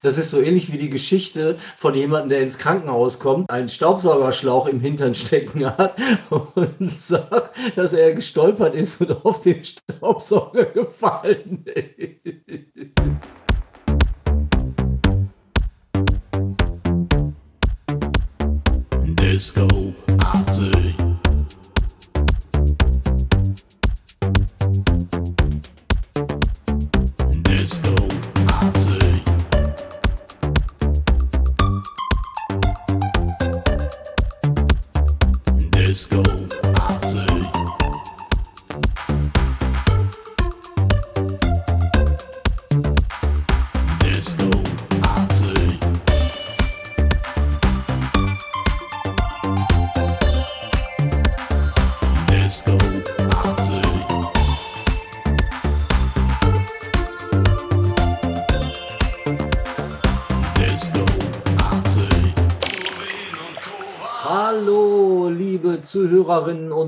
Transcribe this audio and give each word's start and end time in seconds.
Das 0.00 0.16
ist 0.16 0.30
so 0.30 0.40
ähnlich 0.40 0.72
wie 0.72 0.78
die 0.78 0.90
Geschichte 0.90 1.56
von 1.76 1.92
jemandem, 1.92 2.28
der 2.28 2.42
ins 2.42 2.58
Krankenhaus 2.58 3.18
kommt, 3.18 3.50
einen 3.50 3.68
Staubsaugerschlauch 3.68 4.68
im 4.68 4.78
Hintern 4.78 5.16
stecken 5.16 5.66
hat 5.66 5.96
und 6.30 6.92
sagt, 6.92 7.56
dass 7.74 7.94
er 7.94 8.14
gestolpert 8.14 8.76
ist 8.76 9.00
und 9.00 9.24
auf 9.26 9.40
den 9.40 9.64
Staubsauger 9.64 10.66
gefallen 10.66 11.64
ist. 11.64 13.38
Disco 19.02 19.87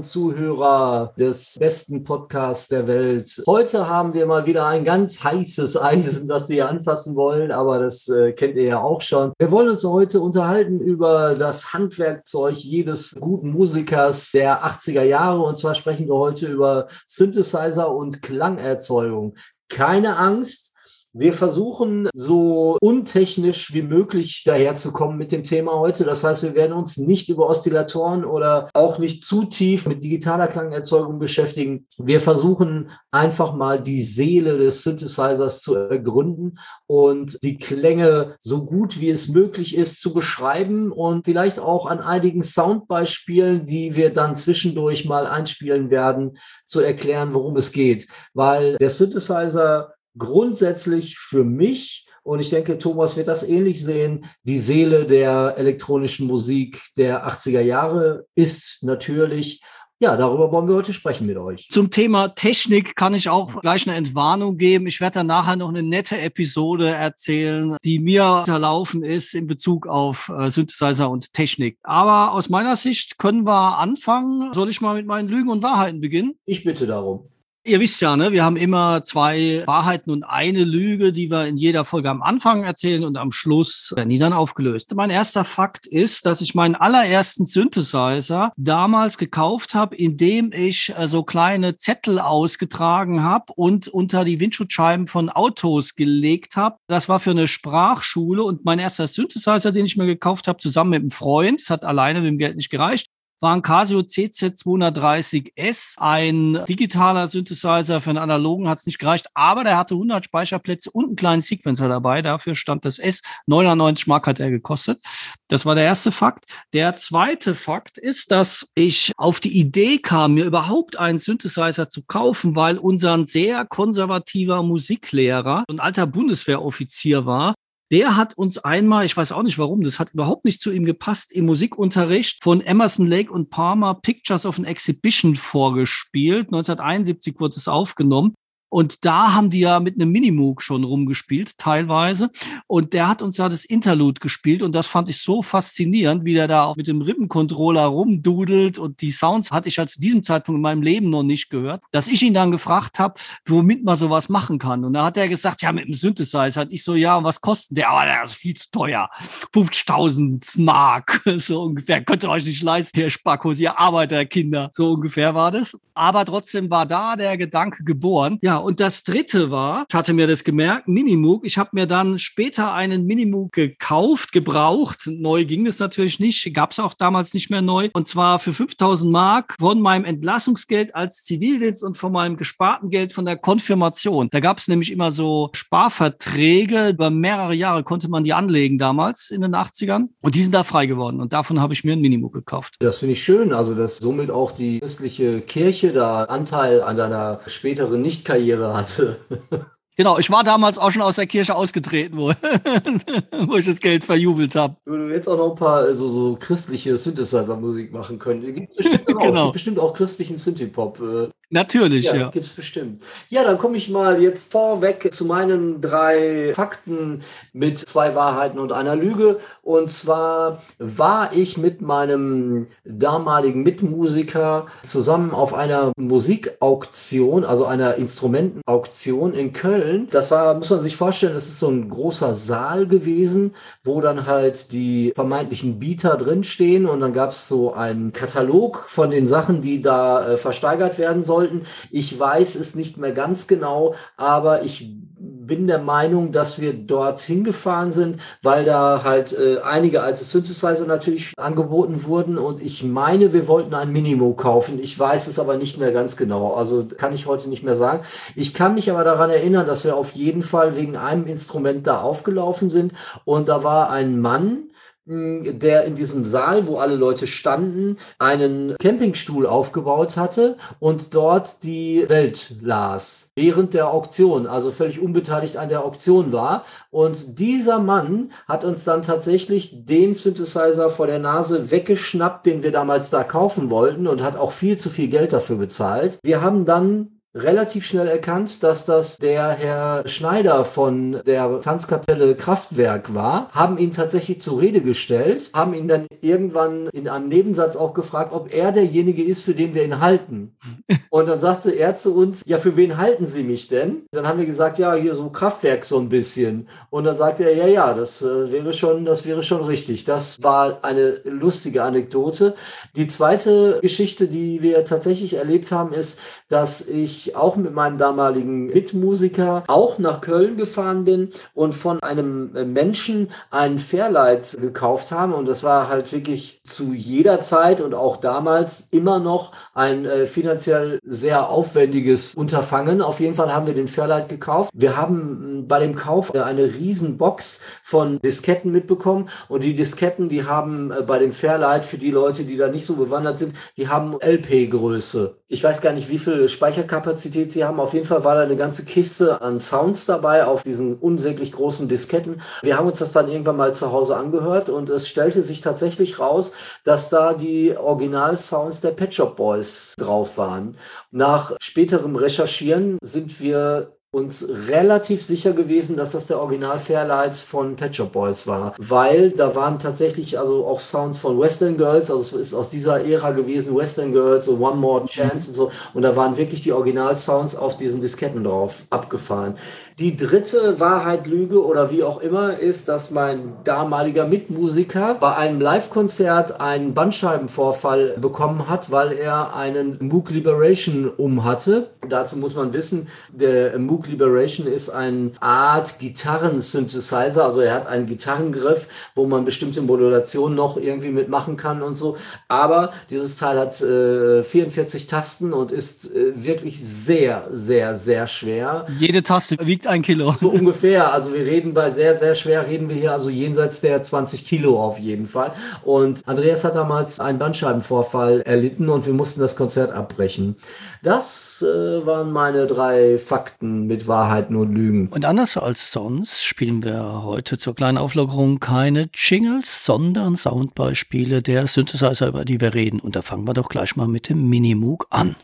und 0.01 0.05
Zuhörer 0.05 1.13
des 1.19 1.59
besten 1.59 2.03
Podcasts 2.03 2.69
der 2.69 2.87
Welt. 2.87 3.43
Heute 3.47 3.87
haben 3.87 4.15
wir 4.15 4.25
mal 4.25 4.47
wieder 4.47 4.65
ein 4.67 4.83
ganz 4.83 5.23
heißes 5.23 5.79
Eisen, 5.79 6.27
das 6.27 6.47
Sie 6.47 6.63
anfassen 6.63 7.17
wollen, 7.17 7.53
aber 7.53 7.81
das 7.81 8.09
äh, 8.09 8.33
kennt 8.33 8.57
ihr 8.57 8.65
ja 8.65 8.81
auch 8.81 9.03
schon. 9.03 9.35
Wir 9.39 9.51
wollen 9.51 9.69
uns 9.69 9.85
heute 9.85 10.23
unterhalten 10.23 10.81
über 10.81 11.35
das 11.35 11.75
Handwerkzeug 11.75 12.55
jedes 12.57 13.15
guten 13.21 13.51
Musikers 13.51 14.31
der 14.33 14.65
80er 14.65 15.03
Jahre 15.03 15.43
und 15.43 15.59
zwar 15.59 15.75
sprechen 15.75 16.07
wir 16.07 16.15
heute 16.15 16.47
über 16.47 16.87
Synthesizer 17.07 17.95
und 17.95 18.23
Klangerzeugung. 18.23 19.35
Keine 19.69 20.17
Angst, 20.17 20.70
wir 21.13 21.33
versuchen 21.33 22.09
so 22.15 22.79
untechnisch 22.81 23.75
wie 23.75 23.83
möglich 23.83 24.45
daherzukommen 24.45 25.19
mit 25.19 25.33
dem 25.33 25.43
Thema 25.43 25.73
heute. 25.73 26.05
Das 26.05 26.23
heißt, 26.23 26.43
wir 26.45 26.55
werden 26.55 26.73
uns 26.73 26.99
nicht 26.99 27.29
über 27.29 27.49
Oszillatoren 27.49 28.25
oder 28.25 28.69
auch 28.75 28.99
nicht 28.99 29.25
zu 29.25 29.45
tief 29.45 29.87
mit 29.87 30.05
digitaler 30.05 30.47
Klangerzeugung 30.47 31.19
beschäftigen. 31.19 31.87
Wir 31.99 32.21
versuchen 32.21 32.91
einfach 33.11 33.55
mal 33.55 33.83
die 33.83 34.03
Seele 34.03 34.57
des 34.57 34.83
Synthesizers 34.85 35.63
zu 35.63 35.75
ergründen 35.75 36.59
und 36.87 37.43
die 37.43 37.59
Klänge 37.59 38.37
so 38.41 38.65
gut 38.65 39.01
wie 39.01 39.11
es 39.11 39.29
möglich 39.29 39.77
ist 39.77 40.01
zu 40.01 40.15
beschreiben 40.15 40.93
und 40.93 41.25
vielleicht 41.25 41.59
auch 41.59 41.87
an 41.87 42.01
einigen 42.01 42.43
Soundbeispielen, 42.43 43.67
die 43.67 43.97
wir 43.97 44.13
dann 44.13 44.37
zwischendurch 44.37 45.07
mal 45.07 45.27
einspielen 45.27 45.91
werden, 45.91 46.39
zu 46.67 46.81
erklären, 46.81 47.35
worum 47.35 47.57
es 47.57 47.73
geht. 47.73 48.07
Weil 48.33 48.77
der 48.77 48.91
Synthesizer 48.91 49.95
grundsätzlich 50.17 51.19
für 51.19 51.45
mich, 51.45 52.07
und 52.23 52.41
ich 52.41 52.51
denke, 52.51 52.79
Thomas 52.79 53.17
wird 53.17 53.29
das 53.29 53.43
ähnlich 53.43 53.83
sehen, 53.83 54.27
die 54.43 54.59
Seele 54.59 55.07
der 55.07 55.55
elektronischen 55.57 56.27
Musik 56.27 56.81
der 56.97 57.27
80er 57.27 57.63
Jahre 57.63 58.27
ist 58.35 58.79
natürlich 58.83 59.63
ja, 60.03 60.17
darüber 60.17 60.51
wollen 60.51 60.67
wir 60.67 60.77
heute 60.77 60.95
sprechen 60.95 61.27
mit 61.27 61.37
euch. 61.37 61.69
Zum 61.69 61.91
Thema 61.91 62.29
Technik 62.29 62.97
kann 62.97 63.13
ich 63.13 63.29
auch 63.29 63.61
gleich 63.61 63.87
eine 63.87 63.99
Entwarnung 63.99 64.57
geben. 64.57 64.87
Ich 64.87 64.99
werde 64.99 65.19
dann 65.19 65.27
nachher 65.27 65.57
noch 65.57 65.69
eine 65.69 65.83
nette 65.83 66.19
Episode 66.19 66.89
erzählen, 66.89 67.77
die 67.85 67.99
mir 67.99 68.25
unterlaufen 68.25 69.03
ist 69.03 69.35
in 69.35 69.47
Bezug 69.47 69.87
auf 69.87 70.31
äh, 70.35 70.49
Synthesizer 70.49 71.11
und 71.11 71.35
Technik. 71.35 71.77
Aber 71.83 72.33
aus 72.33 72.49
meiner 72.49 72.77
Sicht 72.77 73.19
können 73.19 73.45
wir 73.45 73.77
anfangen. 73.77 74.55
Soll 74.55 74.71
ich 74.71 74.81
mal 74.81 74.95
mit 74.95 75.05
meinen 75.05 75.29
Lügen 75.29 75.51
und 75.51 75.63
Wahrheiten 75.63 76.01
beginnen? 76.01 76.35
Ich 76.47 76.65
bitte 76.65 76.87
darum. 76.87 77.29
Ihr 77.63 77.79
wisst 77.79 78.01
ja, 78.01 78.17
ne, 78.17 78.33
wir 78.33 78.43
haben 78.43 78.57
immer 78.57 79.05
zwei 79.05 79.63
Wahrheiten 79.67 80.11
und 80.11 80.25
eine 80.25 80.65
Lüge, 80.65 81.13
die 81.13 81.31
wir 81.31 81.45
in 81.45 81.59
jeder 81.59 81.85
Folge 81.85 82.09
am 82.09 82.23
Anfang 82.23 82.65
erzählen 82.65 83.05
und 83.05 83.19
am 83.19 83.33
Schluss 83.33 83.93
werden 83.95 84.09
die 84.09 84.17
dann 84.17 84.33
aufgelöst. 84.33 84.95
Mein 84.95 85.11
erster 85.11 85.45
Fakt 85.45 85.87
ist, 85.87 86.25
dass 86.25 86.41
ich 86.41 86.55
meinen 86.55 86.75
allerersten 86.75 87.45
Synthesizer 87.45 88.51
damals 88.57 89.19
gekauft 89.19 89.75
habe, 89.75 89.95
indem 89.95 90.53
ich 90.55 90.95
äh, 90.97 91.07
so 91.07 91.23
kleine 91.23 91.77
Zettel 91.77 92.19
ausgetragen 92.19 93.23
habe 93.23 93.53
und 93.55 93.89
unter 93.89 94.25
die 94.25 94.41
Windschutzscheiben 94.41 95.07
von 95.07 95.29
Autos 95.29 95.97
gelegt 95.97 96.57
habe. 96.57 96.79
Das 96.87 97.11
war 97.11 97.21
für 97.21 97.33
eine 97.33 97.47
Sprachschule 97.47 98.43
und 98.43 98.65
mein 98.65 98.79
erster 98.79 99.07
Synthesizer, 99.07 99.71
den 99.71 99.85
ich 99.85 99.99
mir 99.99 100.07
gekauft 100.07 100.49
habe, 100.49 100.59
zusammen 100.61 100.91
mit 100.91 101.01
einem 101.01 101.11
Freund, 101.11 101.61
das 101.61 101.69
hat 101.69 101.85
alleine 101.85 102.23
mit 102.23 102.29
dem 102.29 102.39
Geld 102.39 102.57
nicht 102.57 102.71
gereicht, 102.71 103.09
war 103.41 103.55
ein 103.55 103.63
Casio 103.63 104.01
CZ230S, 104.01 105.99
ein 105.99 106.61
digitaler 106.69 107.27
Synthesizer 107.27 108.01
für 108.01 108.11
einen 108.11 108.19
analogen 108.19 108.69
hat 108.69 108.79
es 108.79 108.87
nicht 108.87 108.99
gereicht, 108.99 109.27
aber 109.35 109.65
der 109.65 109.79
hatte 109.79 109.95
100 109.95 110.25
Speicherplätze 110.25 110.91
und 110.91 111.07
einen 111.07 111.17
kleinen 111.17 111.43
Sequencer 111.43 111.89
dabei. 111.89 112.23
Dafür 112.23 112.55
stand 112.55 112.85
das 112.85 112.99
S. 112.99 113.23
99 113.47 114.07
Mark 114.07 114.27
hat 114.27 114.41
er 114.41 114.51
gekostet. 114.51 115.01
Das 115.49 115.65
war 115.67 115.75
der 115.75 115.85
erste 115.85 116.13
Fakt. 116.13 116.45
Der 116.73 116.97
zweite 116.97 117.55
Fakt 117.55 117.99
ist, 117.99 118.31
dass 118.31 118.71
ich 118.75 119.13
auf 119.17 119.41
die 119.41 119.59
Idee 119.59 119.99
kam, 119.99 120.35
mir 120.35 120.45
überhaupt 120.45 120.99
einen 120.99 121.19
Synthesizer 121.19 121.89
zu 121.89 122.03
kaufen, 122.03 122.55
weil 122.57 122.79
unser 122.79 123.25
sehr 123.27 123.65
konservativer 123.65 124.63
Musiklehrer, 124.63 125.65
ein 125.69 125.81
alter 125.81 126.07
Bundeswehroffizier 126.07 127.27
war, 127.27 127.55
der 127.91 128.17
hat 128.17 128.35
uns 128.37 128.59
einmal, 128.59 129.05
ich 129.05 129.17
weiß 129.17 129.33
auch 129.33 129.43
nicht 129.43 129.59
warum, 129.59 129.83
das 129.83 129.99
hat 129.99 130.11
überhaupt 130.11 130.45
nicht 130.45 130.61
zu 130.61 130.71
ihm 130.71 130.85
gepasst, 130.85 131.33
im 131.33 131.47
Musikunterricht 131.47 132.43
von 132.43 132.61
Emerson 132.61 133.07
Lake 133.07 133.33
und 133.33 133.51
Palmer 133.51 133.95
Pictures 133.95 134.47
of 134.47 134.59
an 134.59 134.65
Exhibition 134.65 135.35
vorgespielt. 135.35 136.47
1971 136.49 137.41
wurde 137.41 137.57
es 137.57 137.67
aufgenommen. 137.67 138.35
Und 138.71 139.05
da 139.05 139.35
haben 139.35 139.51
die 139.51 139.61
ja 139.61 139.81
mit 139.81 139.97
einem 139.97 140.11
Minimoog 140.11 140.63
schon 140.63 140.85
rumgespielt, 140.85 141.59
teilweise. 141.59 142.31
Und 142.67 142.95
der 142.95 143.09
hat 143.09 143.21
uns 143.21 143.37
ja 143.37 143.49
das 143.49 143.65
Interlude 143.65 144.21
gespielt 144.21 144.63
und 144.63 144.75
das 144.75 144.87
fand 144.87 145.09
ich 145.09 145.19
so 145.19 145.43
faszinierend, 145.43 146.25
wie 146.25 146.35
der 146.35 146.49
da 146.49 146.65
auch 146.65 146.77
mit 146.77 146.87
dem 146.87 147.03
Rippencontroller 147.03 147.85
rumdudelt 147.85 148.79
und 148.79 149.01
die 149.03 149.11
Sounds 149.11 149.51
hatte 149.51 149.69
ich 149.69 149.79
halt 149.79 149.91
zu 149.91 150.01
diesem 150.01 150.23
Zeitpunkt 150.23 150.57
in 150.59 150.63
meinem 150.63 150.83
Leben 150.83 151.11
noch 151.11 151.25
nicht 151.25 151.51
gehört, 151.51 151.83
dass 151.91 152.09
ich 152.09 152.23
ihn 152.23 152.33
dann 152.33 152.51
gefragt 152.53 152.99
habe, 152.99 153.15
womit 153.47 153.85
man 153.85 153.97
sowas 153.97 154.29
machen 154.29 154.59
kann. 154.59 154.85
Und 154.85 154.95
da 154.95 155.05
hat 155.05 155.17
er 155.17 155.29
gesagt, 155.29 155.63
ja, 155.63 155.73
mit 155.73 155.87
dem 155.87 155.95
Synthesizer. 155.95 156.63
Und 156.63 156.73
ich 156.73 156.85
so, 156.85 156.95
ja, 156.95 157.23
was 157.23 157.41
kostet 157.41 157.77
der? 157.77 157.91
Aber 157.91 158.05
der 158.05 158.25
ist 158.25 158.35
viel 158.35 158.55
zu 158.55 158.71
teuer. 158.71 159.11
50.000 159.53 160.63
Mark, 160.63 161.23
so 161.37 161.63
ungefähr. 161.63 162.03
Könnt 162.05 162.23
ihr 162.23 162.31
euch 162.31 162.47
nicht 162.47 162.63
leisten, 162.63 163.01
Herr 163.01 163.11
Spackos, 163.11 163.59
ihr 163.59 163.79
Arbeiterkinder. 163.79 164.71
So 164.73 164.93
ungefähr 164.93 165.35
war 165.35 165.51
das. 165.51 165.79
Aber 165.95 166.25
trotzdem 166.25 166.71
war 166.71 166.87
da 166.87 167.17
der 167.17 167.37
Gedanke 167.37 167.85
geboren. 167.85 168.39
Ja, 168.43 168.60
und 168.63 168.81
das 168.81 169.03
dritte 169.03 169.51
war, 169.51 169.87
ich 169.89 169.95
hatte 169.95 170.13
mir 170.13 170.27
das 170.27 170.45
gemerkt, 170.45 170.89
Minimoog. 170.89 171.45
Ich 171.45 171.59
habe 171.59 171.71
mir 171.73 171.87
dann 171.87 172.19
später 172.19 172.73
einen 172.73 173.07
Minimoog 173.07 173.53
gekauft, 173.53 174.33
gebraucht. 174.33 175.07
Neu 175.07 175.45
ging 175.45 175.67
es 175.67 175.79
natürlich 175.79 176.21
nicht, 176.21 176.53
gab 176.55 176.73
es 176.73 176.79
auch 176.79 176.95
damals 176.95 177.35
nicht 177.35 177.51
mehr 177.51 177.63
neu. 177.63 177.89
Und 177.93 178.09
zwar 178.09 178.39
für 178.39 178.53
5000 178.53 179.11
Mark 179.11 179.57
von 179.59 179.81
meinem 179.81 180.05
Entlassungsgeld 180.05 180.95
als 180.95 181.25
Zivildienst 181.25 181.83
und 181.83 181.97
von 181.97 182.13
meinem 182.13 182.37
gesparten 182.37 182.91
Geld 182.91 183.13
von 183.13 183.25
der 183.25 183.37
Konfirmation. 183.37 184.29
Da 184.31 184.41
gab 184.41 184.59
es 184.59 184.69
nämlich 184.69 184.93
immer 184.93 185.13
so 185.13 185.51
Sparverträge. 185.53 186.91
Über 186.91 187.11
mehrere 187.11 187.55
Jahre 187.55 187.83
konnte 187.83 188.09
man 188.09 188.25
die 188.25 188.33
anlegen 188.33 188.79
damals 188.79 189.31
in 189.31 189.41
den 189.41 189.55
80ern. 189.55 190.09
Und 190.21 190.35
die 190.35 190.43
sind 190.43 190.55
da 190.55 190.65
frei 190.65 190.87
geworden. 190.87 191.21
Und 191.21 191.33
davon 191.33 191.61
habe 191.61 191.73
ich 191.73 191.85
mir 191.85 191.93
ein 191.93 192.01
Minimoog 192.01 192.33
gekauft. 192.33 192.77
Das 192.81 192.99
finde 192.99 193.13
ich 193.13 193.23
schön. 193.23 193.53
Also, 193.53 193.75
dass 193.75 193.99
somit 193.99 194.31
auch 194.31 194.53
die 194.53 194.81
christliche 194.81 195.41
Kirche 195.41 195.93
da 195.93 196.25
Anteil 196.25 196.83
an 196.83 196.97
deiner 196.97 197.41
späteren 197.47 198.03
Nichtkarriere 198.03 198.50
Karriere 198.51 198.75
hatte. 198.75 199.17
Genau, 199.97 200.19
ich 200.19 200.31
war 200.31 200.43
damals 200.45 200.79
auch 200.79 200.91
schon 200.91 201.03
aus 201.03 201.17
der 201.17 201.27
Kirche 201.27 201.55
ausgetreten, 201.55 202.17
wo, 202.17 202.29
wo 203.49 203.57
ich 203.57 203.67
das 203.67 203.81
Geld 203.81 204.03
verjubelt 204.03 204.55
habe. 204.55 204.77
Du 204.87 205.11
hättest 205.11 205.29
auch 205.29 205.37
noch 205.37 205.51
ein 205.51 205.57
paar 205.57 205.95
so, 205.95 206.09
so 206.09 206.37
christliche 206.41 206.97
Synthesizer-Musik 206.97 207.93
machen 207.93 208.19
können. 208.19 208.43
Es 208.47 208.55
gibt 208.55 208.77
bestimmt, 208.77 209.07
genau. 209.07 209.41
auch, 209.41 209.45
gibt 209.47 209.53
bestimmt 209.53 209.79
auch 209.79 209.93
christlichen 209.93 210.39
Synthie-Pop. 210.39 211.33
Natürlich, 211.53 212.05
ja. 212.05 212.15
ja. 212.15 212.31
Gibt 212.31 212.47
es 212.47 212.53
bestimmt. 212.53 213.03
Ja, 213.29 213.43
dann 213.43 213.59
komme 213.59 213.77
ich 213.77 213.91
mal 213.91 214.23
jetzt 214.23 214.53
vorweg 214.53 215.13
zu 215.13 215.25
meinen 215.25 215.81
drei 215.81 216.53
Fakten 216.55 217.23
mit 217.53 217.79
zwei 217.79 218.15
Wahrheiten 218.15 218.61
und 218.61 218.73
einer 218.73 218.95
Lüge. 218.95 219.41
Und 219.63 219.91
zwar 219.91 220.63
war 220.79 221.33
ich 221.33 221.57
mit 221.57 221.83
meinem 221.83 222.69
damaligen 222.85 223.65
Mitmusiker 223.65 224.67
zusammen 224.85 225.33
auf 225.33 225.53
einer 225.53 225.93
Musikauktion, 225.97 227.45
also 227.45 227.67
einer 227.67 227.97
Instrumentenauktion 227.97 229.35
in 229.35 229.53
Köln. 229.53 230.07
Das 230.11 230.31
war, 230.31 230.55
muss 230.55 230.71
man 230.71 230.81
sich 230.81 230.97
vorstellen, 230.97 231.35
das 231.35 231.49
ist 231.49 231.59
so 231.59 231.69
ein 231.69 231.89
großer 231.89 232.33
Saal 232.33 232.87
gewesen, 232.87 233.55
wo 233.83 234.01
dann 234.01 234.27
halt 234.27 234.73
die 234.73 235.13
vermeintlichen 235.17 235.81
Bieter 235.81 236.17
drinstehen 236.17 236.87
und 236.87 237.01
dann 237.01 237.13
gab 237.13 237.31
es 237.31 237.49
so 237.49 237.75
einen 237.75 238.13
Katalog 238.13 238.85
von 238.87 239.11
den 239.11 239.27
Sachen, 239.27 239.63
die 239.63 239.83
da 239.83 240.33
äh, 240.33 240.37
versteigert 240.37 240.97
werden 240.99 241.25
sollten. 241.41 241.67
Ich 241.91 242.19
weiß 242.19 242.55
es 242.55 242.75
nicht 242.75 242.99
mehr 242.99 243.13
ganz 243.13 243.47
genau, 243.47 243.95
aber 244.17 244.63
ich 244.63 244.93
bin 245.19 245.67
der 245.67 245.79
Meinung, 245.79 246.33
dass 246.33 246.61
wir 246.61 246.73
dort 246.73 247.21
hingefahren 247.21 247.93
sind, 247.93 248.21
weil 248.43 248.65
da 248.65 249.03
halt 249.05 249.33
äh, 249.33 249.59
einige 249.63 250.03
alte 250.03 250.23
Synthesizer 250.23 250.87
natürlich 250.87 251.33
angeboten 251.37 252.05
wurden 252.05 252.39
und 252.39 252.63
ich 252.63 252.85
meine, 252.85 253.33
wir 253.33 253.49
wollten 253.49 253.75
ein 253.75 253.93
Minimo 253.93 254.33
kaufen. 254.35 254.79
Ich 254.81 254.99
weiß 254.99 255.27
es 255.27 255.39
aber 255.39 255.57
nicht 255.57 255.79
mehr 255.79 255.93
ganz 255.93 256.17
genau. 256.17 256.55
Also 256.55 256.87
kann 256.97 257.13
ich 257.13 257.27
heute 257.27 257.49
nicht 257.49 257.65
mehr 257.65 257.75
sagen. 257.75 258.05
Ich 258.37 258.55
kann 258.55 258.75
mich 258.75 258.91
aber 258.91 259.03
daran 259.03 259.31
erinnern, 259.31 259.67
dass 259.67 259.85
wir 259.85 259.97
auf 259.97 260.13
jeden 260.13 260.43
Fall 260.43 260.77
wegen 260.77 260.97
einem 260.97 261.27
Instrument 261.27 261.87
da 261.87 262.01
aufgelaufen 262.01 262.71
sind 262.71 262.93
und 263.25 263.49
da 263.49 263.65
war 263.65 263.91
ein 263.91 264.21
Mann, 264.21 264.70
der 265.11 265.85
in 265.85 265.97
diesem 265.97 266.25
Saal, 266.25 266.67
wo 266.69 266.77
alle 266.77 266.95
Leute 266.95 267.27
standen, 267.27 267.97
einen 268.19 268.77
Campingstuhl 268.81 269.45
aufgebaut 269.45 270.17
hatte 270.17 270.57
und 270.79 271.15
dort 271.15 271.65
die 271.65 272.05
Welt 272.09 272.55
las. 272.63 273.33
Während 273.35 273.75
der 273.75 273.91
Auktion, 273.91 274.47
also 274.47 274.71
völlig 274.71 275.01
unbeteiligt 275.01 275.57
an 275.57 275.69
der 275.69 275.85
Auktion 275.85 276.31
war. 276.31 276.65
Und 276.91 277.41
dieser 277.41 277.81
Mann 277.81 278.31
hat 278.47 278.65
uns 278.65 278.85
dann 278.85 279.03
tatsächlich 279.03 279.85
den 279.85 280.15
Synthesizer 280.15 280.91
vor 280.91 281.09
der 281.09 281.19
Nase 281.19 281.73
weggeschnappt, 281.73 282.47
den 282.47 282.63
wir 282.63 282.71
damals 282.71 283.11
da 283.11 283.25
kaufen 283.25 283.69
wollten 283.71 284.07
und 284.07 284.23
hat 284.23 284.37
auch 284.37 284.53
viel 284.53 284.79
zu 284.79 284.91
viel 284.91 285.09
Geld 285.09 285.33
dafür 285.33 285.57
bezahlt. 285.57 286.19
Wir 286.23 286.41
haben 286.41 286.65
dann 286.65 287.20
relativ 287.35 287.87
schnell 287.87 288.09
erkannt, 288.09 288.63
dass 288.63 288.87
das 288.87 289.19
der 289.19 289.51
Herr 289.51 290.03
Schneider 290.09 290.65
von 290.65 291.21
der 291.25 291.61
Tanzkapelle 291.61 292.35
Kraftwerk 292.35 293.15
war, 293.15 293.51
haben 293.53 293.79
ihn 293.79 293.93
tatsächlich 293.93 294.41
zur 294.41 294.61
Rede 294.61 294.81
gestellt, 294.81 295.51
haben 295.55 295.75
ihn 295.75 295.87
dann 295.87 296.07
irgendwann 296.21 296.89
in 296.89 297.09
einem 297.09 297.27
Nebensatz 297.27 297.77
auch 297.77 297.95
gefragt, 297.95 298.33
ob 298.33 298.53
er 298.53 298.73
derjenige 298.73 299.23
ist, 299.23 299.43
für 299.43 299.55
den 299.55 299.75
wir 299.75 299.85
ihn 299.85 300.01
halten. 300.01 300.57
Und 301.11 301.29
dann 301.29 301.39
sagte 301.39 301.71
er 301.71 301.95
zu 301.95 302.15
uns, 302.15 302.43
ja, 302.47 302.59
für 302.59 302.77
wen 302.77 302.99
halten 302.99 303.27
Sie 303.27 303.43
mich 303.43 303.69
denn? 303.69 304.03
Dann 304.13 304.27
haben 304.27 304.39
wir 304.39 304.47
gesagt, 304.47 304.79
ja, 304.79 304.95
hier 304.95 305.15
so 305.15 305.31
Kraftwerk 305.31 305.85
so 305.85 305.99
ein 305.99 306.09
bisschen. 306.09 306.69
Und 306.91 307.05
dann 307.05 307.17
sagte 307.17 307.45
er, 307.45 307.57
ja, 307.57 307.67
ja, 307.67 307.95
das 307.95 308.23
äh, 308.23 308.51
wäre 308.51 308.73
schon, 308.73 309.05
das 309.05 309.25
wäre 309.25 309.43
schon 309.43 309.63
richtig. 309.63 310.05
Das 310.05 310.43
war 310.43 310.85
eine 310.85 311.21
lustige 311.25 311.83
Anekdote. 311.85 312.55
Die 312.97 313.07
zweite 313.07 313.79
Geschichte, 313.83 314.27
die 314.27 314.63
wir 314.63 314.85
tatsächlich 314.85 315.35
erlebt 315.35 315.71
haben, 315.71 315.93
ist, 315.93 316.21
dass 316.49 316.87
ich 316.89 317.20
auch 317.35 317.57
mit 317.57 317.75
meinem 317.75 317.99
damaligen 317.99 318.67
Mitmusiker 318.67 319.65
auch 319.67 319.99
nach 319.99 320.21
Köln 320.21 320.57
gefahren 320.57 321.05
bin 321.05 321.31
und 321.55 321.75
von 321.75 322.03
einem 322.03 322.51
Menschen 322.73 323.31
ein 323.51 323.79
Fairlight 323.79 324.59
gekauft 324.61 325.13
haben. 325.13 325.33
Und 325.33 325.47
das 325.47 325.63
war 325.63 325.89
halt 325.89 326.13
wirklich 326.13 326.60
zu 326.71 326.95
jeder 326.95 327.41
Zeit 327.41 327.81
und 327.81 327.95
auch 327.95 328.17
damals 328.17 328.89
immer 328.91 329.19
noch 329.19 329.53
ein 329.75 330.05
äh, 330.05 330.27
finanziell 330.27 330.99
sehr 331.05 331.49
aufwendiges 331.49 332.35
Unterfangen. 332.35 333.03
Auf 333.03 333.21
jeden 333.21 333.35
Fall 333.35 333.53
haben 333.55 333.67
wir 333.67 333.75
den 333.75 333.89
Fairlight 333.89 334.29
gekauft. 334.29 334.71
Wir 334.75 334.97
haben 334.97 335.67
bei 335.69 335.81
dem 335.81 335.95
Kauf 335.95 336.35
eine 336.35 336.65
riesen 336.75 337.19
Box 337.19 337.61
von 337.83 338.19
Disketten 338.21 338.73
mitbekommen 338.73 339.29
und 339.49 339.65
die 339.65 339.75
Disketten, 339.75 340.29
die 340.29 340.45
haben 340.45 340.91
äh, 340.91 341.03
bei 341.03 341.19
dem 341.19 341.33
Fairlight 341.33 341.85
für 341.85 341.99
die 341.99 342.11
Leute, 342.11 342.45
die 342.45 342.57
da 342.57 342.69
nicht 342.69 342.87
so 342.87 342.95
bewandert 342.95 343.39
sind, 343.39 343.55
die 343.77 343.89
haben 343.89 344.17
LP-Größe. 344.21 345.37
Ich 345.49 345.65
weiß 345.65 345.81
gar 345.81 345.93
nicht, 345.93 346.09
wie 346.09 346.19
viel 346.19 346.49
Speicherkapazität 346.49 347.11
Kapazität 347.11 347.51
sie 347.51 347.65
haben. 347.65 347.81
Auf 347.81 347.93
jeden 347.93 348.07
Fall 348.07 348.25
war 348.25 348.35
da 348.35 348.43
eine 348.43 348.57
ganze 348.57 348.85
Kiste 348.85 349.41
an 349.43 349.59
Sounds 349.59 350.07
dabei 350.07 350.45
auf 350.45 350.63
diesen 350.63 350.97
unsäglich 350.97 351.53
großen 351.53 351.89
Disketten. 351.89 352.41
Wir 352.63 352.77
haben 352.77 352.87
uns 352.87 352.99
das 352.99 353.13
dann 353.13 353.29
irgendwann 353.29 353.57
mal 353.57 353.75
zu 353.75 353.93
Hause 353.93 354.17
angehört 354.17 354.69
und 354.69 354.89
es 354.91 355.09
stellte 355.09 355.43
sich 355.43 355.61
tatsächlich 355.61 356.19
raus, 356.19 356.55
dass 356.85 357.11
da 357.11 357.35
die 357.35 357.77
Original-Sounds 357.77 358.81
der 358.81 358.91
Pet 358.91 359.15
Shop 359.15 359.37
Boys 359.37 359.95
drauf 359.99 360.39
waren. 360.39 360.77
Nach 361.11 361.57
späterem 361.61 362.17
Recherchieren 362.17 362.99
sind 363.03 363.41
wir 363.41 363.93
uns 364.13 364.45
relativ 364.67 365.23
sicher 365.23 365.53
gewesen, 365.53 365.97
dass 365.97 366.11
das 366.11 366.27
der 366.27 366.41
Original 366.41 366.81
Fairlight 366.81 367.37
von 367.37 367.77
Pet 367.77 367.95
Shop 367.95 368.11
Boys 368.11 368.45
war, 368.49 368.75
weil 368.79 369.31
da 369.31 369.55
waren 369.55 369.79
tatsächlich 369.79 370.37
also 370.37 370.67
auch 370.67 370.81
Sounds 370.81 371.21
von 371.21 371.39
Western 371.39 371.77
Girls, 371.77 372.11
also 372.11 372.23
es 372.23 372.33
ist 372.49 372.55
aus 372.55 372.69
dieser 372.71 373.05
Ära 373.05 373.31
gewesen, 373.31 373.77
Western 373.77 374.11
Girls, 374.11 374.47
so 374.47 374.57
One 374.57 374.79
More 374.79 375.05
Chance 375.05 375.51
und 375.51 375.55
so 375.55 375.71
und 375.95 376.03
da 376.03 376.17
waren 376.17 376.37
wirklich 376.37 376.61
die 376.61 376.73
Original 376.73 377.17
Sounds 377.17 377.55
auf 377.55 377.77
diesen 377.77 378.01
Disketten 378.01 378.43
drauf 378.43 378.83
abgefahren. 378.91 379.57
Die 380.01 380.17
dritte 380.17 380.81
Wahrheit, 380.81 381.27
Lüge 381.27 381.63
oder 381.63 381.91
wie 381.91 382.03
auch 382.03 382.23
immer 382.23 382.59
ist, 382.59 382.89
dass 382.89 383.11
mein 383.11 383.53
damaliger 383.65 384.27
Mitmusiker 384.27 385.15
bei 385.21 385.37
einem 385.37 385.61
Live-Konzert 385.61 386.59
einen 386.59 386.95
Bandscheibenvorfall 386.95 388.17
bekommen 388.19 388.67
hat, 388.67 388.91
weil 388.91 389.13
er 389.13 389.55
einen 389.55 389.99
Moog 390.01 390.31
Liberation 390.31 391.11
um 391.15 391.45
hatte. 391.45 391.91
Dazu 392.09 392.39
muss 392.39 392.55
man 392.55 392.73
wissen, 392.73 393.09
der 393.31 393.79
Moog 393.79 394.07
Liberation 394.07 394.67
ist 394.67 394.89
eine 394.89 395.33
Art 395.41 395.99
Gitarren-Synthesizer, 395.99 397.45
also 397.45 397.61
er 397.61 397.75
hat 397.75 397.87
einen 397.87 398.07
Gitarrengriff, 398.07 398.89
wo 399.15 399.27
man 399.27 399.45
bestimmte 399.45 399.83
Modulationen 399.83 400.57
noch 400.57 400.79
irgendwie 400.79 401.11
mitmachen 401.11 401.59
kann 401.59 401.83
und 401.83 401.95
so. 401.95 402.17
Aber 402.49 402.93
dieses 403.11 403.37
Teil 403.37 403.59
hat 403.59 403.83
äh, 403.83 404.45
44 404.45 405.09
Tasten 405.09 405.53
und 405.53 405.73
ist 405.73 406.11
äh, 406.11 406.33
wirklich 406.43 406.83
sehr, 406.83 407.49
sehr, 407.51 407.95
sehr 407.95 408.27
schwer. 408.27 408.87
Jede 408.99 409.23
Taste 409.23 409.59
wiegt 409.61 409.90
ein 409.91 410.03
Kilo. 410.03 410.33
So 410.33 410.51
ungefähr. 410.51 411.13
Also 411.13 411.35
wir 411.35 411.45
reden 411.45 411.75
bei 411.75 411.91
sehr, 411.91 412.17
sehr 412.17 412.35
schwer, 412.35 412.67
reden 412.67 412.89
wir 412.89 412.97
hier 412.97 413.13
also 413.13 413.29
jenseits 413.29 413.81
der 413.81 414.03
20 414.03 414.47
Kilo 414.47 414.83
auf 414.83 414.99
jeden 414.99 415.27
Fall. 415.27 415.53
Und 415.85 416.27
Andreas 416.27 416.65
hat 416.65 416.77
damals 416.77 417.21
einen 417.21 417.39
Bandscheibenvorfall 417.39 418.43
erlitten 418.43 418.89
und 418.89 419.07
wir 419.07 419.13
mussten 419.13 419.41
das 419.41 419.57
Konzert 419.57 419.93
abbrechen. 419.93 420.57
Das 421.03 421.63
äh, 421.63 422.07
waren 422.07 422.33
meine 422.33 422.67
drei 422.67 423.19
Fakten 423.19 423.87
mit 423.87 424.07
Wahrheiten 424.07 424.57
und 424.57 424.75
Lügen. 424.75 425.09
Und 425.09 425.25
anders 425.25 425.57
als 425.57 425.93
sonst 425.93 426.43
spielen 426.45 426.85
wir 426.85 427.23
heute 427.25 427.59
zur 427.59 427.75
kleinen 427.75 427.99
Auflockerung 427.99 428.61
keine 428.61 429.09
Jingles, 429.15 429.85
sondern 429.85 430.37
Soundbeispiele 430.37 431.43
der 431.43 431.67
Synthesizer, 431.67 432.29
über 432.29 432.45
die 432.45 432.61
wir 432.61 432.75
reden. 432.75 433.01
Und 433.01 433.17
da 433.17 433.23
fangen 433.23 433.47
wir 433.49 433.55
doch 433.55 433.69
gleich 433.69 433.97
mal 433.97 434.09
mit 434.09 434.29
dem 434.29 434.49
Minimoog 434.49 435.07
an. 435.11 435.37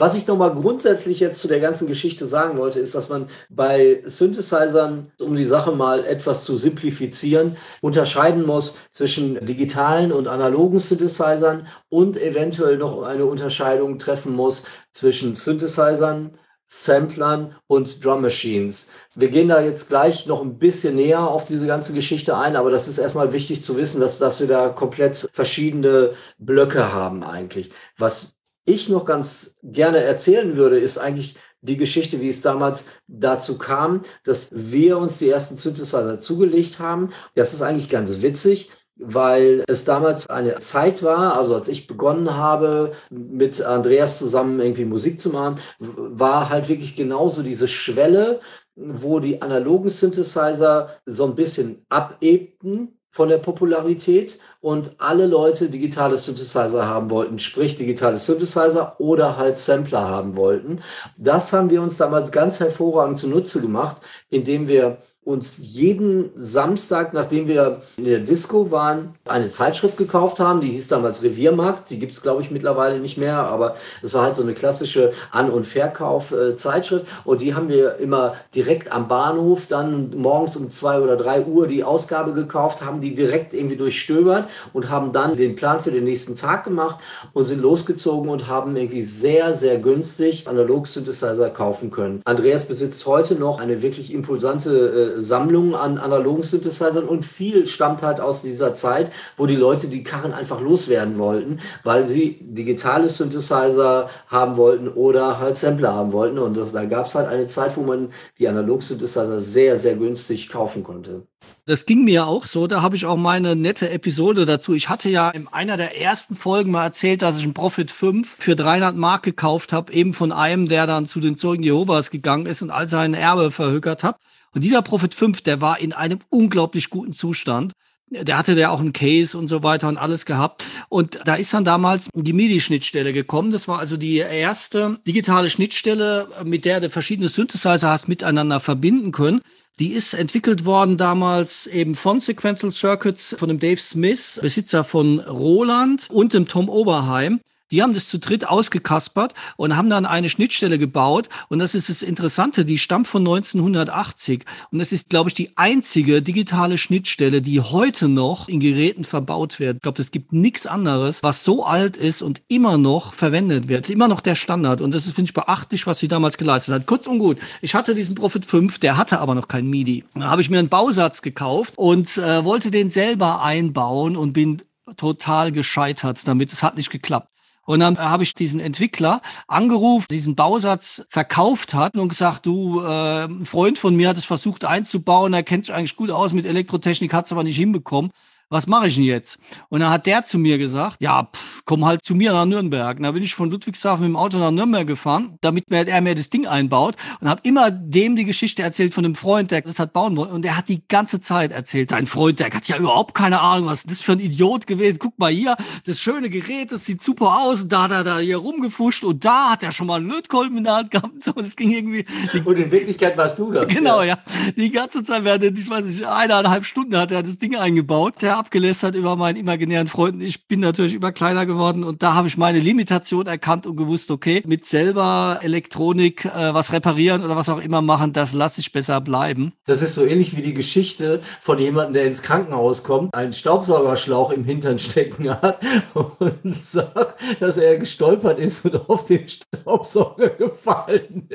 Was 0.00 0.14
ich 0.14 0.26
nochmal 0.26 0.54
grundsätzlich 0.54 1.20
jetzt 1.20 1.42
zu 1.42 1.46
der 1.46 1.60
ganzen 1.60 1.86
Geschichte 1.86 2.24
sagen 2.24 2.56
wollte, 2.56 2.80
ist, 2.80 2.94
dass 2.94 3.10
man 3.10 3.26
bei 3.50 4.02
Synthesizern, 4.06 5.12
um 5.20 5.36
die 5.36 5.44
Sache 5.44 5.72
mal 5.72 6.06
etwas 6.06 6.46
zu 6.46 6.56
simplifizieren, 6.56 7.58
unterscheiden 7.82 8.46
muss 8.46 8.78
zwischen 8.90 9.44
digitalen 9.44 10.10
und 10.10 10.26
analogen 10.26 10.78
Synthesizern 10.78 11.66
und 11.90 12.16
eventuell 12.16 12.78
noch 12.78 13.02
eine 13.02 13.26
Unterscheidung 13.26 13.98
treffen 13.98 14.34
muss 14.34 14.64
zwischen 14.90 15.36
Synthesizern, 15.36 16.30
Samplern 16.66 17.56
und 17.66 18.02
Drum 18.02 18.22
Machines. 18.22 18.88
Wir 19.14 19.28
gehen 19.28 19.48
da 19.48 19.60
jetzt 19.60 19.90
gleich 19.90 20.26
noch 20.26 20.40
ein 20.40 20.56
bisschen 20.56 20.94
näher 20.94 21.28
auf 21.28 21.44
diese 21.44 21.66
ganze 21.66 21.92
Geschichte 21.92 22.38
ein, 22.38 22.56
aber 22.56 22.70
das 22.70 22.88
ist 22.88 22.96
erstmal 22.96 23.34
wichtig 23.34 23.62
zu 23.62 23.76
wissen, 23.76 24.00
dass, 24.00 24.18
dass 24.18 24.40
wir 24.40 24.46
da 24.46 24.70
komplett 24.70 25.28
verschiedene 25.30 26.14
Blöcke 26.38 26.90
haben 26.90 27.22
eigentlich. 27.22 27.70
Was 27.98 28.39
ich 28.64 28.88
noch 28.88 29.04
ganz 29.04 29.56
gerne 29.62 29.98
erzählen 29.98 30.56
würde, 30.56 30.78
ist 30.78 30.98
eigentlich 30.98 31.36
die 31.62 31.76
Geschichte, 31.76 32.20
wie 32.20 32.28
es 32.28 32.40
damals 32.40 32.86
dazu 33.06 33.58
kam, 33.58 34.02
dass 34.24 34.48
wir 34.52 34.96
uns 34.98 35.18
die 35.18 35.28
ersten 35.28 35.56
Synthesizer 35.56 36.18
zugelegt 36.18 36.78
haben. 36.78 37.10
Das 37.34 37.52
ist 37.52 37.62
eigentlich 37.62 37.88
ganz 37.88 38.22
witzig 38.22 38.70
weil 39.00 39.64
es 39.66 39.84
damals 39.84 40.28
eine 40.28 40.58
Zeit 40.58 41.02
war, 41.02 41.38
also 41.38 41.54
als 41.54 41.68
ich 41.68 41.86
begonnen 41.86 42.36
habe, 42.36 42.92
mit 43.08 43.62
Andreas 43.62 44.18
zusammen 44.18 44.60
irgendwie 44.60 44.84
Musik 44.84 45.18
zu 45.18 45.30
machen, 45.30 45.58
war 45.78 46.50
halt 46.50 46.68
wirklich 46.68 46.96
genauso 46.96 47.42
diese 47.42 47.66
Schwelle, 47.66 48.40
wo 48.76 49.18
die 49.18 49.42
analogen 49.42 49.88
Synthesizer 49.88 51.00
so 51.06 51.24
ein 51.24 51.34
bisschen 51.34 51.84
abebten 51.88 52.99
von 53.10 53.28
der 53.28 53.38
Popularität 53.38 54.38
und 54.60 54.92
alle 54.98 55.26
Leute 55.26 55.68
digitale 55.68 56.16
Synthesizer 56.16 56.86
haben 56.86 57.10
wollten, 57.10 57.38
sprich 57.38 57.76
digitale 57.76 58.18
Synthesizer 58.18 58.96
oder 58.98 59.36
halt 59.36 59.58
Sampler 59.58 60.08
haben 60.08 60.36
wollten. 60.36 60.80
Das 61.16 61.52
haben 61.52 61.70
wir 61.70 61.82
uns 61.82 61.96
damals 61.96 62.30
ganz 62.30 62.60
hervorragend 62.60 63.18
zunutze 63.18 63.60
gemacht, 63.60 64.00
indem 64.28 64.68
wir 64.68 64.98
uns 65.30 65.58
jeden 65.58 66.30
Samstag, 66.34 67.12
nachdem 67.14 67.46
wir 67.46 67.80
in 67.96 68.04
der 68.04 68.18
Disco 68.18 68.70
waren, 68.70 69.14
eine 69.26 69.50
Zeitschrift 69.50 69.96
gekauft 69.96 70.40
haben. 70.40 70.60
Die 70.60 70.68
hieß 70.68 70.88
damals 70.88 71.22
Reviermarkt. 71.22 71.90
Die 71.90 71.98
gibt 71.98 72.12
es, 72.12 72.22
glaube 72.22 72.42
ich, 72.42 72.50
mittlerweile 72.50 72.98
nicht 72.98 73.16
mehr, 73.16 73.38
aber 73.38 73.76
es 74.02 74.12
war 74.14 74.24
halt 74.24 74.36
so 74.36 74.42
eine 74.42 74.54
klassische 74.54 75.12
An- 75.30 75.50
und 75.50 75.64
Verkauf-Zeitschrift. 75.64 77.06
Und 77.24 77.40
die 77.40 77.54
haben 77.54 77.68
wir 77.68 77.96
immer 77.96 78.34
direkt 78.54 78.92
am 78.92 79.08
Bahnhof 79.08 79.66
dann 79.66 80.10
morgens 80.16 80.56
um 80.56 80.70
zwei 80.70 81.00
oder 81.00 81.16
drei 81.16 81.44
Uhr 81.44 81.66
die 81.66 81.84
Ausgabe 81.84 82.32
gekauft, 82.32 82.84
haben 82.84 83.00
die 83.00 83.14
direkt 83.14 83.54
irgendwie 83.54 83.76
durchstöbert 83.76 84.48
und 84.72 84.90
haben 84.90 85.12
dann 85.12 85.36
den 85.36 85.56
Plan 85.56 85.80
für 85.80 85.90
den 85.90 86.04
nächsten 86.04 86.34
Tag 86.34 86.64
gemacht 86.64 86.98
und 87.32 87.46
sind 87.46 87.62
losgezogen 87.62 88.28
und 88.28 88.48
haben 88.48 88.76
irgendwie 88.76 89.02
sehr, 89.02 89.54
sehr 89.54 89.78
günstig 89.78 90.48
Analog-Synthesizer 90.48 91.50
kaufen 91.50 91.90
können. 91.90 92.22
Andreas 92.24 92.64
besitzt 92.64 93.06
heute 93.06 93.34
noch 93.36 93.60
eine 93.60 93.82
wirklich 93.82 94.12
impulsante 94.12 95.19
äh, 95.20 95.22
Sammlung 95.22 95.74
an 95.74 95.98
analogen 95.98 96.42
Synthesizern 96.42 97.06
und 97.06 97.24
viel 97.24 97.66
stammt 97.66 98.02
halt 98.02 98.20
aus 98.20 98.42
dieser 98.42 98.74
Zeit, 98.74 99.10
wo 99.36 99.46
die 99.46 99.56
Leute 99.56 99.88
die 99.88 100.02
Karren 100.02 100.32
einfach 100.32 100.60
loswerden 100.60 101.18
wollten, 101.18 101.60
weil 101.84 102.06
sie 102.06 102.38
digitale 102.40 103.08
Synthesizer 103.08 104.08
haben 104.28 104.56
wollten 104.56 104.88
oder 104.88 105.38
halt 105.38 105.56
Sampler 105.56 105.94
haben 105.94 106.12
wollten. 106.12 106.38
Und 106.38 106.56
das, 106.56 106.72
da 106.72 106.84
gab 106.84 107.06
es 107.06 107.14
halt 107.14 107.28
eine 107.28 107.46
Zeit, 107.46 107.76
wo 107.76 107.82
man 107.82 108.10
die 108.38 108.48
Analog-Synthesizer 108.48 109.40
sehr, 109.40 109.76
sehr 109.76 109.96
günstig 109.96 110.48
kaufen 110.48 110.82
konnte. 110.82 111.22
Das 111.66 111.86
ging 111.86 112.04
mir 112.04 112.26
auch 112.26 112.46
so. 112.46 112.66
Da 112.66 112.82
habe 112.82 112.96
ich 112.96 113.06
auch 113.06 113.16
meine 113.16 113.56
nette 113.56 113.90
Episode 113.90 114.44
dazu. 114.46 114.74
Ich 114.74 114.88
hatte 114.88 115.08
ja 115.08 115.30
in 115.30 115.48
einer 115.48 115.76
der 115.76 116.00
ersten 116.00 116.36
Folgen 116.36 116.70
mal 116.70 116.84
erzählt, 116.84 117.22
dass 117.22 117.38
ich 117.38 117.44
einen 117.44 117.54
Profit 117.54 117.90
5 117.90 118.36
für 118.38 118.56
300 118.56 118.96
Mark 118.96 119.22
gekauft 119.22 119.72
habe, 119.72 119.92
eben 119.92 120.12
von 120.12 120.32
einem, 120.32 120.66
der 120.68 120.86
dann 120.86 121.06
zu 121.06 121.20
den 121.20 121.36
Zeugen 121.36 121.62
Jehovas 121.62 122.10
gegangen 122.10 122.46
ist 122.46 122.62
und 122.62 122.70
all 122.70 122.88
sein 122.88 123.14
Erbe 123.14 123.50
verhökert 123.50 124.02
hat. 124.02 124.16
Und 124.54 124.64
dieser 124.64 124.82
Prophet 124.82 125.14
5, 125.14 125.42
der 125.42 125.60
war 125.60 125.78
in 125.80 125.92
einem 125.92 126.18
unglaublich 126.28 126.90
guten 126.90 127.12
Zustand. 127.12 127.72
Der 128.12 128.36
hatte 128.36 128.54
ja 128.54 128.70
auch 128.70 128.80
einen 128.80 128.92
Case 128.92 129.38
und 129.38 129.46
so 129.46 129.62
weiter 129.62 129.86
und 129.86 129.96
alles 129.96 130.26
gehabt. 130.26 130.64
Und 130.88 131.20
da 131.26 131.36
ist 131.36 131.54
dann 131.54 131.64
damals 131.64 132.08
die 132.12 132.32
MIDI-Schnittstelle 132.32 133.12
gekommen. 133.12 133.52
Das 133.52 133.68
war 133.68 133.78
also 133.78 133.96
die 133.96 134.16
erste 134.16 134.98
digitale 135.06 135.48
Schnittstelle, 135.48 136.26
mit 136.44 136.64
der 136.64 136.80
du 136.80 136.90
verschiedene 136.90 137.28
Synthesizer 137.28 137.88
hast 137.88 138.08
miteinander 138.08 138.58
verbinden 138.58 139.12
können. 139.12 139.42
Die 139.78 139.92
ist 139.92 140.14
entwickelt 140.14 140.64
worden 140.64 140.96
damals 140.96 141.68
eben 141.68 141.94
von 141.94 142.18
Sequential 142.18 142.72
Circuits, 142.72 143.36
von 143.38 143.48
dem 143.48 143.60
Dave 143.60 143.80
Smith, 143.80 144.40
Besitzer 144.42 144.82
von 144.82 145.20
Roland 145.20 146.10
und 146.10 146.34
dem 146.34 146.46
Tom 146.46 146.68
Oberheim. 146.68 147.40
Die 147.70 147.82
haben 147.82 147.94
das 147.94 148.08
zu 148.08 148.18
dritt 148.18 148.48
ausgekaspert 148.48 149.34
und 149.56 149.76
haben 149.76 149.90
dann 149.90 150.06
eine 150.06 150.28
Schnittstelle 150.28 150.78
gebaut. 150.78 151.28
Und 151.48 151.58
das 151.58 151.74
ist 151.74 151.88
das 151.88 152.02
Interessante, 152.02 152.64
die 152.64 152.78
stammt 152.78 153.06
von 153.06 153.22
1980. 153.22 154.44
Und 154.70 154.78
das 154.78 154.92
ist, 154.92 155.10
glaube 155.10 155.30
ich, 155.30 155.34
die 155.34 155.56
einzige 155.56 156.22
digitale 156.22 156.78
Schnittstelle, 156.78 157.40
die 157.40 157.60
heute 157.60 158.08
noch 158.08 158.48
in 158.48 158.60
Geräten 158.60 159.04
verbaut 159.04 159.60
wird. 159.60 159.76
Ich 159.76 159.82
glaube, 159.82 160.02
es 160.02 160.10
gibt 160.10 160.32
nichts 160.32 160.66
anderes, 160.66 161.22
was 161.22 161.44
so 161.44 161.64
alt 161.64 161.96
ist 161.96 162.22
und 162.22 162.42
immer 162.48 162.78
noch 162.78 163.14
verwendet 163.14 163.68
wird. 163.68 163.88
Immer 163.88 164.08
noch 164.08 164.20
der 164.20 164.34
Standard. 164.34 164.80
Und 164.80 164.92
das 164.92 165.06
ist, 165.06 165.14
finde 165.14 165.28
ich, 165.28 165.34
beachtlich, 165.34 165.86
was 165.86 165.98
sie 165.98 166.08
damals 166.08 166.38
geleistet 166.38 166.74
hat. 166.74 166.86
Kurz 166.86 167.06
und 167.06 167.18
gut, 167.18 167.38
ich 167.62 167.74
hatte 167.74 167.94
diesen 167.94 168.14
Profit 168.14 168.44
5, 168.44 168.78
der 168.78 168.96
hatte 168.96 169.20
aber 169.20 169.34
noch 169.34 169.48
kein 169.48 169.66
MIDI. 169.66 170.04
Da 170.14 170.30
habe 170.30 170.42
ich 170.42 170.50
mir 170.50 170.58
einen 170.58 170.68
Bausatz 170.68 171.22
gekauft 171.22 171.74
und 171.76 172.16
äh, 172.18 172.44
wollte 172.44 172.70
den 172.70 172.90
selber 172.90 173.42
einbauen 173.42 174.16
und 174.16 174.32
bin 174.32 174.62
total 174.96 175.52
gescheitert 175.52 176.18
damit. 176.24 176.52
Es 176.52 176.62
hat 176.62 176.76
nicht 176.76 176.90
geklappt. 176.90 177.28
Und 177.70 177.78
dann 177.78 177.98
habe 178.00 178.24
ich 178.24 178.34
diesen 178.34 178.58
Entwickler 178.58 179.22
angerufen, 179.46 180.08
diesen 180.10 180.34
Bausatz 180.34 181.06
verkauft 181.08 181.72
hat 181.72 181.94
und 181.94 182.08
gesagt, 182.08 182.44
du, 182.44 182.80
äh, 182.80 183.26
ein 183.26 183.46
Freund 183.46 183.78
von 183.78 183.94
mir 183.94 184.08
hat 184.08 184.16
es 184.16 184.24
versucht 184.24 184.64
einzubauen, 184.64 185.32
er 185.32 185.44
kennt 185.44 185.66
sich 185.66 185.74
eigentlich 185.76 185.94
gut 185.94 186.10
aus 186.10 186.32
mit 186.32 186.46
Elektrotechnik, 186.46 187.14
hat 187.14 187.26
es 187.26 187.32
aber 187.32 187.44
nicht 187.44 187.54
hinbekommen 187.54 188.10
was 188.50 188.66
mache 188.66 188.88
ich 188.88 188.96
denn 188.96 189.04
jetzt? 189.04 189.38
Und 189.68 189.80
dann 189.80 189.90
hat 189.90 190.06
der 190.06 190.24
zu 190.24 190.36
mir 190.36 190.58
gesagt, 190.58 190.96
ja, 191.00 191.30
pff, 191.32 191.62
komm 191.64 191.84
halt 191.84 192.04
zu 192.04 192.16
mir 192.16 192.32
nach 192.32 192.44
Nürnberg. 192.44 192.96
Und 192.96 193.04
dann 193.04 193.14
bin 193.14 193.22
ich 193.22 193.34
von 193.34 193.48
Ludwigshafen 193.48 194.02
mit 194.04 194.10
dem 194.10 194.16
Auto 194.16 194.38
nach 194.38 194.50
Nürnberg 194.50 194.86
gefahren, 194.86 195.38
damit 195.40 195.70
er 195.70 196.00
mir 196.00 196.16
das 196.16 196.30
Ding 196.30 196.48
einbaut 196.48 196.96
und 197.20 197.28
habe 197.28 197.40
immer 197.44 197.70
dem 197.70 198.16
die 198.16 198.24
Geschichte 198.24 198.62
erzählt 198.62 198.92
von 198.92 199.04
einem 199.04 199.14
Freund, 199.14 199.52
der 199.52 199.62
das 199.62 199.78
hat 199.78 199.92
bauen 199.92 200.16
wollen. 200.16 200.32
Und 200.32 200.42
der 200.42 200.56
hat 200.56 200.68
die 200.68 200.82
ganze 200.88 201.20
Zeit 201.20 201.52
erzählt, 201.52 201.92
dein 201.92 202.08
Freund, 202.08 202.40
der 202.40 202.50
hat 202.50 202.66
ja 202.66 202.76
überhaupt 202.76 203.14
keine 203.14 203.40
Ahnung, 203.40 203.68
was 203.68 203.84
das 203.84 204.00
für 204.00 204.12
ein 204.12 204.20
Idiot 204.20 204.66
gewesen. 204.66 204.98
Guck 204.98 205.16
mal 205.16 205.30
hier, 205.30 205.56
das 205.86 206.00
schöne 206.00 206.28
Gerät, 206.28 206.72
das 206.72 206.84
sieht 206.84 207.02
super 207.02 207.38
aus. 207.38 207.62
Und 207.62 207.72
da 207.72 207.84
hat 207.84 207.92
er 207.92 208.02
da 208.02 208.18
hier 208.18 208.38
rumgefuscht 208.38 209.04
und 209.04 209.24
da 209.24 209.50
hat 209.50 209.62
er 209.62 209.70
schon 209.70 209.86
mal 209.86 210.00
einen 210.00 210.08
Lötkolben 210.08 210.58
in 210.58 210.64
der 210.64 210.74
Hand 210.74 210.90
gehabt. 210.90 211.22
So, 211.22 211.32
das 211.32 211.54
ging 211.54 211.70
irgendwie. 211.70 212.04
und 212.44 212.58
in 212.58 212.70
Wirklichkeit 212.70 213.16
warst 213.16 213.38
du 213.38 213.52
das. 213.52 213.68
Genau, 213.80 214.02
ja. 214.02 214.08
ja. 214.08 214.18
Die 214.56 214.70
ganze 214.70 215.04
Zeit, 215.04 215.24
während, 215.24 215.58
ich 215.58 215.70
weiß 215.70 215.86
nicht, 215.86 216.04
eineinhalb 216.04 216.64
Stunden 216.64 216.96
hat 216.96 217.12
er 217.12 217.22
das 217.22 217.38
Ding 217.38 217.56
eingebaut. 217.56 218.14
Der 218.20 218.39
abgelästert 218.40 218.94
über 218.94 219.16
meinen 219.16 219.36
imaginären 219.36 219.86
Freunden. 219.86 220.22
Ich 220.22 220.48
bin 220.48 220.60
natürlich 220.60 220.94
immer 220.94 221.12
kleiner 221.12 221.44
geworden 221.44 221.84
und 221.84 222.02
da 222.02 222.14
habe 222.14 222.26
ich 222.26 222.38
meine 222.38 222.58
Limitation 222.58 223.26
erkannt 223.26 223.66
und 223.66 223.76
gewusst, 223.76 224.10
okay, 224.10 224.42
mit 224.46 224.64
selber 224.64 225.40
Elektronik 225.42 226.24
äh, 226.24 226.54
was 226.54 226.72
reparieren 226.72 227.22
oder 227.22 227.36
was 227.36 227.50
auch 227.50 227.60
immer 227.60 227.82
machen, 227.82 228.14
das 228.14 228.32
lasse 228.32 228.62
ich 228.62 228.72
besser 228.72 229.02
bleiben. 229.02 229.52
Das 229.66 229.82
ist 229.82 229.94
so 229.94 230.06
ähnlich 230.06 230.36
wie 230.38 230.42
die 230.42 230.54
Geschichte 230.54 231.20
von 231.42 231.58
jemandem, 231.58 231.92
der 231.92 232.06
ins 232.06 232.22
Krankenhaus 232.22 232.82
kommt, 232.82 233.14
einen 233.14 233.34
Staubsaugerschlauch 233.34 234.32
im 234.32 234.44
Hintern 234.44 234.78
stecken 234.78 235.28
hat 235.28 235.60
und 235.94 236.56
sagt, 236.56 237.20
dass 237.40 237.58
er 237.58 237.76
gestolpert 237.76 238.38
ist 238.38 238.64
und 238.64 238.88
auf 238.88 239.04
den 239.04 239.28
Staubsauger 239.28 240.30
gefallen 240.30 241.28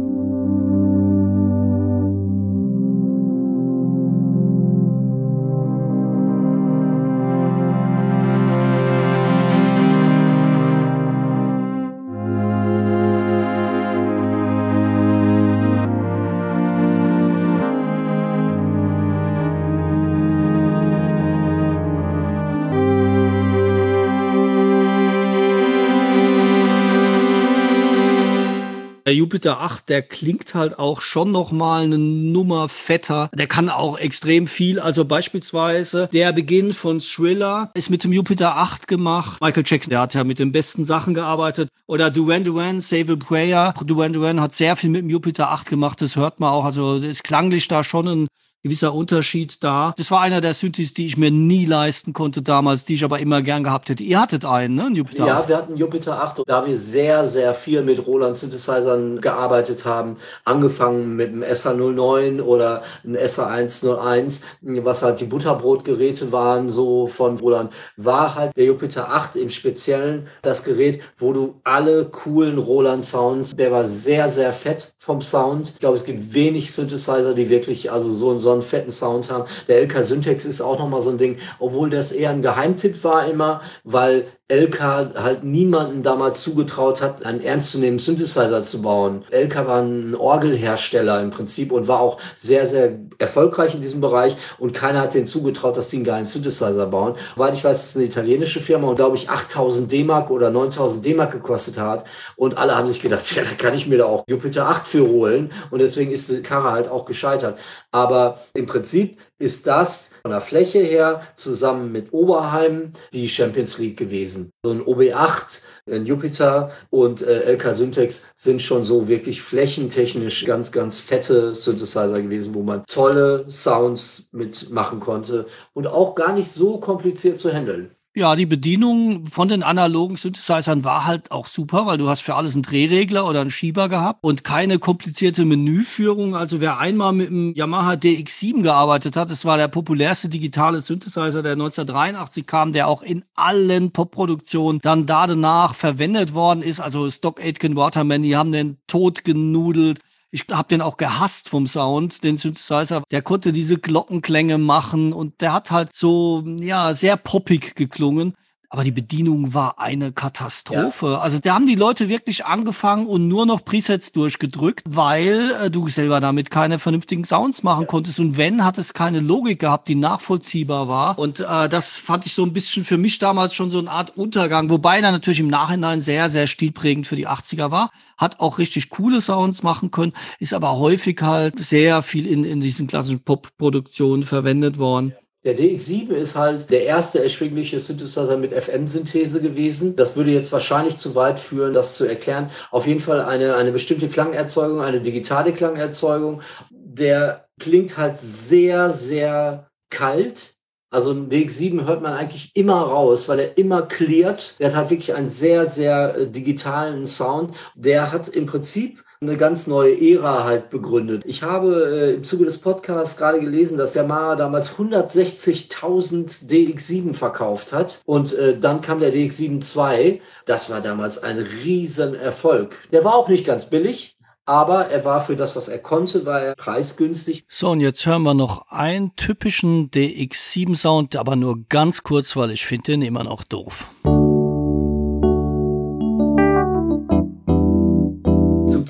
Jupiter 29.44 29.60
8, 29.60 29.88
der 29.90 30.00
klingt 30.00 30.54
halt 30.54 30.78
auch 30.78 31.02
schon 31.02 31.30
noch 31.30 31.52
mal 31.52 31.84
eine 31.84 31.98
Nummer 31.98 32.66
fetter. 32.70 33.28
Der 33.34 33.46
kann 33.46 33.68
auch 33.68 33.98
extrem 33.98 34.46
viel. 34.46 34.80
Also 34.80 35.04
beispielsweise 35.04 36.08
der 36.14 36.32
Beginn 36.32 36.72
von 36.72 36.98
Thriller 36.98 37.70
ist 37.74 37.90
mit 37.90 38.04
dem 38.04 38.12
Jupiter 38.14 38.56
8 38.56 38.88
gemacht. 38.88 39.42
Michael 39.42 39.64
Jackson, 39.66 39.90
der 39.90 40.00
hat 40.00 40.14
ja 40.14 40.24
mit 40.24 40.38
den 40.38 40.50
besten 40.50 40.86
Sachen 40.86 41.12
gearbeitet. 41.12 41.68
Oder 41.86 42.10
Duran 42.10 42.42
Duran, 42.42 42.80
Save 42.80 43.12
a 43.12 43.16
Prayer. 43.16 43.74
Duran 43.84 44.14
Duran 44.14 44.40
hat 44.40 44.54
sehr 44.54 44.76
viel 44.76 44.88
mit 44.88 45.02
dem 45.02 45.10
Jupiter 45.10 45.50
8 45.50 45.68
gemacht. 45.68 46.00
Das 46.00 46.16
hört 46.16 46.40
man 46.40 46.48
auch. 46.48 46.64
Also 46.64 46.94
ist 46.94 47.22
klanglich 47.22 47.68
da 47.68 47.84
schon 47.84 48.08
ein 48.08 48.28
gewisser 48.64 48.94
Unterschied 48.94 49.62
da. 49.62 49.94
Das 49.98 50.10
war 50.10 50.22
einer 50.22 50.40
der 50.40 50.54
Synthes, 50.54 50.94
die 50.94 51.06
ich 51.06 51.18
mir 51.18 51.30
nie 51.30 51.66
leisten 51.66 52.14
konnte 52.14 52.40
damals, 52.40 52.86
die 52.86 52.94
ich 52.94 53.04
aber 53.04 53.18
immer 53.18 53.42
gern 53.42 53.62
gehabt 53.62 53.90
hätte. 53.90 54.02
Ihr 54.02 54.18
hattet 54.18 54.46
einen, 54.46 54.74
ne? 54.74 54.88
Jupiter 54.94 55.26
ja, 55.26 55.38
8. 55.40 55.48
wir 55.48 55.56
hatten 55.58 55.76
Jupiter 55.76 56.22
8, 56.22 56.42
da 56.46 56.66
wir 56.66 56.78
sehr, 56.78 57.26
sehr 57.26 57.52
viel 57.52 57.82
mit 57.82 58.06
Roland 58.06 58.38
Synthesizern 58.38 59.20
gearbeitet 59.20 59.84
haben. 59.84 60.14
Angefangen 60.46 61.14
mit 61.14 61.32
dem 61.32 61.42
SH09 61.42 62.40
oder 62.40 62.82
einem 63.04 63.16
SH101, 63.16 64.42
was 64.62 65.02
halt 65.02 65.20
die 65.20 65.26
Butterbrotgeräte 65.26 66.32
waren, 66.32 66.70
so 66.70 67.06
von 67.06 67.38
Roland, 67.38 67.70
war 67.98 68.34
halt 68.34 68.56
der 68.56 68.64
Jupiter 68.64 69.10
8 69.10 69.36
im 69.36 69.50
Speziellen 69.50 70.26
das 70.40 70.64
Gerät, 70.64 71.02
wo 71.18 71.34
du 71.34 71.60
alle 71.64 72.06
coolen 72.06 72.56
Roland 72.56 73.04
Sounds, 73.04 73.50
der 73.50 73.70
war 73.70 73.84
sehr, 73.84 74.30
sehr 74.30 74.54
fett 74.54 74.94
vom 74.96 75.20
Sound. 75.20 75.68
Ich 75.68 75.80
glaube, 75.80 75.98
es 75.98 76.04
gibt 76.04 76.32
wenig 76.32 76.72
Synthesizer, 76.72 77.34
die 77.34 77.50
wirklich 77.50 77.92
also 77.92 78.08
so 78.10 78.30
einen 78.30 78.40
einen 78.54 78.62
fetten 78.62 78.90
Sound 78.90 79.30
haben. 79.30 79.44
Der 79.68 79.82
LK 79.82 80.02
Syntax 80.02 80.44
ist 80.44 80.60
auch 80.60 80.78
nochmal 80.78 81.02
so 81.02 81.10
ein 81.10 81.18
Ding, 81.18 81.38
obwohl 81.58 81.90
das 81.90 82.12
eher 82.12 82.30
ein 82.30 82.42
Geheimtipp 82.42 83.02
war 83.04 83.26
immer, 83.26 83.60
weil 83.84 84.26
LK 84.54 84.80
halt 85.16 85.42
niemanden 85.42 86.02
damals 86.02 86.42
zugetraut 86.42 87.02
hat, 87.02 87.24
einen 87.24 87.40
ernstzunehmenden 87.40 87.98
Synthesizer 87.98 88.62
zu 88.62 88.82
bauen. 88.82 89.24
LK 89.30 89.66
war 89.66 89.82
ein 89.82 90.14
Orgelhersteller 90.14 91.20
im 91.20 91.30
Prinzip 91.30 91.72
und 91.72 91.88
war 91.88 92.00
auch 92.00 92.20
sehr, 92.36 92.66
sehr 92.66 92.98
erfolgreich 93.18 93.74
in 93.74 93.80
diesem 93.80 94.00
Bereich 94.00 94.36
und 94.58 94.72
keiner 94.72 95.00
hat 95.00 95.14
denen 95.14 95.26
zugetraut, 95.26 95.76
dass 95.76 95.88
die 95.88 95.96
einen 95.96 96.04
geilen 96.04 96.26
Synthesizer 96.26 96.86
bauen. 96.86 97.14
Soweit 97.36 97.54
ich 97.54 97.64
weiß, 97.64 97.82
ist 97.82 97.90
es 97.90 97.96
eine 97.96 98.04
italienische 98.04 98.60
Firma 98.60 98.88
und 98.88 98.96
glaube 98.96 99.16
ich 99.16 99.28
8000 99.28 99.90
D-Mark 99.90 100.30
oder 100.30 100.50
9000 100.50 101.04
D-Mark 101.04 101.32
gekostet 101.32 101.78
hat 101.78 102.04
und 102.36 102.56
alle 102.56 102.76
haben 102.76 102.86
sich 102.86 103.02
gedacht, 103.02 103.30
ja, 103.34 103.42
da 103.42 103.50
kann 103.56 103.74
ich 103.74 103.86
mir 103.86 103.98
da 103.98 104.04
auch 104.04 104.24
Jupiter 104.28 104.68
8 104.68 104.86
für 104.86 105.06
holen 105.08 105.50
und 105.70 105.80
deswegen 105.80 106.12
ist 106.12 106.30
die 106.30 106.42
Karre 106.42 106.70
halt 106.70 106.88
auch 106.88 107.04
gescheitert. 107.04 107.58
Aber 107.90 108.38
im 108.54 108.66
Prinzip 108.66 109.18
ist 109.38 109.66
das 109.66 110.12
von 110.22 110.30
der 110.30 110.40
Fläche 110.40 110.78
her 110.78 111.22
zusammen 111.34 111.92
mit 111.92 112.12
Oberheim 112.12 112.92
die 113.12 113.28
Champions 113.28 113.78
League 113.78 113.96
gewesen. 113.96 114.50
So 114.64 114.72
ein 114.72 114.82
OB8, 114.82 115.60
ein 115.90 116.06
Jupiter 116.06 116.70
und 116.90 117.22
äh, 117.22 117.52
LK 117.52 117.74
Syntax 117.74 118.26
sind 118.36 118.62
schon 118.62 118.84
so 118.84 119.08
wirklich 119.08 119.42
flächentechnisch 119.42 120.44
ganz, 120.44 120.72
ganz 120.72 120.98
fette 120.98 121.54
Synthesizer 121.54 122.22
gewesen, 122.22 122.54
wo 122.54 122.62
man 122.62 122.84
tolle 122.86 123.46
Sounds 123.50 124.28
mitmachen 124.32 125.00
konnte 125.00 125.46
und 125.72 125.86
auch 125.86 126.14
gar 126.14 126.32
nicht 126.32 126.50
so 126.50 126.78
kompliziert 126.78 127.38
zu 127.38 127.52
handeln. 127.52 127.90
Ja, 128.16 128.36
die 128.36 128.46
Bedienung 128.46 129.26
von 129.26 129.48
den 129.48 129.64
analogen 129.64 130.16
Synthesizern 130.16 130.84
war 130.84 131.04
halt 131.04 131.32
auch 131.32 131.48
super, 131.48 131.84
weil 131.86 131.98
du 131.98 132.08
hast 132.08 132.20
für 132.20 132.36
alles 132.36 132.54
einen 132.54 132.62
Drehregler 132.62 133.26
oder 133.26 133.40
einen 133.40 133.50
Schieber 133.50 133.88
gehabt 133.88 134.22
und 134.22 134.44
keine 134.44 134.78
komplizierte 134.78 135.44
Menüführung. 135.44 136.36
Also 136.36 136.60
wer 136.60 136.78
einmal 136.78 137.12
mit 137.12 137.26
dem 137.26 137.52
Yamaha 137.54 137.94
DX7 137.94 138.62
gearbeitet 138.62 139.16
hat, 139.16 139.30
das 139.30 139.44
war 139.44 139.56
der 139.56 139.66
populärste 139.66 140.28
digitale 140.28 140.80
Synthesizer, 140.80 141.42
der 141.42 141.54
1983 141.54 142.46
kam, 142.46 142.72
der 142.72 142.86
auch 142.86 143.02
in 143.02 143.24
allen 143.34 143.90
Popproduktionen 143.90 144.80
dann 144.80 145.06
da 145.06 145.26
danach 145.26 145.74
verwendet 145.74 146.34
worden 146.34 146.62
ist. 146.62 146.78
Also 146.78 147.10
Stock 147.10 147.40
Aitken 147.40 147.74
Waterman, 147.74 148.22
die 148.22 148.36
haben 148.36 148.52
den 148.52 148.78
tot 148.86 149.24
genudelt. 149.24 149.98
Ich 150.34 150.46
habe 150.50 150.66
den 150.66 150.82
auch 150.82 150.96
gehasst 150.96 151.48
vom 151.48 151.68
Sound, 151.68 152.24
den 152.24 152.36
Synthesizer. 152.36 153.04
Der 153.12 153.22
konnte 153.22 153.52
diese 153.52 153.78
Glockenklänge 153.78 154.58
machen 154.58 155.12
und 155.12 155.40
der 155.40 155.52
hat 155.52 155.70
halt 155.70 155.94
so, 155.94 156.42
ja, 156.58 156.92
sehr 156.92 157.16
poppig 157.16 157.76
geklungen. 157.76 158.34
Aber 158.74 158.82
die 158.82 158.90
Bedienung 158.90 159.54
war 159.54 159.78
eine 159.78 160.10
Katastrophe. 160.10 161.06
Ja. 161.06 161.18
Also 161.18 161.38
da 161.38 161.54
haben 161.54 161.64
die 161.64 161.76
Leute 161.76 162.08
wirklich 162.08 162.44
angefangen 162.44 163.06
und 163.06 163.28
nur 163.28 163.46
noch 163.46 163.64
Presets 163.64 164.10
durchgedrückt, 164.10 164.82
weil 164.88 165.52
äh, 165.62 165.70
du 165.70 165.86
selber 165.86 166.18
damit 166.18 166.50
keine 166.50 166.80
vernünftigen 166.80 167.22
Sounds 167.22 167.62
machen 167.62 167.82
ja. 167.82 167.86
konntest. 167.86 168.18
Und 168.18 168.36
wenn, 168.36 168.64
hat 168.64 168.76
es 168.78 168.92
keine 168.92 169.20
Logik 169.20 169.60
gehabt, 169.60 169.86
die 169.86 169.94
nachvollziehbar 169.94 170.88
war. 170.88 171.16
Und 171.20 171.38
äh, 171.38 171.68
das 171.68 171.94
fand 171.94 172.26
ich 172.26 172.34
so 172.34 172.42
ein 172.42 172.52
bisschen 172.52 172.84
für 172.84 172.98
mich 172.98 173.20
damals 173.20 173.54
schon 173.54 173.70
so 173.70 173.78
eine 173.78 173.92
Art 173.92 174.16
Untergang. 174.16 174.68
Wobei 174.68 174.98
er 174.98 175.12
natürlich 175.12 175.38
im 175.38 175.46
Nachhinein 175.46 176.00
sehr, 176.00 176.28
sehr 176.28 176.48
stilprägend 176.48 177.06
für 177.06 177.14
die 177.14 177.28
80er 177.28 177.70
war. 177.70 177.92
Hat 178.18 178.40
auch 178.40 178.58
richtig 178.58 178.90
coole 178.90 179.20
Sounds 179.20 179.62
machen 179.62 179.92
können, 179.92 180.14
ist 180.40 180.52
aber 180.52 180.80
häufig 180.80 181.22
halt 181.22 181.60
sehr 181.60 182.02
viel 182.02 182.26
in, 182.26 182.42
in 182.42 182.58
diesen 182.58 182.88
klassischen 182.88 183.22
Pop-Produktionen 183.22 184.24
verwendet 184.24 184.78
worden. 184.78 185.10
Ja. 185.10 185.23
Der 185.44 185.58
DX7 185.58 186.12
ist 186.12 186.36
halt 186.36 186.70
der 186.70 186.84
erste 186.84 187.22
erschwingliche 187.22 187.78
Synthesizer 187.78 188.38
mit 188.38 188.54
FM-Synthese 188.54 189.42
gewesen. 189.42 189.94
Das 189.94 190.16
würde 190.16 190.30
jetzt 190.30 190.52
wahrscheinlich 190.52 190.96
zu 190.96 191.14
weit 191.14 191.38
führen, 191.38 191.74
das 191.74 191.98
zu 191.98 192.06
erklären. 192.06 192.50
Auf 192.70 192.86
jeden 192.86 193.00
Fall 193.00 193.20
eine, 193.20 193.54
eine 193.56 193.70
bestimmte 193.70 194.08
Klangerzeugung, 194.08 194.80
eine 194.80 195.02
digitale 195.02 195.52
Klangerzeugung. 195.52 196.40
Der 196.70 197.46
klingt 197.60 197.98
halt 197.98 198.16
sehr, 198.16 198.90
sehr 198.90 199.68
kalt. 199.90 200.54
Also 200.90 201.10
ein 201.10 201.28
DX7 201.28 201.86
hört 201.86 202.00
man 202.00 202.14
eigentlich 202.14 202.52
immer 202.54 202.80
raus, 202.80 203.28
weil 203.28 203.40
er 203.40 203.58
immer 203.58 203.82
klärt. 203.82 204.58
Der 204.60 204.68
hat 204.68 204.76
halt 204.76 204.90
wirklich 204.90 205.14
einen 205.14 205.28
sehr, 205.28 205.66
sehr 205.66 206.16
äh, 206.16 206.26
digitalen 206.26 207.06
Sound. 207.06 207.54
Der 207.74 208.12
hat 208.12 208.28
im 208.28 208.46
Prinzip 208.46 209.04
eine 209.28 209.36
ganz 209.36 209.66
neue 209.66 209.94
Ära 210.00 210.44
halt 210.44 210.70
begründet. 210.70 211.22
Ich 211.26 211.42
habe 211.42 212.10
äh, 212.10 212.14
im 212.14 212.24
Zuge 212.24 212.44
des 212.44 212.58
Podcasts 212.58 213.16
gerade 213.16 213.40
gelesen, 213.40 213.78
dass 213.78 213.92
der 213.92 214.04
Mara 214.04 214.36
damals 214.36 214.76
160.000 214.76 216.48
DX7 216.48 217.14
verkauft 217.14 217.72
hat 217.72 218.00
und 218.04 218.32
äh, 218.34 218.58
dann 218.58 218.80
kam 218.80 219.00
der 219.00 219.12
DX7 219.12 219.62
II. 219.76 220.20
Das 220.46 220.70
war 220.70 220.80
damals 220.80 221.22
ein 221.22 221.38
Riesenerfolg. 221.38 222.76
Der 222.92 223.04
war 223.04 223.14
auch 223.14 223.28
nicht 223.28 223.46
ganz 223.46 223.66
billig, 223.66 224.16
aber 224.46 224.86
er 224.86 225.04
war 225.04 225.20
für 225.20 225.36
das, 225.36 225.56
was 225.56 225.68
er 225.68 225.78
konnte, 225.78 226.26
war 226.26 226.40
er 226.40 226.54
preisgünstig. 226.54 227.44
So, 227.48 227.70
und 227.70 227.80
jetzt 227.80 228.04
hören 228.04 228.22
wir 228.22 228.34
noch 228.34 228.68
einen 228.68 229.16
typischen 229.16 229.90
DX7-Sound, 229.90 231.16
aber 231.16 231.36
nur 231.36 231.64
ganz 231.68 232.02
kurz, 232.02 232.36
weil 232.36 232.50
ich 232.50 232.66
finde 232.66 232.92
den 232.92 233.02
immer 233.02 233.24
noch 233.24 233.42
doof. 233.44 233.88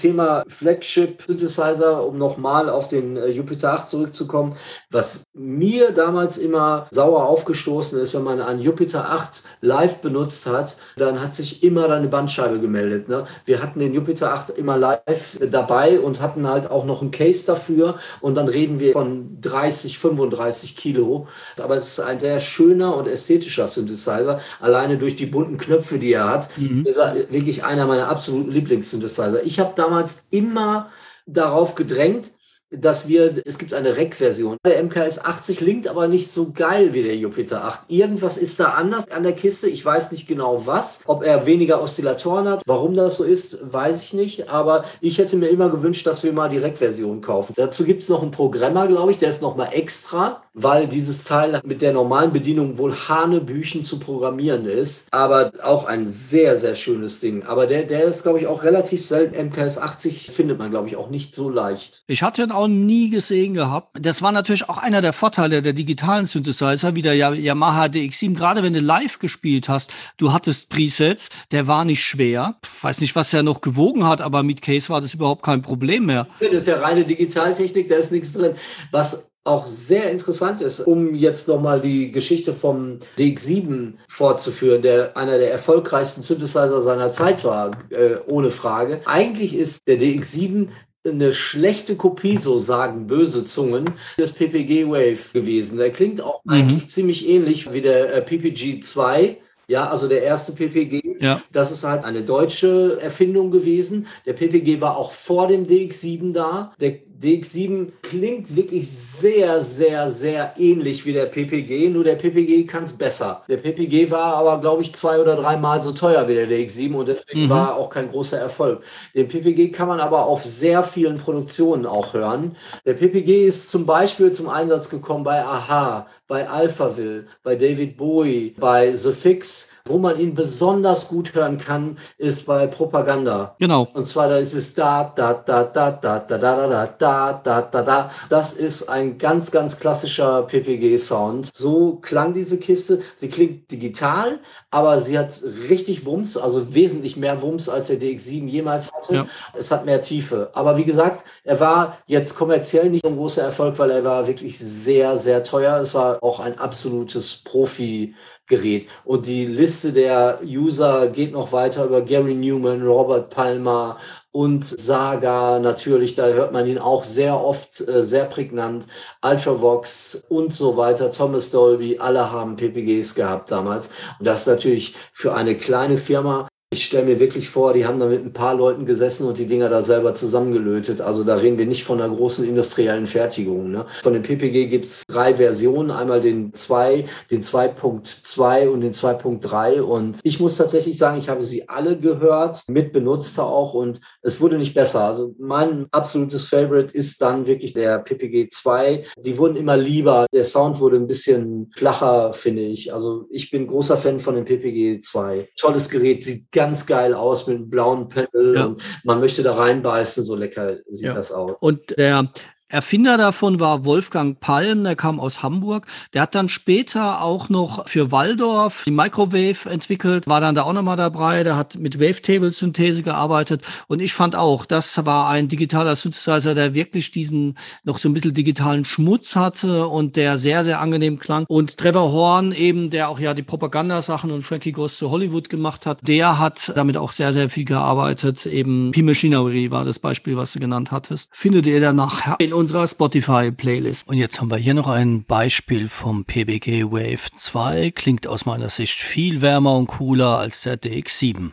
Thema 0.05 0.45
Flagship 0.49 1.23
Synthesizer, 1.27 2.07
um 2.07 2.19
nochmal 2.19 2.69
auf 2.69 2.89
den 2.89 3.17
äh, 3.17 3.29
Jupiter 3.29 3.73
8 3.73 3.89
zurückzukommen, 3.89 4.55
was 4.91 5.25
mir 5.33 5.93
damals 5.93 6.37
immer 6.37 6.89
sauer 6.91 7.27
aufgestoßen 7.27 7.99
ist, 7.99 8.13
wenn 8.13 8.23
man 8.23 8.43
einen 8.43 8.61
Jupiter 8.61 9.11
8 9.11 9.43
live 9.63 10.03
benutzt 10.03 10.47
hat, 10.47 10.77
dann 10.99 11.23
hat 11.23 11.35
sich 11.35 11.63
immer 11.63 11.89
eine 11.89 12.09
Bandscheibe 12.09 12.61
gemeldet. 12.61 13.09
Ne? 13.09 13.25
Wir 13.47 13.63
hatten 13.63 13.79
den 13.79 13.95
Jupiter 13.95 14.35
8 14.35 14.51
immer 14.51 14.77
live 14.77 15.39
dabei 15.51 15.99
und 15.99 16.21
hatten 16.21 16.47
halt 16.47 16.71
auch 16.71 16.85
noch 16.85 17.01
ein 17.01 17.11
Case 17.11 17.47
dafür 17.47 17.95
und 18.21 18.35
dann 18.35 18.49
reden 18.49 18.81
wir 18.81 18.93
von 18.93 19.39
30, 19.41 19.99
35 19.99 20.77
Kilo. 20.77 21.29
Aber 21.63 21.77
es 21.77 21.89
ist 21.89 22.01
ein 22.01 22.21
sehr 22.21 22.41
schöner 22.41 22.95
und 22.95 23.09
ästhetischer 23.09 23.69
Synthesizer, 23.69 24.41
alleine 24.61 24.99
durch 24.99 25.17
die 25.17 25.27
bunten 25.27 25.57
Knöpfe, 25.57 25.99
die 25.99 26.13
er 26.13 26.29
hat. 26.29 26.51
Mhm. 26.59 26.85
Ist 26.85 26.99
er 26.99 27.17
wirklich 27.31 27.65
einer 27.65 27.87
meiner 27.87 28.09
absoluten 28.09 28.51
Lieblingssynthesizer. 28.51 29.43
Ich 29.45 29.59
habe 29.59 29.73
damals 29.75 29.94
immer 30.31 30.91
darauf 31.27 31.75
gedrängt, 31.75 32.33
dass 32.77 33.09
wir, 33.09 33.43
es 33.45 33.59
gibt 33.59 33.75
eine 33.75 33.97
Rack-Version. 33.97 34.57
Der 34.67 34.83
MKS 34.83 35.25
80 35.25 35.61
linkt 35.61 35.89
aber 35.89 36.09
nicht 36.09 36.31
so 36.31 36.53
geil 36.53 36.93
wie 36.93 37.03
der 37.03 37.17
Jupiter 37.17 37.65
8. 37.65 37.83
Irgendwas 37.89 38.37
ist 38.37 38.59
da 38.59 38.71
anders 38.71 39.09
an 39.11 39.23
der 39.23 39.33
Kiste. 39.33 39.69
Ich 39.69 39.85
weiß 39.85 40.13
nicht 40.13 40.27
genau 40.27 40.67
was. 40.67 41.01
Ob 41.07 41.25
er 41.25 41.47
weniger 41.47 41.83
Oszillatoren 41.83 42.49
hat, 42.49 42.63
warum 42.67 42.95
das 42.95 43.17
so 43.17 43.25
ist, 43.25 43.59
weiß 43.63 44.03
ich 44.03 44.15
nicht. 44.15 44.49
Aber 44.49 44.85
ich 45.01 45.19
hätte 45.19 45.37
mir 45.37 45.49
immer 45.49 45.71
gewünscht, 45.71 46.07
dass 46.07 46.25
wir 46.25 46.33
mal 46.33 46.49
die 46.49 46.59
Rack-Version 46.59 47.21
kaufen. 47.21 47.55
Dazu 47.57 47.85
gibt 47.85 48.03
es 48.03 48.09
noch 48.09 48.23
einen 48.23 48.33
Programmer, 48.33 48.89
glaube 48.89 49.13
ich, 49.13 49.19
der 49.19 49.31
ist 49.31 49.43
noch 49.43 49.57
mal 49.57 49.69
extra, 49.73 50.43
weil 50.55 50.87
dieses 50.87 51.25
Teil 51.25 51.61
mit 51.65 51.83
der 51.83 51.93
normalen 51.93 52.33
Bedienung 52.33 52.79
wohl 52.79 52.95
Hanebüchen 52.95 53.83
zu 53.83 53.99
programmieren 53.99 54.67
ist. 54.67 55.09
Aber 55.13 55.53
auch 55.63 55.87
ein 55.87 56.07
sehr, 56.07 56.57
sehr 56.57 56.77
schönes 56.77 57.21
Ding. 57.21 57.43
Aber 57.43 57.67
der, 57.67 57.83
der 57.83 58.05
ist, 58.05 58.23
glaube 58.23 58.39
ich, 58.39 58.47
auch 58.47 58.63
relativ 58.63 59.05
selten. 59.05 59.49
MKS 59.49 59.79
80 59.79 60.31
findet 60.31 60.59
man, 60.59 60.71
glaube 60.71 60.89
ich, 60.89 60.97
auch 60.97 61.11
nicht 61.11 61.35
so 61.35 61.51
leicht. 61.51 62.05
Ich 62.07 62.23
hatte 62.23 62.55
auch 62.55 62.69
nie 62.69 63.11
gesehen 63.11 63.55
gehabt. 63.55 63.97
Das 64.01 64.23
war 64.23 64.31
natürlich 64.31 64.69
auch 64.69 64.79
einer 64.79 65.01
der 65.01 65.13
Vorteile 65.13 65.61
der 65.61 65.73
digitalen 65.73 66.27
Synthesizer, 66.27 66.95
wie 66.95 67.03
der 67.03 67.15
Yamaha 67.15 67.87
DX7. 67.87 68.35
Gerade 68.35 68.63
wenn 68.63 68.75
du 68.75 68.81
live 68.81 69.19
gespielt 69.19 69.69
hast, 69.69 69.93
du 70.19 70.33
hattest 70.33 70.71
Presets, 70.71 71.31
der 71.51 71.67
war 71.67 71.85
nicht 71.85 72.03
schwer. 72.03 72.57
Ich 72.65 72.85
weiß 72.85 73.01
nicht, 73.01 73.17
was 73.17 73.33
er 73.33 73.43
noch 73.43 73.61
gewogen 73.61 74.07
hat, 74.07 74.21
aber 74.21 74.45
mit 74.45 74.63
Case 74.63 74.89
war 74.89 75.01
das 75.01 75.15
überhaupt 75.15 75.43
kein 75.43 75.63
Problem 75.63 76.07
mehr. 76.07 76.29
Das 76.39 76.51
ist 76.51 76.67
ja 76.69 76.77
reine 76.77 77.05
Digitaltechnik, 77.05 77.89
da 77.89 77.97
ist 77.97 78.13
nichts 78.13 78.33
drin. 78.35 78.55
Was 78.93 79.34
auch 79.45 79.67
sehr 79.67 80.11
interessant 80.11 80.63
ist, 80.63 80.81
um 80.81 81.15
jetzt 81.15 81.49
nochmal 81.49 81.81
die 81.81 82.11
Geschichte 82.11 82.55
vom 82.55 82.99
DX7 83.19 83.93
fortzuführen, 84.09 84.81
der 84.81 85.17
einer 85.17 85.37
der 85.39 85.53
erfolgreichsten 85.53 86.23
Synthesizer 86.23 86.81
seiner 86.81 87.13
Zeit 87.13 87.45
war, 87.45 87.73
äh, 87.91 88.17
ohne 88.27 88.51
Frage. 88.51 89.03
Eigentlich 89.05 89.55
ist 89.55 89.87
der 89.87 90.01
DX7 90.01 90.69
eine 91.07 91.35
schlechte 91.35 91.97
Kopie, 91.97 92.39
so 92.39 92.57
sagen 92.57 93.07
böse 93.07 93.45
Zungen, 93.45 93.91
des 94.17 94.33
PPG 94.33 94.87
Wave 94.89 95.33
gewesen. 95.35 95.77
Der 95.77 95.91
klingt 95.91 96.23
auch 96.23 96.43
mhm. 96.45 96.53
eigentlich 96.53 96.89
ziemlich 96.89 97.29
ähnlich 97.29 97.73
wie 97.73 97.83
der 97.83 98.15
äh, 98.15 98.23
PPG 98.23 98.81
2. 98.81 99.39
Ja, 99.67 99.89
also 99.89 100.09
der 100.09 100.23
erste 100.23 100.53
PPG. 100.53 101.03
Ja. 101.21 101.43
Das 101.53 101.73
ist 101.73 101.85
halt 101.85 102.05
eine 102.05 102.23
deutsche 102.23 102.99
Erfindung 103.01 103.51
gewesen. 103.51 104.07
Der 104.27 104.35
PPG 104.35 104.81
war 104.81 104.97
auch 104.97 105.13
vor 105.13 105.49
dem 105.49 105.67
DX7 105.67 106.33
da. 106.33 106.73
Der 106.81 106.99
DX7 107.23 107.93
klingt 108.03 108.55
wirklich 108.57 108.91
sehr, 108.91 109.63
sehr, 109.63 110.11
sehr 110.11 110.55
ähnlich 110.59 111.07
wie 111.07 111.13
der 111.13 111.27
PPG, 111.27 111.89
nur 111.91 112.05
der 112.05 112.17
PPG 112.17 112.67
kann 112.67 112.85
es 112.85 112.93
besser. 112.93 113.43
Der 113.49 113.57
PPG 113.57 114.11
war 114.11 114.35
aber, 114.35 114.61
glaube 114.61 114.83
ich, 114.83 114.95
zwei 114.95 115.19
oder 115.21 115.37
dreimal 115.37 115.83
so 115.83 115.93
teuer 115.93 116.27
wie 116.29 116.35
der 116.35 116.49
DX7 116.49 116.95
und 116.95 117.09
deswegen 117.09 117.45
mhm. 117.45 117.51
war 117.51 117.77
auch 117.77 117.89
kein 117.89 118.11
großer 118.11 118.39
Erfolg. 118.39 118.83
Den 119.15 119.29
PPG 119.29 119.71
kann 119.71 119.89
man 119.89 120.01
aber 120.01 120.27
auf 120.27 120.45
sehr 120.45 120.83
vielen 120.83 121.17
Produktionen 121.17 121.87
auch 121.87 122.15
hören. 122.15 122.57
Der 122.85 122.95
PPG 122.95 123.47
ist 123.47 123.71
zum 123.71 123.87
Beispiel 123.87 124.33
zum 124.33 124.49
Einsatz 124.49 124.89
gekommen 124.91 125.25
bei 125.25 125.45
Aha, 125.45 126.07
bei 126.27 126.49
Alphaville, 126.49 127.27
bei 127.43 127.55
David 127.55 127.97
Bowie, 127.97 128.55
bei 128.59 128.93
The 128.93 129.13
Fix. 129.13 129.74
Wo 129.87 129.99
man 129.99 130.19
ihn 130.19 130.33
besonders 130.33 131.09
gut 131.09 131.35
hören 131.35 131.59
kann, 131.59 131.99
ist 132.17 132.47
bei 132.47 132.67
Propaganda. 132.67 133.55
Genau. 133.59 133.87
Und 133.93 134.07
zwar 134.09 134.31
da 134.31 134.39
ist 134.39 134.55
es 134.55 134.73
da, 134.73 135.13
da, 135.15 135.35
da, 135.35 135.63
da, 135.65 135.91
da, 135.91 136.21
da, 136.21 136.39
da, 136.39 136.39
da, 136.39 136.67
da, 136.67 136.87
da, 136.97 137.33
da, 137.45 137.61
da, 137.61 137.83
da. 137.83 138.11
Das 138.31 138.55
ist 138.55 138.89
ein 138.89 139.19
ganz, 139.19 139.51
ganz 139.51 139.79
klassischer 139.79 140.45
PPG-Sound. 140.45 141.51
So 141.53 141.97
klang 141.97 142.33
diese 142.33 142.57
Kiste. 142.57 143.03
Sie 143.17 143.29
klingt 143.29 143.71
digital, 143.71 144.41
aber 144.71 145.03
sie 145.03 145.19
hat 145.19 145.43
richtig 145.69 146.07
Wumms, 146.07 146.39
also 146.39 146.73
wesentlich 146.73 147.19
mehr 147.19 147.43
Wumms, 147.43 147.69
als 147.69 147.89
der 147.89 148.01
DX7 148.01 148.49
jemals 148.49 148.91
hatte. 148.91 149.15
Ja. 149.15 149.27
Es 149.53 149.71
hat 149.71 149.85
mehr 149.85 150.01
Tiefe. 150.01 150.49
Aber 150.55 150.79
wie 150.79 150.85
gesagt, 150.85 151.27
er 151.45 151.61
war 151.61 151.99
jetzt 152.07 152.37
kommerziell 152.37 152.89
nicht 152.89 153.05
ein 153.05 153.17
großer 153.17 153.43
Erfolg, 153.43 153.79
weil 153.79 153.91
er 153.91 154.03
war 154.03 154.27
wirklich 154.27 154.59
sehr, 154.59 155.19
sehr 155.19 155.45
teuer. 155.45 155.79
Es 155.79 155.93
war 155.93 156.23
auch 156.23 156.41
ein 156.41 156.59
absolutes 156.59 157.45
Profi- 157.45 158.15
Gerät. 158.47 158.89
Und 159.05 159.27
die 159.27 159.47
Liste 159.47 159.93
der 159.93 160.41
User 160.45 161.09
geht 161.09 161.33
noch 161.33 161.53
weiter 161.53 161.85
über 161.87 162.03
Gary 162.03 162.35
Newman, 162.35 162.83
Robert 162.83 163.31
Palmer 163.31 163.99
und 164.33 164.65
Saga 164.65 165.59
natürlich. 165.59 166.15
Da 166.15 166.27
hört 166.27 166.53
man 166.53 166.67
ihn 166.67 166.79
auch 166.79 167.05
sehr 167.05 167.41
oft, 167.41 167.81
äh, 167.89 168.03
sehr 168.03 168.27
prägnant. 168.27 168.87
Ultravox 169.23 170.27
und 170.29 170.53
so 170.53 170.77
weiter. 170.77 171.11
Thomas 171.11 171.51
Dolby, 171.51 171.99
alle 171.99 172.31
haben 172.31 172.57
PPGs 172.57 173.15
gehabt 173.15 173.51
damals. 173.51 173.91
Und 174.19 174.27
das 174.27 174.41
ist 174.41 174.47
natürlich 174.47 174.95
für 175.13 175.35
eine 175.35 175.57
kleine 175.57 175.97
Firma 175.97 176.49
ich 176.75 176.85
stelle 176.85 177.07
mir 177.07 177.21
wirklich 177.21 177.49
vor, 177.49 177.73
die 177.73 177.87
haben 177.87 177.99
da 177.99 178.07
mit 178.07 178.25
ein 178.25 178.33
paar 178.33 178.55
Leuten 178.55 178.85
gesessen 178.85 179.29
und 179.29 179.39
die 179.39 179.47
Dinger 179.47 179.69
da 179.69 179.81
selber 179.81 180.13
zusammengelötet. 180.13 181.01
Also 181.01 181.23
da 181.23 181.37
reden 181.37 181.57
wir 181.57 181.67
nicht 181.67 181.85
von 181.85 182.01
einer 182.01 182.13
großen 182.13 182.47
industriellen 182.47 183.07
Fertigung. 183.07 183.71
Ne? 183.71 183.87
Von 184.03 184.13
dem 184.13 184.23
PPG 184.23 184.67
gibt 184.67 184.87
es 184.87 185.05
drei 185.07 185.35
Versionen. 185.35 185.93
Einmal 185.93 186.21
den 186.21 186.53
2, 186.53 187.05
den 187.31 187.43
2.2 187.43 188.69
und 188.69 188.81
den 188.81 188.93
2.3. 188.93 189.83
Und 189.83 190.19
ich 190.25 190.41
muss 190.41 190.57
tatsächlich 190.57 190.99
sagen, 190.99 191.19
ich 191.19 191.29
habe 191.29 191.45
sie 191.45 191.69
alle 191.69 191.97
gehört, 191.97 192.65
mit 192.69 192.93
Benutzer 192.93 193.47
auch. 193.47 193.75
Und 193.75 194.01
es 194.23 194.41
wurde 194.41 194.59
nicht 194.59 194.75
besser. 194.75 195.05
Also 195.05 195.35
mein 195.39 195.87
absolutes 195.93 196.49
Favorite 196.49 196.93
ist 196.93 197.23
dann 197.23 197.47
wirklich 197.47 197.73
der 197.73 197.99
PPG 197.99 198.49
2. 198.49 199.05
Die 199.17 199.39
wurden 199.39 199.57
immer 199.57 199.77
lieber. 199.77 200.27
Der 200.35 200.45
Sound 200.45 200.81
wurde 200.81 200.97
ein 200.97 201.07
bisschen 201.07 201.71
flacher, 201.77 202.33
finde 202.33 202.63
ich. 202.63 202.93
Also 202.93 203.27
ich 203.31 203.53
bin 203.53 203.69
großer 203.69 203.97
Fan 203.97 204.19
von 204.19 204.35
dem 204.35 204.45
PPG 204.45 204.99
2. 205.01 205.51
Tolles 205.57 205.89
Gerät, 205.89 206.25
sieht 206.25 206.51
ganz 206.51 206.64
ganz 206.65 206.87
geil 206.87 207.13
aus 207.13 207.47
mit 207.47 207.57
einem 207.57 207.69
blauen 207.69 208.09
Panel 208.09 208.55
ja. 208.55 208.65
und 208.65 208.83
man 209.05 209.21
möchte 209.21 209.43
da 209.43 209.53
reinbeißen, 209.53 210.25
so 210.25 210.35
lecker 210.35 210.79
sieht 210.89 211.09
ja. 211.09 211.13
das 211.13 211.31
aus. 211.31 211.59
Und 211.61 211.97
der 211.99 212.31
Erfinder 212.75 213.17
davon 213.17 213.61
war 213.61 213.85
Wolfgang 213.85 214.41
Palm, 214.41 214.83
der 214.83 214.97
kam 214.97 215.21
aus 215.21 215.45
Hamburg. 215.45 215.87
Der 216.13 216.23
hat 216.23 216.35
dann 216.35 216.49
später 216.49 217.23
auch 217.23 217.49
noch 217.49 217.87
für 217.87 218.11
Waldorf 218.11 218.83
die 218.85 218.91
Microwave 218.91 219.71
entwickelt, 219.71 220.27
war 220.27 220.41
dann 220.41 220.57
da 220.57 220.63
auch 220.63 220.73
nochmal 220.73 220.97
dabei. 220.97 221.45
Der 221.45 221.57
hat 221.57 221.79
mit 221.79 222.01
Wavetable-Synthese 222.01 223.05
gearbeitet. 223.05 223.63
Und 223.87 224.03
ich 224.03 224.13
fand 224.13 224.35
auch, 224.35 224.67
das 224.67 225.07
war 225.07 225.29
ein 225.29 225.47
digitaler 225.47 225.95
Synthesizer, 225.95 226.57
der 226.57 226.75
wirklich 226.75 227.13
diesen 227.13 227.57
noch 227.85 227.99
so 227.99 228.09
ein 228.09 228.13
bisschen 228.13 228.35
digitalen 228.35 228.85
Schmutz 228.85 229.37
hatte 229.37 229.87
und 229.87 230.17
der 230.17 230.37
sehr, 230.37 230.65
sehr 230.65 230.81
angenehm 230.81 231.21
klang. 231.21 231.45
Und 231.47 231.77
Trevor 231.77 232.11
Horn 232.11 232.51
eben, 232.51 232.91
der 232.91 233.09
auch 233.09 233.21
ja 233.21 233.35
die 233.35 233.45
Propagandasachen 233.45 234.33
und 234.33 234.43
Frankie 234.43 234.73
Goes 234.73 234.99
to 234.99 235.11
Hollywood 235.11 235.49
gemacht 235.49 235.87
hat, 235.87 236.01
der 236.03 236.41
hat 236.41 236.73
damit 236.75 236.97
auch 236.97 237.13
sehr, 237.13 237.33
sehr 237.33 237.49
viel 237.49 237.67
gearbeitet. 237.67 238.47
Eben 238.47 238.91
P-Machinery 238.91 239.71
war 239.71 239.85
das 239.85 240.01
Beispiel, 240.01 240.37
was 240.37 240.55
du 240.55 240.59
genannt 240.59 240.91
hattest. 240.91 241.31
Findet 241.33 241.67
ihr 241.67 241.81
danach 241.81 242.41
in 242.41 242.53
unserer 242.65 242.89
Spotify-Playlist. 242.89 244.09
Und 244.09 244.17
jetzt 244.17 244.41
haben 244.41 244.51
wir 244.51 244.57
hier 244.57 244.73
noch 244.73 244.89
ein 244.89 245.25
Beispiel 245.25 245.87
vom 245.87 246.25
PBG 246.25 246.85
Wave 246.85 247.31
2. 247.37 247.91
Klingt 247.91 248.27
aus 248.27 248.47
meiner 248.47 248.71
Sicht 248.71 248.99
viel 248.99 249.43
wärmer 249.43 249.77
und 249.77 249.87
cooler 249.87 250.39
als 250.39 250.63
der 250.63 250.81
DX7. 250.81 251.51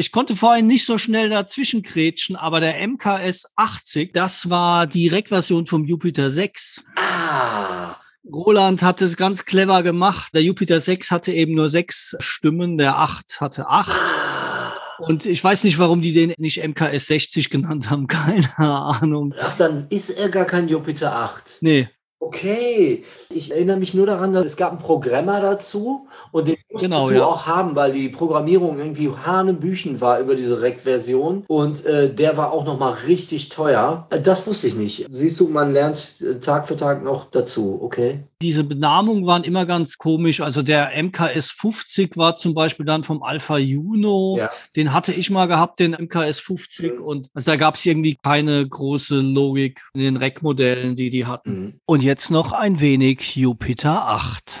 Ich 0.00 0.12
konnte 0.12 0.34
vorhin 0.34 0.66
nicht 0.66 0.86
so 0.86 0.96
schnell 0.96 1.28
dazwischen 1.28 1.82
kretschen, 1.82 2.34
aber 2.34 2.60
der 2.60 2.88
MKS 2.88 3.52
80, 3.54 4.14
das 4.14 4.48
war 4.48 4.86
die 4.86 5.08
Rec-Version 5.08 5.66
vom 5.66 5.84
Jupiter 5.84 6.30
6. 6.30 6.84
Ah. 6.96 7.96
Roland 8.24 8.82
hat 8.82 9.02
es 9.02 9.18
ganz 9.18 9.44
clever 9.44 9.82
gemacht. 9.82 10.32
Der 10.32 10.42
Jupiter 10.42 10.80
6 10.80 11.10
hatte 11.10 11.32
eben 11.32 11.54
nur 11.54 11.68
sechs 11.68 12.16
Stimmen, 12.20 12.78
der 12.78 12.96
8 12.96 13.42
hatte 13.42 13.68
acht. 13.68 13.90
Ah. 13.90 14.72
Und 15.00 15.26
ich 15.26 15.44
weiß 15.44 15.64
nicht, 15.64 15.78
warum 15.78 16.00
die 16.00 16.14
den 16.14 16.32
nicht 16.38 16.66
MKS 16.66 17.08
60 17.08 17.50
genannt 17.50 17.90
haben. 17.90 18.06
Keine 18.06 18.56
Ahnung. 18.56 19.34
Ach, 19.38 19.54
dann 19.58 19.86
ist 19.90 20.08
er 20.08 20.30
gar 20.30 20.46
kein 20.46 20.66
Jupiter 20.66 21.14
8. 21.14 21.58
Nee. 21.60 21.90
Okay, 22.22 23.02
ich 23.30 23.50
erinnere 23.50 23.78
mich 23.78 23.94
nur 23.94 24.04
daran, 24.04 24.34
dass 24.34 24.44
es 24.44 24.58
gab 24.58 24.72
einen 24.72 24.78
Programmer 24.78 25.40
dazu 25.40 26.06
und 26.32 26.48
den 26.48 26.56
musstest 26.70 26.92
genau, 26.92 27.08
du 27.08 27.14
ja. 27.14 27.24
auch 27.24 27.46
haben, 27.46 27.74
weil 27.76 27.92
die 27.92 28.10
Programmierung 28.10 28.78
irgendwie 28.78 29.10
hanebüchen 29.10 30.02
war 30.02 30.20
über 30.20 30.34
diese 30.34 30.60
Rec-Version 30.60 31.44
und 31.48 31.86
äh, 31.86 32.12
der 32.12 32.36
war 32.36 32.52
auch 32.52 32.66
nochmal 32.66 32.92
richtig 33.06 33.48
teuer. 33.48 34.06
Äh, 34.10 34.20
das 34.20 34.46
wusste 34.46 34.66
ich 34.66 34.76
nicht. 34.76 35.06
Siehst 35.10 35.40
du, 35.40 35.48
man 35.48 35.72
lernt 35.72 36.20
äh, 36.20 36.40
Tag 36.40 36.68
für 36.68 36.76
Tag 36.76 37.02
noch 37.02 37.30
dazu, 37.30 37.80
okay? 37.82 38.20
Diese 38.42 38.64
Benamungen 38.64 39.26
waren 39.26 39.44
immer 39.44 39.66
ganz 39.66 39.98
komisch. 39.98 40.40
Also 40.40 40.62
der 40.62 40.92
MKS 41.02 41.50
50 41.50 42.16
war 42.16 42.36
zum 42.36 42.54
Beispiel 42.54 42.86
dann 42.86 43.04
vom 43.04 43.22
Alpha 43.22 43.58
Juno. 43.58 44.36
Ja. 44.38 44.50
Den 44.76 44.94
hatte 44.94 45.12
ich 45.12 45.28
mal 45.28 45.44
gehabt, 45.46 45.78
den 45.78 45.92
MKS 45.92 46.40
50. 46.40 46.94
Mhm. 46.94 47.02
Und 47.02 47.28
also 47.34 47.50
da 47.50 47.56
gab 47.56 47.74
es 47.74 47.84
irgendwie 47.84 48.16
keine 48.22 48.66
große 48.66 49.20
Logik 49.20 49.82
in 49.92 50.00
den 50.00 50.16
Rec-Modellen, 50.16 50.96
die 50.96 51.10
die 51.10 51.26
hatten. 51.26 51.60
Mhm. 51.60 51.80
Und 51.84 52.02
jetzt 52.02 52.30
noch 52.30 52.52
ein 52.52 52.80
wenig 52.80 53.36
Jupiter 53.36 54.08
8. 54.08 54.60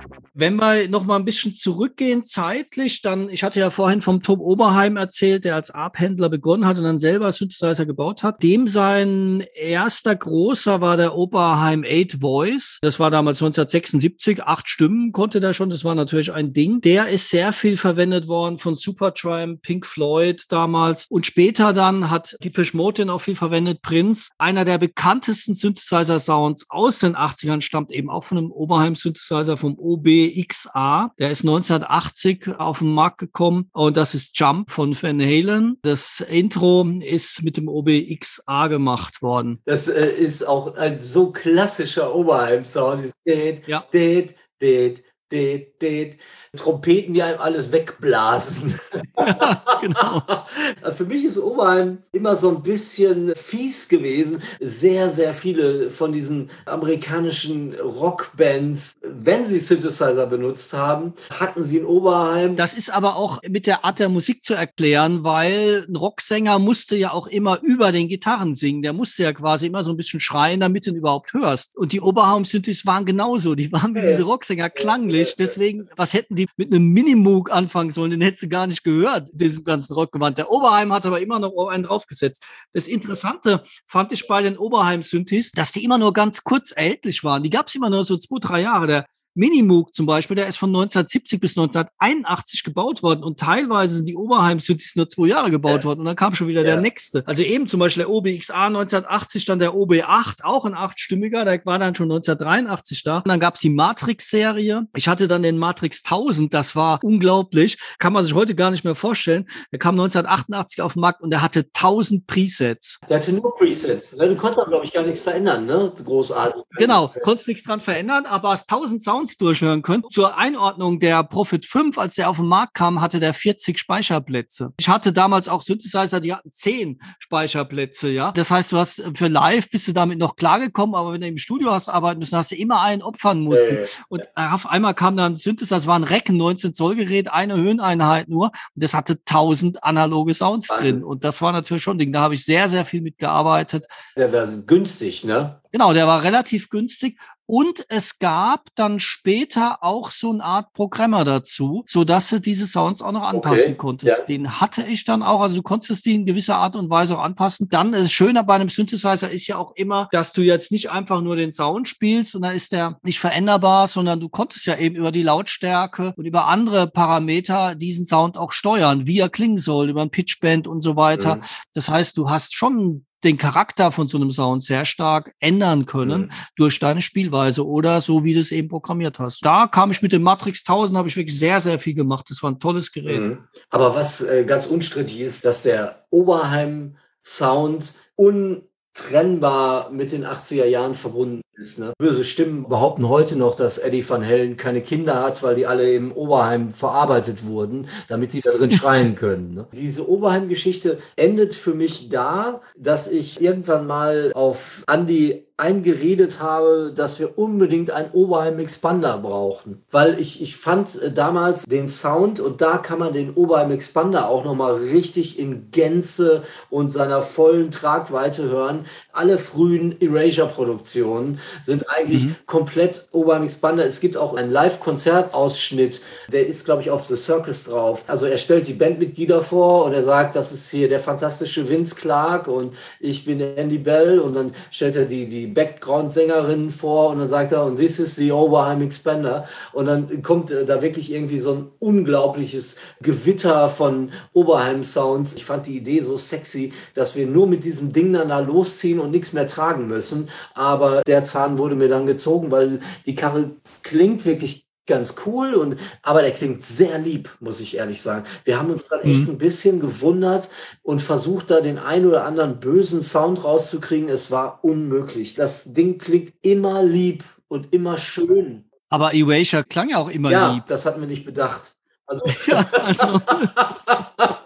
Wenn 0.41 0.55
wir 0.55 0.89
noch 0.89 1.05
mal 1.05 1.17
ein 1.17 1.23
bisschen 1.23 1.53
zurückgehen 1.53 2.25
zeitlich, 2.25 3.03
dann, 3.03 3.29
ich 3.29 3.43
hatte 3.43 3.59
ja 3.59 3.69
vorhin 3.69 4.01
vom 4.01 4.23
Tom 4.23 4.41
Oberheim 4.41 4.97
erzählt, 4.97 5.45
der 5.45 5.53
als 5.53 5.69
ARP-Händler 5.69 6.29
begonnen 6.29 6.65
hat 6.65 6.79
und 6.79 6.83
dann 6.83 6.97
selber 6.97 7.31
Synthesizer 7.31 7.85
gebaut 7.85 8.23
hat. 8.23 8.41
Dem 8.41 8.67
sein 8.67 9.45
erster 9.53 10.15
großer 10.15 10.81
war 10.81 10.97
der 10.97 11.15
Oberheim 11.15 11.85
8 11.87 12.21
Voice. 12.21 12.79
Das 12.81 12.99
war 12.99 13.11
damals 13.11 13.37
1976. 13.37 14.41
Acht 14.41 14.67
Stimmen 14.67 15.11
konnte 15.11 15.41
der 15.41 15.53
schon. 15.53 15.69
Das 15.69 15.83
war 15.83 15.93
natürlich 15.93 16.33
ein 16.33 16.51
Ding. 16.51 16.81
Der 16.81 17.09
ist 17.09 17.29
sehr 17.29 17.53
viel 17.53 17.77
verwendet 17.77 18.27
worden 18.27 18.57
von 18.57 18.73
Supertramp, 18.73 19.61
Pink 19.61 19.85
Floyd 19.85 20.45
damals. 20.49 21.05
Und 21.05 21.27
später 21.27 21.71
dann 21.71 22.09
hat 22.09 22.35
Depeche 22.43 22.75
Mode 22.75 23.13
auch 23.13 23.21
viel 23.21 23.35
verwendet. 23.35 23.83
Prince, 23.83 24.31
einer 24.39 24.65
der 24.65 24.79
bekanntesten 24.79 25.53
Synthesizer-Sounds 25.53 26.65
aus 26.71 26.97
den 26.97 27.15
80ern, 27.15 27.61
stammt 27.61 27.91
eben 27.91 28.09
auch 28.09 28.23
von 28.23 28.39
einem 28.39 28.51
Oberheim-Synthesizer 28.51 29.55
vom 29.55 29.77
OB 29.77 30.30
XA. 30.31 31.11
Der 31.19 31.31
ist 31.31 31.41
1980 31.41 32.59
auf 32.59 32.79
den 32.79 32.93
Markt 32.93 33.19
gekommen 33.19 33.69
und 33.73 33.97
das 33.97 34.15
ist 34.15 34.37
Jump 34.39 34.71
von 34.71 34.95
Van 34.99 35.19
Halen. 35.19 35.77
Das 35.81 36.21
Intro 36.21 36.87
ist 36.99 37.43
mit 37.43 37.57
dem 37.57 37.67
OBXA 37.67 38.67
gemacht 38.67 39.21
worden. 39.21 39.61
Das 39.65 39.87
äh, 39.87 40.09
ist 40.11 40.47
auch 40.47 40.75
ein 40.75 40.99
so 40.99 41.31
klassischer 41.31 42.15
Oberheim-Sound. 42.15 43.11
Ja. 43.25 43.85
Det, 43.91 44.35
det, 44.61 45.03
det, 45.31 45.81
det. 45.81 46.17
Trompeten, 46.57 47.13
die 47.13 47.23
einem 47.23 47.39
alles 47.39 47.71
wegblasen. 47.71 48.77
Ja, 49.17 49.63
genau. 49.79 50.21
Für 50.97 51.05
mich 51.05 51.23
ist 51.23 51.37
Oberheim 51.37 51.99
immer 52.11 52.35
so 52.35 52.49
ein 52.49 52.61
bisschen 52.61 53.33
fies 53.35 53.87
gewesen. 53.87 54.41
Sehr, 54.59 55.09
sehr 55.09 55.33
viele 55.33 55.89
von 55.89 56.11
diesen 56.11 56.49
amerikanischen 56.65 57.73
Rockbands, 57.75 58.95
wenn 59.01 59.45
sie 59.45 59.59
Synthesizer 59.59 60.27
benutzt 60.27 60.73
haben, 60.73 61.13
hatten 61.39 61.63
sie 61.63 61.77
in 61.77 61.85
Oberheim. 61.85 62.57
Das 62.57 62.73
ist 62.73 62.89
aber 62.89 63.15
auch 63.15 63.39
mit 63.47 63.65
der 63.65 63.85
Art 63.85 63.99
der 63.99 64.09
Musik 64.09 64.43
zu 64.43 64.53
erklären, 64.53 65.23
weil 65.23 65.85
ein 65.87 65.95
Rocksänger 65.95 66.59
musste 66.59 66.97
ja 66.97 67.13
auch 67.13 67.27
immer 67.27 67.61
über 67.61 67.93
den 67.93 68.09
Gitarren 68.09 68.55
singen. 68.55 68.81
Der 68.81 68.91
musste 68.91 69.23
ja 69.23 69.31
quasi 69.31 69.67
immer 69.67 69.85
so 69.85 69.91
ein 69.91 69.97
bisschen 69.97 70.19
schreien, 70.19 70.59
damit 70.59 70.85
du 70.85 70.89
ihn 70.89 70.97
überhaupt 70.97 71.31
hörst. 71.31 71.77
Und 71.77 71.93
die 71.93 72.01
Oberheim-Synthes 72.01 72.85
waren 72.85 73.05
genauso. 73.05 73.55
Die 73.55 73.71
waren 73.71 73.95
wie 73.95 73.99
ja, 73.99 74.07
diese 74.07 74.23
Rocksänger 74.23 74.69
klanglich. 74.69 75.20
Deswegen, 75.39 75.87
was 75.95 76.13
hätten 76.13 76.35
die 76.35 76.41
die 76.41 76.47
mit 76.57 76.73
einem 76.73 76.87
Minimoog 76.87 77.51
anfangen 77.51 77.91
sollen, 77.91 78.11
den 78.11 78.21
hättest 78.21 78.43
du 78.43 78.49
gar 78.49 78.67
nicht 78.67 78.83
gehört, 78.83 79.29
diesem 79.33 79.63
ganzen 79.63 79.93
Rockgewand. 79.93 80.37
Der 80.37 80.49
Oberheim 80.49 80.91
hat 80.93 81.05
aber 81.05 81.21
immer 81.21 81.39
noch 81.39 81.67
einen 81.67 81.83
draufgesetzt. 81.83 82.43
Das 82.73 82.87
Interessante 82.87 83.63
fand 83.87 84.11
ich 84.11 84.27
bei 84.27 84.41
den 84.41 84.57
Oberheim-Synthes, 84.57 85.51
dass 85.51 85.71
die 85.71 85.83
immer 85.83 85.97
nur 85.97 86.13
ganz 86.13 86.43
kurz 86.43 86.71
erhältlich 86.71 87.23
waren. 87.23 87.43
Die 87.43 87.49
gab 87.49 87.67
es 87.67 87.75
immer 87.75 87.89
nur 87.89 88.03
so 88.03 88.17
zwei, 88.17 88.39
drei 88.39 88.61
Jahre. 88.61 88.87
Der 88.87 89.05
Minimoog 89.33 89.93
zum 89.93 90.05
Beispiel, 90.05 90.35
der 90.35 90.47
ist 90.47 90.57
von 90.57 90.69
1970 90.69 91.39
bis 91.39 91.57
1981 91.57 92.63
gebaut 92.63 93.01
worden 93.01 93.23
und 93.23 93.39
teilweise 93.39 93.95
sind 93.95 94.07
die 94.07 94.15
Oberheim-Synthes 94.15 94.95
nur 94.95 95.09
zwei 95.09 95.27
Jahre 95.27 95.51
gebaut 95.51 95.81
ja. 95.81 95.83
worden 95.85 95.99
und 96.01 96.05
dann 96.05 96.15
kam 96.15 96.35
schon 96.35 96.47
wieder 96.47 96.61
ja. 96.61 96.73
der 96.73 96.81
nächste. 96.81 97.23
Also 97.25 97.43
eben 97.43 97.67
zum 97.67 97.79
Beispiel 97.79 98.03
der 98.03 98.11
OBXA 98.11 98.67
1980, 98.67 99.45
dann 99.45 99.59
der 99.59 99.73
OB8, 99.73 100.43
auch 100.43 100.65
ein 100.65 100.73
achtstimmiger, 100.73 101.45
der 101.45 101.65
war 101.65 101.79
dann 101.79 101.95
schon 101.95 102.11
1983 102.11 103.03
da. 103.03 103.17
Und 103.17 103.27
dann 103.27 103.39
gab's 103.39 103.61
die 103.61 103.69
Matrix-Serie. 103.69 104.87
Ich 104.95 105.07
hatte 105.07 105.27
dann 105.27 105.43
den 105.43 105.57
Matrix 105.57 106.03
1000, 106.03 106.53
das 106.53 106.75
war 106.75 106.99
unglaublich, 107.03 107.77
kann 107.99 108.13
man 108.13 108.25
sich 108.25 108.33
heute 108.33 108.55
gar 108.55 108.71
nicht 108.71 108.83
mehr 108.83 108.95
vorstellen. 108.95 109.47
Der 109.71 109.79
kam 109.79 109.95
1988 109.95 110.81
auf 110.81 110.93
den 110.93 111.01
Markt 111.01 111.21
und 111.21 111.29
der 111.29 111.41
hatte 111.41 111.65
1000 111.73 112.27
Presets. 112.27 112.99
Der 113.09 113.17
hatte 113.17 113.31
nur 113.31 113.53
Presets. 113.57 114.15
Ne? 114.17 114.27
Du 114.27 114.35
konntest, 114.35 114.67
glaube 114.67 114.85
ich, 114.85 114.93
gar 114.93 115.03
nichts 115.03 115.21
verändern, 115.21 115.65
ne? 115.65 115.91
Großartig. 116.03 116.61
Genau, 116.71 117.13
konntest 117.23 117.47
nichts 117.47 117.63
dran 117.63 117.79
verändern, 117.79 118.25
aber 118.25 118.49
hast 118.49 118.71
1000 118.71 119.01
Sounds 119.01 119.20
Sounds 119.21 119.37
durchhören 119.37 119.81
könnt. 119.81 120.11
Zur 120.11 120.37
Einordnung, 120.37 120.99
der 120.99 121.23
Profit 121.23 121.65
5, 121.65 121.97
als 121.97 122.15
der 122.15 122.29
auf 122.29 122.37
den 122.37 122.47
Markt 122.47 122.73
kam, 122.73 123.01
hatte 123.01 123.19
der 123.19 123.33
40 123.33 123.77
Speicherplätze. 123.77 124.73
Ich 124.79 124.89
hatte 124.89 125.13
damals 125.13 125.47
auch 125.47 125.61
Synthesizer, 125.61 126.19
die 126.19 126.33
hatten 126.33 126.51
10 126.51 126.99
Speicherplätze, 127.19 128.09
ja. 128.09 128.31
Das 128.31 128.49
heißt, 128.49 128.71
du 128.71 128.77
hast 128.77 129.03
für 129.15 129.27
live 129.27 129.69
bist 129.69 129.87
du 129.87 129.93
damit 129.93 130.19
noch 130.19 130.35
klargekommen, 130.35 130.95
aber 130.95 131.13
wenn 131.13 131.21
du 131.21 131.27
im 131.27 131.37
Studio 131.37 131.71
hast 131.71 131.89
arbeiten 131.89 132.19
müssen, 132.19 132.37
hast 132.37 132.51
du 132.51 132.55
immer 132.55 132.81
einen 132.81 133.01
opfern 133.01 133.43
müssen. 133.43 133.77
Äh, 133.77 133.87
und 134.09 134.27
auf 134.35 134.67
einmal 134.67 134.95
kam 134.95 135.15
dann 135.15 135.35
Synthesizer, 135.35 135.75
das 135.75 135.87
war 135.87 135.97
ein 135.97 136.03
Recken, 136.03 136.37
19 136.37 136.73
Zoll 136.73 136.95
Gerät, 136.95 137.31
eine 137.31 137.55
Höheneinheit 137.57 138.27
nur. 138.27 138.45
Und 138.45 138.83
das 138.83 138.93
hatte 138.93 139.13
1000 139.13 139.83
analoge 139.83 140.33
Sounds 140.33 140.69
Wahnsinn. 140.69 140.95
drin. 140.95 141.03
Und 141.03 141.23
das 141.23 141.41
war 141.41 141.51
natürlich 141.51 141.83
schon 141.83 141.97
ein 141.97 141.99
Ding. 141.99 142.13
Da 142.13 142.21
habe 142.21 142.33
ich 142.33 142.43
sehr, 142.43 142.69
sehr 142.69 142.85
viel 142.85 143.01
mitgearbeitet. 143.01 143.85
Der 144.15 144.33
war 144.33 144.47
günstig, 144.65 145.23
ne? 145.23 145.61
Genau, 145.71 145.93
der 145.93 146.05
war 146.05 146.23
relativ 146.23 146.69
günstig. 146.69 147.17
Und 147.51 147.85
es 147.89 148.17
gab 148.17 148.69
dann 148.75 149.01
später 149.01 149.83
auch 149.83 150.09
so 150.09 150.31
eine 150.31 150.41
Art 150.41 150.71
Programmer 150.71 151.25
dazu, 151.25 151.83
so 151.85 152.05
dass 152.05 152.29
du 152.29 152.39
diese 152.39 152.65
Sounds 152.65 153.01
auch 153.01 153.11
noch 153.11 153.23
anpassen 153.23 153.71
okay, 153.71 153.75
konntest. 153.75 154.17
Ja. 154.19 154.23
Den 154.23 154.61
hatte 154.61 154.83
ich 154.83 155.03
dann 155.03 155.21
auch. 155.21 155.41
Also 155.41 155.57
du 155.57 155.61
konntest 155.61 156.05
die 156.05 156.15
in 156.15 156.25
gewisser 156.25 156.55
Art 156.55 156.77
und 156.77 156.89
Weise 156.89 157.17
auch 157.17 157.21
anpassen. 157.21 157.67
Dann 157.69 157.91
das 157.91 158.09
Schöne 158.09 158.45
bei 158.45 158.55
einem 158.55 158.69
Synthesizer 158.69 159.29
ist 159.29 159.47
ja 159.47 159.57
auch 159.57 159.75
immer, 159.75 160.07
dass 160.13 160.31
du 160.31 160.41
jetzt 160.43 160.71
nicht 160.71 160.91
einfach 160.91 161.19
nur 161.19 161.35
den 161.35 161.51
Sound 161.51 161.89
spielst 161.89 162.35
und 162.35 162.43
dann 162.43 162.55
ist 162.55 162.71
der 162.71 162.97
nicht 163.03 163.19
veränderbar, 163.19 163.89
sondern 163.89 164.21
du 164.21 164.29
konntest 164.29 164.65
ja 164.65 164.77
eben 164.77 164.95
über 164.95 165.11
die 165.11 165.23
Lautstärke 165.23 166.13
und 166.15 166.23
über 166.23 166.45
andere 166.45 166.87
Parameter 166.87 167.75
diesen 167.75 168.05
Sound 168.05 168.37
auch 168.37 168.53
steuern, 168.53 169.07
wie 169.07 169.19
er 169.19 169.27
klingen 169.27 169.57
soll, 169.57 169.89
über 169.89 170.03
ein 170.03 170.09
Pitchband 170.09 170.69
und 170.69 170.79
so 170.79 170.95
weiter. 170.95 171.35
Mhm. 171.35 171.41
Das 171.73 171.89
heißt, 171.89 172.15
du 172.15 172.29
hast 172.29 172.55
schon 172.55 173.05
den 173.23 173.37
Charakter 173.37 173.91
von 173.91 174.07
so 174.07 174.17
einem 174.17 174.31
Sound 174.31 174.63
sehr 174.63 174.85
stark 174.85 175.33
ändern 175.39 175.85
können 175.85 176.21
mhm. 176.21 176.31
durch 176.55 176.79
deine 176.79 177.01
Spielweise 177.01 177.65
oder 177.65 178.01
so, 178.01 178.23
wie 178.23 178.33
du 178.33 178.39
es 178.39 178.51
eben 178.51 178.67
programmiert 178.67 179.19
hast. 179.19 179.45
Da 179.45 179.67
kam 179.67 179.91
ich 179.91 180.01
mit 180.01 180.11
dem 180.11 180.23
Matrix 180.23 180.61
1000, 180.61 180.97
habe 180.97 181.07
ich 181.07 181.15
wirklich 181.15 181.37
sehr, 181.37 181.61
sehr 181.61 181.79
viel 181.79 181.93
gemacht. 181.93 182.25
Das 182.29 182.41
war 182.43 182.51
ein 182.51 182.59
tolles 182.59 182.91
Gerät. 182.91 183.21
Mhm. 183.21 183.43
Aber 183.69 183.95
was 183.95 184.21
äh, 184.21 184.43
ganz 184.45 184.67
unstrittig 184.67 185.19
ist, 185.19 185.45
dass 185.45 185.63
der 185.63 186.05
Oberheim 186.09 186.97
Sound 187.23 187.99
untrennbar 188.15 189.91
mit 189.91 190.11
den 190.11 190.25
80er 190.25 190.65
Jahren 190.65 190.95
verbunden 190.95 191.41
ist. 191.61 191.79
Ne? 191.79 191.93
Böse 191.97 192.23
Stimmen 192.23 192.67
behaupten 192.67 193.07
heute 193.07 193.37
noch, 193.37 193.55
dass 193.55 193.77
Eddie 193.77 194.07
Van 194.07 194.23
Hellen 194.23 194.57
keine 194.57 194.81
Kinder 194.81 195.21
hat, 195.21 195.41
weil 195.43 195.55
die 195.55 195.67
alle 195.67 195.93
im 195.93 196.11
Oberheim 196.11 196.71
verarbeitet 196.71 197.45
wurden, 197.45 197.87
damit 198.09 198.33
die 198.33 198.41
da 198.41 198.51
drin 198.51 198.71
schreien 198.81 199.15
können. 199.15 199.53
Ne? 199.53 199.67
Diese 199.71 200.09
Oberheim-Geschichte 200.09 200.97
endet 201.15 201.53
für 201.53 201.73
mich 201.73 202.09
da, 202.09 202.61
dass 202.75 203.07
ich 203.07 203.39
irgendwann 203.39 203.87
mal 203.87 204.31
auf 204.33 204.83
Andy 204.91 205.45
eingeredet 205.61 206.41
habe, 206.41 206.91
dass 206.95 207.19
wir 207.19 207.37
unbedingt 207.37 207.91
einen 207.91 208.09
Oberheim 208.11 208.57
Expander 208.57 209.19
brauchen. 209.19 209.83
Weil 209.91 210.19
ich, 210.19 210.41
ich 210.41 210.57
fand 210.57 210.99
äh, 210.99 211.11
damals 211.11 211.65
den 211.65 211.87
Sound 211.87 212.39
und 212.39 212.61
da 212.61 212.79
kann 212.79 212.97
man 212.97 213.13
den 213.13 213.35
Oberheim 213.35 213.69
Expander 213.69 214.27
auch 214.27 214.43
nochmal 214.43 214.73
richtig 214.73 215.37
in 215.37 215.69
Gänze 215.69 216.41
und 216.71 216.91
seiner 216.91 217.21
vollen 217.21 217.69
Tragweite 217.69 218.49
hören. 218.49 218.85
Alle 219.13 219.37
frühen 219.37 219.99
Erasure-Produktionen 220.01 221.39
sind 221.63 221.89
eigentlich 221.89 222.25
mhm. 222.25 222.35
komplett 222.45 223.07
Oberheim 223.11 223.43
Expander. 223.43 223.85
Es 223.85 223.99
gibt 223.99 224.15
auch 224.15 224.35
einen 224.35 224.51
Live-Konzertausschnitt, 224.51 226.01
der 226.31 226.47
ist, 226.47 226.65
glaube 226.65 226.81
ich, 226.81 226.91
auf 226.91 227.05
The 227.05 227.15
Circus 227.15 227.65
drauf. 227.65 228.03
Also 228.07 228.25
er 228.25 228.37
stellt 228.37 228.67
die 228.67 228.73
Bandmitglieder 228.73 229.41
vor 229.41 229.85
und 229.85 229.93
er 229.93 230.03
sagt, 230.03 230.35
das 230.35 230.51
ist 230.51 230.69
hier 230.69 230.87
der 230.87 230.99
fantastische 230.99 231.67
Vince 231.67 231.95
Clark 231.95 232.47
und 232.47 232.73
ich 232.99 233.25
bin 233.25 233.41
Andy 233.41 233.77
Bell 233.77 234.19
und 234.19 234.33
dann 234.35 234.53
stellt 234.69 234.95
er 234.95 235.05
die, 235.05 235.27
die 235.27 235.47
Background-Sängerin 235.47 236.69
vor 236.69 237.09
und 237.09 237.19
dann 237.19 237.27
sagt 237.27 237.51
er, 237.51 237.65
und 237.65 237.75
this 237.75 237.99
is 237.99 238.15
the 238.15 238.31
Oberheim 238.31 238.81
Expander. 238.81 239.47
Und 239.73 239.87
dann 239.87 240.21
kommt 240.23 240.51
äh, 240.51 240.65
da 240.65 240.81
wirklich 240.81 241.11
irgendwie 241.11 241.39
so 241.39 241.53
ein 241.53 241.67
unglaubliches 241.79 242.77
Gewitter 243.01 243.67
von 243.67 244.11
Oberheim-Sounds. 244.33 245.33
Ich 245.33 245.45
fand 245.45 245.67
die 245.67 245.77
Idee 245.77 245.99
so 245.99 246.17
sexy, 246.17 246.71
dass 246.93 247.15
wir 247.15 247.27
nur 247.27 247.47
mit 247.47 247.63
diesem 247.63 247.91
Ding 247.91 248.13
dann 248.13 248.29
da 248.29 248.39
losziehen 248.39 248.99
und 249.01 249.11
nichts 249.11 249.33
mehr 249.33 249.47
tragen 249.47 249.87
müssen. 249.87 250.29
Aber 250.53 251.01
der 251.05 251.23
Zahn 251.23 251.57
wurde 251.57 251.75
mir 251.75 251.89
dann 251.89 252.05
gezogen, 252.05 252.51
weil 252.51 252.79
die 253.05 253.15
Karre 253.15 253.51
klingt 253.83 254.25
wirklich 254.25 254.67
ganz 254.87 255.15
cool 255.25 255.53
und 255.53 255.79
aber 256.01 256.21
der 256.21 256.31
klingt 256.31 256.63
sehr 256.63 256.97
lieb, 256.97 257.29
muss 257.39 257.59
ich 257.59 257.77
ehrlich 257.77 258.01
sagen. 258.01 258.25
Wir 258.43 258.59
haben 258.59 258.71
uns 258.71 258.87
dann 258.89 259.01
echt 259.01 259.21
mhm. 259.21 259.29
ein 259.29 259.37
bisschen 259.37 259.79
gewundert 259.79 260.49
und 260.81 261.01
versucht 261.01 261.51
da 261.51 261.61
den 261.61 261.77
ein 261.77 262.05
oder 262.05 262.25
anderen 262.25 262.59
bösen 262.59 263.01
Sound 263.01 263.43
rauszukriegen. 263.43 264.09
Es 264.09 264.31
war 264.31 264.59
unmöglich. 264.63 265.35
Das 265.35 265.73
Ding 265.73 265.97
klingt 265.97 266.33
immer 266.41 266.83
lieb 266.83 267.23
und 267.47 267.73
immer 267.73 267.97
schön. 267.97 268.65
Aber 268.89 269.13
Erasure 269.13 269.63
klang 269.63 269.89
ja 269.89 269.97
auch 269.97 270.09
immer 270.09 270.31
ja, 270.31 270.53
lieb. 270.53 270.65
Das 270.67 270.85
hatten 270.85 270.99
wir 270.99 271.07
nicht 271.07 271.25
bedacht. 271.25 271.75
Also, 272.05 272.23
ja, 272.47 272.65
also. 272.73 273.21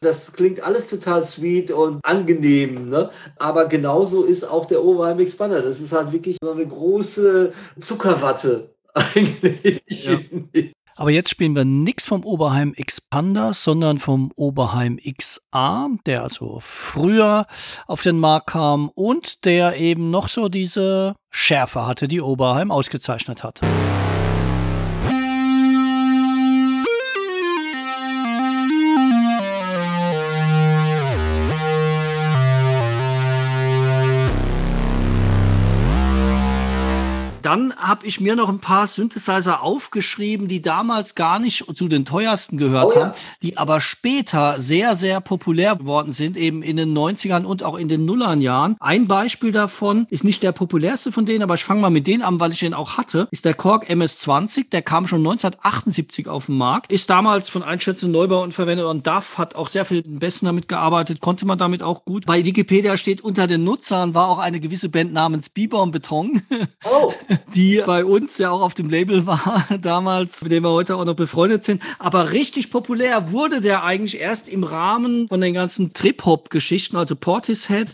das 0.00 0.32
klingt 0.32 0.62
alles 0.62 0.86
total 0.86 1.24
sweet 1.24 1.70
und 1.70 2.00
angenehm, 2.04 2.88
ne? 2.88 3.10
aber 3.36 3.66
genauso 3.66 4.24
ist 4.24 4.44
auch 4.44 4.66
der 4.66 4.84
Oberheim 4.84 5.18
Expander. 5.20 5.62
Das 5.62 5.80
ist 5.80 5.92
halt 5.92 6.12
wirklich 6.12 6.36
so 6.42 6.50
eine 6.50 6.66
große 6.66 7.52
Zuckerwatte 7.80 8.74
eigentlich. 8.94 9.80
Ja. 9.88 10.18
Aber 10.98 11.10
jetzt 11.10 11.28
spielen 11.28 11.54
wir 11.54 11.66
nichts 11.66 12.06
vom 12.06 12.24
Oberheim 12.24 12.72
Expander, 12.74 13.52
sondern 13.52 13.98
vom 13.98 14.32
Oberheim 14.34 14.96
XA, 14.96 15.90
der 16.06 16.22
also 16.22 16.56
früher 16.60 17.46
auf 17.86 18.02
den 18.02 18.18
Markt 18.18 18.48
kam 18.48 18.88
und 18.94 19.44
der 19.44 19.76
eben 19.76 20.10
noch 20.10 20.28
so 20.28 20.48
diese 20.48 21.14
Schärfe 21.30 21.86
hatte, 21.86 22.08
die 22.08 22.22
Oberheim 22.22 22.70
ausgezeichnet 22.70 23.44
hat. 23.44 23.60
Habe 37.86 38.06
ich 38.06 38.20
mir 38.20 38.36
noch 38.36 38.48
ein 38.48 38.60
paar 38.60 38.86
Synthesizer 38.86 39.62
aufgeschrieben, 39.62 40.48
die 40.48 40.62
damals 40.62 41.14
gar 41.14 41.38
nicht 41.38 41.64
zu 41.76 41.88
den 41.88 42.04
teuersten 42.04 42.58
gehört 42.58 42.92
oh, 42.92 42.98
ja. 42.98 43.06
haben, 43.06 43.18
die 43.42 43.58
aber 43.58 43.80
später 43.80 44.60
sehr, 44.60 44.96
sehr 44.96 45.20
populär 45.20 45.76
geworden 45.76 46.12
sind, 46.12 46.36
eben 46.36 46.62
in 46.62 46.76
den 46.76 46.96
90ern 46.96 47.44
und 47.44 47.62
auch 47.62 47.76
in 47.76 47.88
den 47.88 48.04
Nullern 48.04 48.40
Jahren. 48.40 48.76
Ein 48.80 49.06
Beispiel 49.06 49.52
davon 49.52 50.06
ist 50.10 50.24
nicht 50.24 50.42
der 50.42 50.52
populärste 50.52 51.12
von 51.12 51.26
denen, 51.26 51.42
aber 51.42 51.54
ich 51.54 51.64
fange 51.64 51.80
mal 51.80 51.90
mit 51.90 52.06
denen 52.06 52.22
an, 52.22 52.40
weil 52.40 52.52
ich 52.52 52.60
den 52.60 52.74
auch 52.74 52.96
hatte, 52.96 53.28
ist 53.30 53.44
der 53.44 53.54
Korg 53.54 53.88
MS-20. 53.88 54.70
Der 54.70 54.82
kam 54.82 55.06
schon 55.06 55.20
1978 55.20 56.28
auf 56.28 56.46
den 56.46 56.56
Markt, 56.56 56.90
ist 56.92 57.10
damals 57.10 57.48
von 57.48 57.62
Einschätzung 57.62 58.10
Neubau 58.10 58.42
und 58.42 58.52
verwendet 58.52 58.86
und 58.86 59.06
DAF 59.06 59.38
hat 59.38 59.54
auch 59.54 59.68
sehr 59.68 59.84
viel 59.84 60.02
besten 60.02 60.46
damit 60.46 60.68
gearbeitet, 60.68 61.20
konnte 61.20 61.46
man 61.46 61.58
damit 61.58 61.82
auch 61.82 62.04
gut. 62.04 62.26
Bei 62.26 62.44
Wikipedia 62.44 62.96
steht, 62.96 63.20
unter 63.20 63.46
den 63.46 63.64
Nutzern 63.64 64.14
war 64.14 64.28
auch 64.28 64.38
eine 64.38 64.60
gewisse 64.60 64.88
Band 64.88 65.12
namens 65.12 65.48
Bieber 65.48 65.82
und 65.82 65.90
Beton. 65.90 66.42
Oh 66.84 67.12
die 67.54 67.75
bei 67.84 68.04
uns 68.04 68.38
ja 68.38 68.50
auch 68.50 68.62
auf 68.62 68.74
dem 68.74 68.88
Label 68.88 69.26
war 69.26 69.66
damals, 69.80 70.42
mit 70.42 70.52
dem 70.52 70.64
wir 70.64 70.70
heute 70.70 70.96
auch 70.96 71.04
noch 71.04 71.14
befreundet 71.14 71.64
sind. 71.64 71.82
Aber 71.98 72.32
richtig 72.32 72.70
populär 72.70 73.32
wurde 73.32 73.60
der 73.60 73.84
eigentlich 73.84 74.20
erst 74.20 74.48
im 74.48 74.64
Rahmen 74.64 75.28
von 75.28 75.40
den 75.40 75.54
ganzen 75.54 75.92
Trip-Hop-Geschichten, 75.92 76.96
also 76.96 77.16
Portishead. 77.16 77.88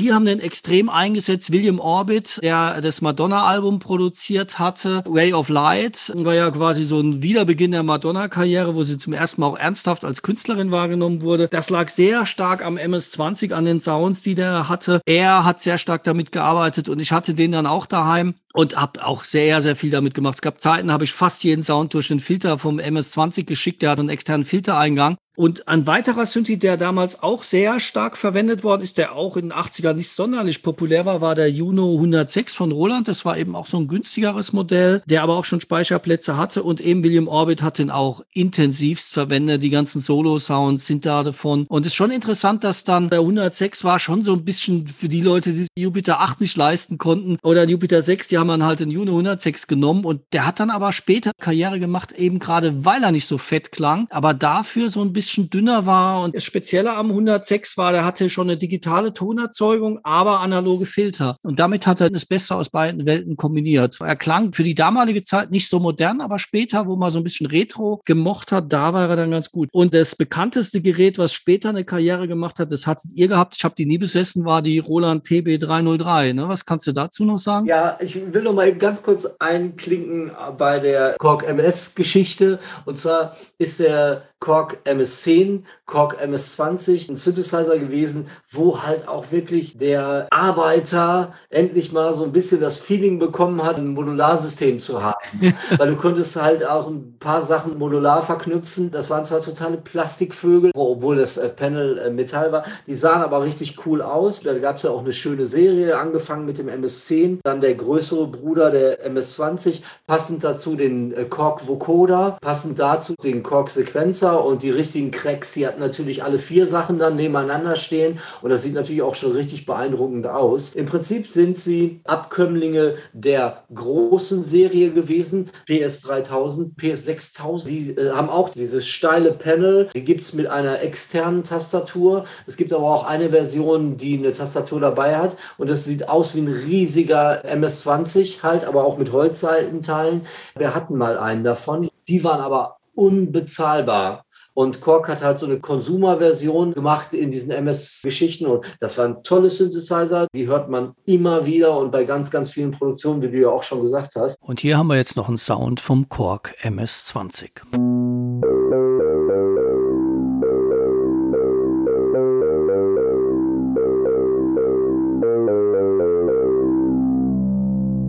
Die 0.00 0.12
haben 0.12 0.24
den 0.24 0.40
extrem 0.40 0.88
eingesetzt. 0.88 1.52
William 1.52 1.78
Orbit, 1.78 2.40
der 2.42 2.80
das 2.80 3.00
Madonna-Album 3.00 3.78
produziert 3.78 4.58
hatte, 4.58 5.04
Way 5.06 5.34
of 5.34 5.48
Light, 5.48 6.12
war 6.16 6.34
ja 6.34 6.50
quasi 6.50 6.84
so 6.84 6.98
ein 6.98 7.22
Wiederbeginn 7.22 7.70
der 7.70 7.84
Madonna-Karriere, 7.84 8.74
wo 8.74 8.82
sie 8.82 8.98
zum 8.98 9.12
ersten 9.12 9.40
Mal 9.40 9.46
auch 9.46 9.58
ernsthaft 9.58 10.04
als 10.04 10.22
Künstlerin 10.22 10.72
wahrgenommen 10.72 11.22
wurde. 11.22 11.46
Das 11.46 11.70
lag 11.70 11.90
sehr 11.90 12.26
stark 12.26 12.64
am 12.64 12.76
MS-20, 12.76 13.52
an 13.52 13.64
den 13.64 13.80
Sounds, 13.80 14.22
die 14.22 14.34
der 14.34 14.68
hatte. 14.68 15.00
Er 15.06 15.44
hat 15.44 15.60
sehr 15.60 15.78
stark 15.78 16.02
damit 16.02 16.32
gearbeitet 16.32 16.88
und 16.88 16.98
ich 16.98 17.12
hatte 17.12 17.34
den 17.34 17.52
dann 17.52 17.66
auch 17.66 17.86
daheim 17.86 18.34
und 18.54 18.76
habe 18.76 19.04
auch 19.04 19.24
sehr, 19.24 19.60
sehr 19.60 19.74
viel 19.76 19.90
damit 19.90 20.14
gemacht. 20.14 20.36
Es 20.36 20.42
gab 20.42 20.60
Zeiten, 20.60 20.92
habe 20.92 21.04
ich 21.04 21.12
fast 21.12 21.42
jeden 21.42 21.62
Sound 21.62 21.92
durch 21.92 22.08
den 22.08 22.20
Filter 22.20 22.56
vom 22.56 22.78
MS-20 22.78 23.44
geschickt. 23.44 23.82
Der 23.82 23.90
hat 23.90 23.98
einen 23.98 24.08
externen 24.08 24.46
Filtereingang. 24.46 25.16
Und 25.36 25.66
ein 25.66 25.86
weiterer 25.86 26.26
Synthi, 26.26 26.58
der 26.58 26.76
damals 26.76 27.22
auch 27.22 27.42
sehr 27.42 27.80
stark 27.80 28.16
verwendet 28.16 28.62
worden 28.62 28.82
ist, 28.82 28.98
der 28.98 29.16
auch 29.16 29.36
in 29.36 29.48
den 29.48 29.52
80ern 29.52 29.94
nicht 29.94 30.10
sonderlich 30.10 30.62
populär 30.62 31.06
war, 31.06 31.20
war 31.20 31.34
der 31.34 31.50
Juno 31.50 31.92
106 31.94 32.54
von 32.54 32.70
Roland. 32.70 33.08
Das 33.08 33.24
war 33.24 33.36
eben 33.36 33.56
auch 33.56 33.66
so 33.66 33.78
ein 33.78 33.88
günstigeres 33.88 34.52
Modell, 34.52 35.02
der 35.06 35.22
aber 35.22 35.36
auch 35.36 35.44
schon 35.44 35.60
Speicherplätze 35.60 36.36
hatte. 36.36 36.62
Und 36.62 36.80
eben 36.80 37.02
William 37.02 37.26
Orbit 37.26 37.62
hat 37.62 37.78
den 37.78 37.90
auch 37.90 38.22
intensivst 38.32 39.12
verwendet. 39.12 39.62
Die 39.62 39.70
ganzen 39.70 40.00
Solo-Sounds 40.00 40.86
sind 40.86 41.04
da 41.04 41.24
davon. 41.24 41.66
Und 41.68 41.84
es 41.84 41.92
ist 41.92 41.96
schon 41.96 42.12
interessant, 42.12 42.62
dass 42.62 42.84
dann 42.84 43.08
der 43.08 43.20
106 43.20 43.82
war 43.82 43.98
schon 43.98 44.22
so 44.22 44.34
ein 44.34 44.44
bisschen 44.44 44.86
für 44.86 45.08
die 45.08 45.20
Leute, 45.20 45.52
die 45.52 45.66
Jupiter 45.76 46.20
8 46.20 46.40
nicht 46.42 46.56
leisten 46.56 46.96
konnten 46.96 47.38
oder 47.42 47.64
Jupiter 47.64 48.02
6, 48.02 48.28
die 48.28 48.38
haben 48.38 48.48
dann 48.48 48.62
halt 48.62 48.78
den 48.78 48.90
Juno 48.90 49.12
106 49.12 49.66
genommen. 49.66 50.04
Und 50.04 50.22
der 50.32 50.46
hat 50.46 50.60
dann 50.60 50.70
aber 50.70 50.92
später 50.92 51.32
Karriere 51.40 51.80
gemacht, 51.80 52.12
eben 52.12 52.38
gerade 52.38 52.84
weil 52.84 53.02
er 53.02 53.10
nicht 53.10 53.26
so 53.26 53.36
fett 53.36 53.72
klang, 53.72 54.06
aber 54.10 54.32
dafür 54.32 54.90
so 54.90 55.02
ein 55.02 55.12
bisschen 55.12 55.23
bisschen 55.24 55.50
dünner 55.50 55.86
war. 55.86 56.22
Und 56.22 56.34
das 56.36 56.44
Spezielle 56.44 56.92
am 56.92 57.10
106 57.10 57.76
war, 57.76 57.92
der 57.92 58.04
hatte 58.04 58.28
schon 58.28 58.48
eine 58.48 58.56
digitale 58.56 59.12
Tonerzeugung, 59.12 60.00
aber 60.02 60.40
analoge 60.40 60.86
Filter. 60.86 61.36
Und 61.42 61.58
damit 61.58 61.86
hat 61.86 62.00
er 62.00 62.10
das 62.10 62.26
Beste 62.26 62.54
aus 62.54 62.68
beiden 62.68 63.06
Welten 63.06 63.36
kombiniert. 63.36 63.98
Er 64.00 64.16
klang 64.16 64.52
für 64.52 64.64
die 64.64 64.74
damalige 64.74 65.22
Zeit 65.22 65.50
nicht 65.50 65.68
so 65.68 65.78
modern, 65.78 66.20
aber 66.20 66.38
später, 66.38 66.86
wo 66.86 66.96
man 66.96 67.10
so 67.10 67.18
ein 67.18 67.24
bisschen 67.24 67.46
Retro 67.46 68.02
gemocht 68.04 68.52
hat, 68.52 68.72
da 68.72 68.92
war 68.92 69.08
er 69.08 69.16
dann 69.16 69.30
ganz 69.30 69.50
gut. 69.50 69.68
Und 69.72 69.94
das 69.94 70.14
bekannteste 70.14 70.80
Gerät, 70.80 71.18
was 71.18 71.32
später 71.32 71.70
eine 71.70 71.84
Karriere 71.84 72.28
gemacht 72.28 72.58
hat, 72.58 72.70
das 72.70 72.86
hattet 72.86 73.12
ihr 73.14 73.28
gehabt. 73.28 73.54
Ich 73.56 73.64
habe 73.64 73.74
die 73.74 73.86
nie 73.86 73.98
besessen, 73.98 74.44
war 74.44 74.60
die 74.62 74.78
Roland 74.78 75.26
TB303. 75.26 76.34
Ne? 76.34 76.48
Was 76.48 76.64
kannst 76.64 76.86
du 76.86 76.92
dazu 76.92 77.24
noch 77.24 77.38
sagen? 77.38 77.66
Ja, 77.66 77.98
ich 78.00 78.14
will 78.32 78.42
noch 78.42 78.52
mal 78.52 78.74
ganz 78.74 79.02
kurz 79.02 79.26
einklinken 79.38 80.30
bei 80.58 80.78
der 80.78 81.16
Korg 81.18 81.44
MS-Geschichte. 81.44 82.58
Und 82.84 82.98
zwar 82.98 83.36
ist 83.58 83.80
der 83.80 84.24
Korg 84.44 84.78
MS10, 85.14 85.62
Korg 85.86 86.20
MS20, 86.20 87.10
ein 87.10 87.16
Synthesizer 87.16 87.78
gewesen, 87.78 88.26
wo 88.50 88.82
halt 88.82 89.06
auch 89.08 89.32
wirklich 89.32 89.76
der 89.78 90.26
Arbeiter 90.30 91.34
endlich 91.50 91.92
mal 91.92 92.14
so 92.14 92.24
ein 92.24 92.32
bisschen 92.32 92.60
das 92.60 92.78
Feeling 92.78 93.18
bekommen 93.18 93.62
hat, 93.62 93.78
ein 93.78 93.88
Modularsystem 93.88 94.80
zu 94.80 95.02
haben. 95.02 95.18
Weil 95.76 95.90
du 95.90 95.96
konntest 95.96 96.40
halt 96.40 96.66
auch 96.66 96.88
ein 96.88 97.16
paar 97.18 97.42
Sachen 97.42 97.78
modular 97.78 98.22
verknüpfen. 98.22 98.90
Das 98.90 99.10
waren 99.10 99.24
zwar 99.24 99.42
totale 99.42 99.76
Plastikvögel, 99.76 100.70
obwohl 100.74 101.16
das 101.16 101.36
äh, 101.36 101.48
Panel 101.48 101.98
äh, 101.98 102.10
Metall 102.10 102.52
war. 102.52 102.64
Die 102.86 102.94
sahen 102.94 103.22
aber 103.22 103.44
richtig 103.44 103.86
cool 103.86 104.02
aus. 104.02 104.40
Da 104.40 104.54
gab 104.58 104.76
es 104.76 104.82
ja 104.82 104.90
auch 104.90 105.00
eine 105.00 105.12
schöne 105.12 105.46
Serie, 105.46 105.98
angefangen 105.98 106.46
mit 106.46 106.58
dem 106.58 106.68
MS10, 106.68 107.38
dann 107.42 107.60
der 107.60 107.74
größere 107.74 108.26
Bruder 108.26 108.70
der 108.70 109.06
MS20, 109.08 109.82
passend 110.06 110.44
dazu 110.44 110.76
den 110.76 111.12
äh, 111.12 111.24
Korg 111.24 111.66
Vocoder, 111.68 112.38
passend 112.40 112.78
dazu 112.78 113.14
den 113.22 113.42
Korg 113.42 113.70
Sequencer 113.70 114.44
und 114.44 114.62
die 114.62 114.70
richtigen 114.70 115.03
Cracks, 115.10 115.52
die 115.52 115.66
hatten 115.66 115.80
natürlich 115.80 116.22
alle 116.22 116.38
vier 116.38 116.66
Sachen 116.66 116.98
dann 116.98 117.16
nebeneinander 117.16 117.76
stehen 117.76 118.18
und 118.42 118.50
das 118.50 118.62
sieht 118.62 118.74
natürlich 118.74 119.02
auch 119.02 119.14
schon 119.14 119.32
richtig 119.32 119.66
beeindruckend 119.66 120.26
aus. 120.26 120.74
Im 120.74 120.86
Prinzip 120.86 121.26
sind 121.26 121.56
sie 121.56 122.00
Abkömmlinge 122.04 122.96
der 123.12 123.64
großen 123.74 124.42
Serie 124.42 124.90
gewesen, 124.90 125.50
PS3000, 125.68 126.76
PS6000. 126.76 127.66
Die 127.66 127.90
äh, 127.90 128.10
haben 128.10 128.28
auch 128.28 128.48
dieses 128.48 128.86
steile 128.86 129.32
Panel, 129.32 129.88
die 129.94 130.04
gibt 130.04 130.22
es 130.22 130.34
mit 130.34 130.46
einer 130.46 130.80
externen 130.82 131.44
Tastatur. 131.44 132.24
Es 132.46 132.56
gibt 132.56 132.72
aber 132.72 132.84
auch 132.84 133.04
eine 133.04 133.30
Version, 133.30 133.96
die 133.96 134.18
eine 134.18 134.32
Tastatur 134.32 134.80
dabei 134.80 135.16
hat 135.16 135.36
und 135.58 135.70
das 135.70 135.84
sieht 135.84 136.08
aus 136.08 136.34
wie 136.34 136.40
ein 136.40 136.48
riesiger 136.48 137.44
MS-20 137.44 138.42
halt, 138.42 138.64
aber 138.64 138.84
auch 138.84 138.98
mit 138.98 139.12
Holzseitenteilen. 139.12 140.26
Wir 140.56 140.74
hatten 140.74 140.96
mal 140.96 141.18
einen 141.18 141.44
davon. 141.44 141.88
Die 142.08 142.24
waren 142.24 142.40
aber 142.40 142.78
unbezahlbar. 142.94 144.24
Und 144.54 144.80
Korg 144.80 145.08
hat 145.08 145.22
halt 145.22 145.38
so 145.38 145.46
eine 145.46 145.58
Consumer-Version 145.58 146.74
gemacht 146.74 147.12
in 147.12 147.30
diesen 147.30 147.50
MS-Geschichten. 147.50 148.46
Und 148.46 148.64
das 148.80 148.96
waren 148.96 149.22
tolle 149.24 149.50
Synthesizer. 149.50 150.28
Die 150.34 150.46
hört 150.46 150.70
man 150.70 150.92
immer 151.06 151.44
wieder 151.44 151.76
und 151.76 151.90
bei 151.90 152.04
ganz, 152.04 152.30
ganz 152.30 152.50
vielen 152.50 152.70
Produktionen, 152.70 153.20
wie 153.20 153.30
du 153.30 153.40
ja 153.40 153.48
auch 153.48 153.64
schon 153.64 153.82
gesagt 153.82 154.14
hast. 154.16 154.38
Und 154.40 154.60
hier 154.60 154.78
haben 154.78 154.86
wir 154.86 154.96
jetzt 154.96 155.16
noch 155.16 155.28
einen 155.28 155.38
Sound 155.38 155.80
vom 155.80 156.08
Korg 156.08 156.54
MS-20. 156.62 158.13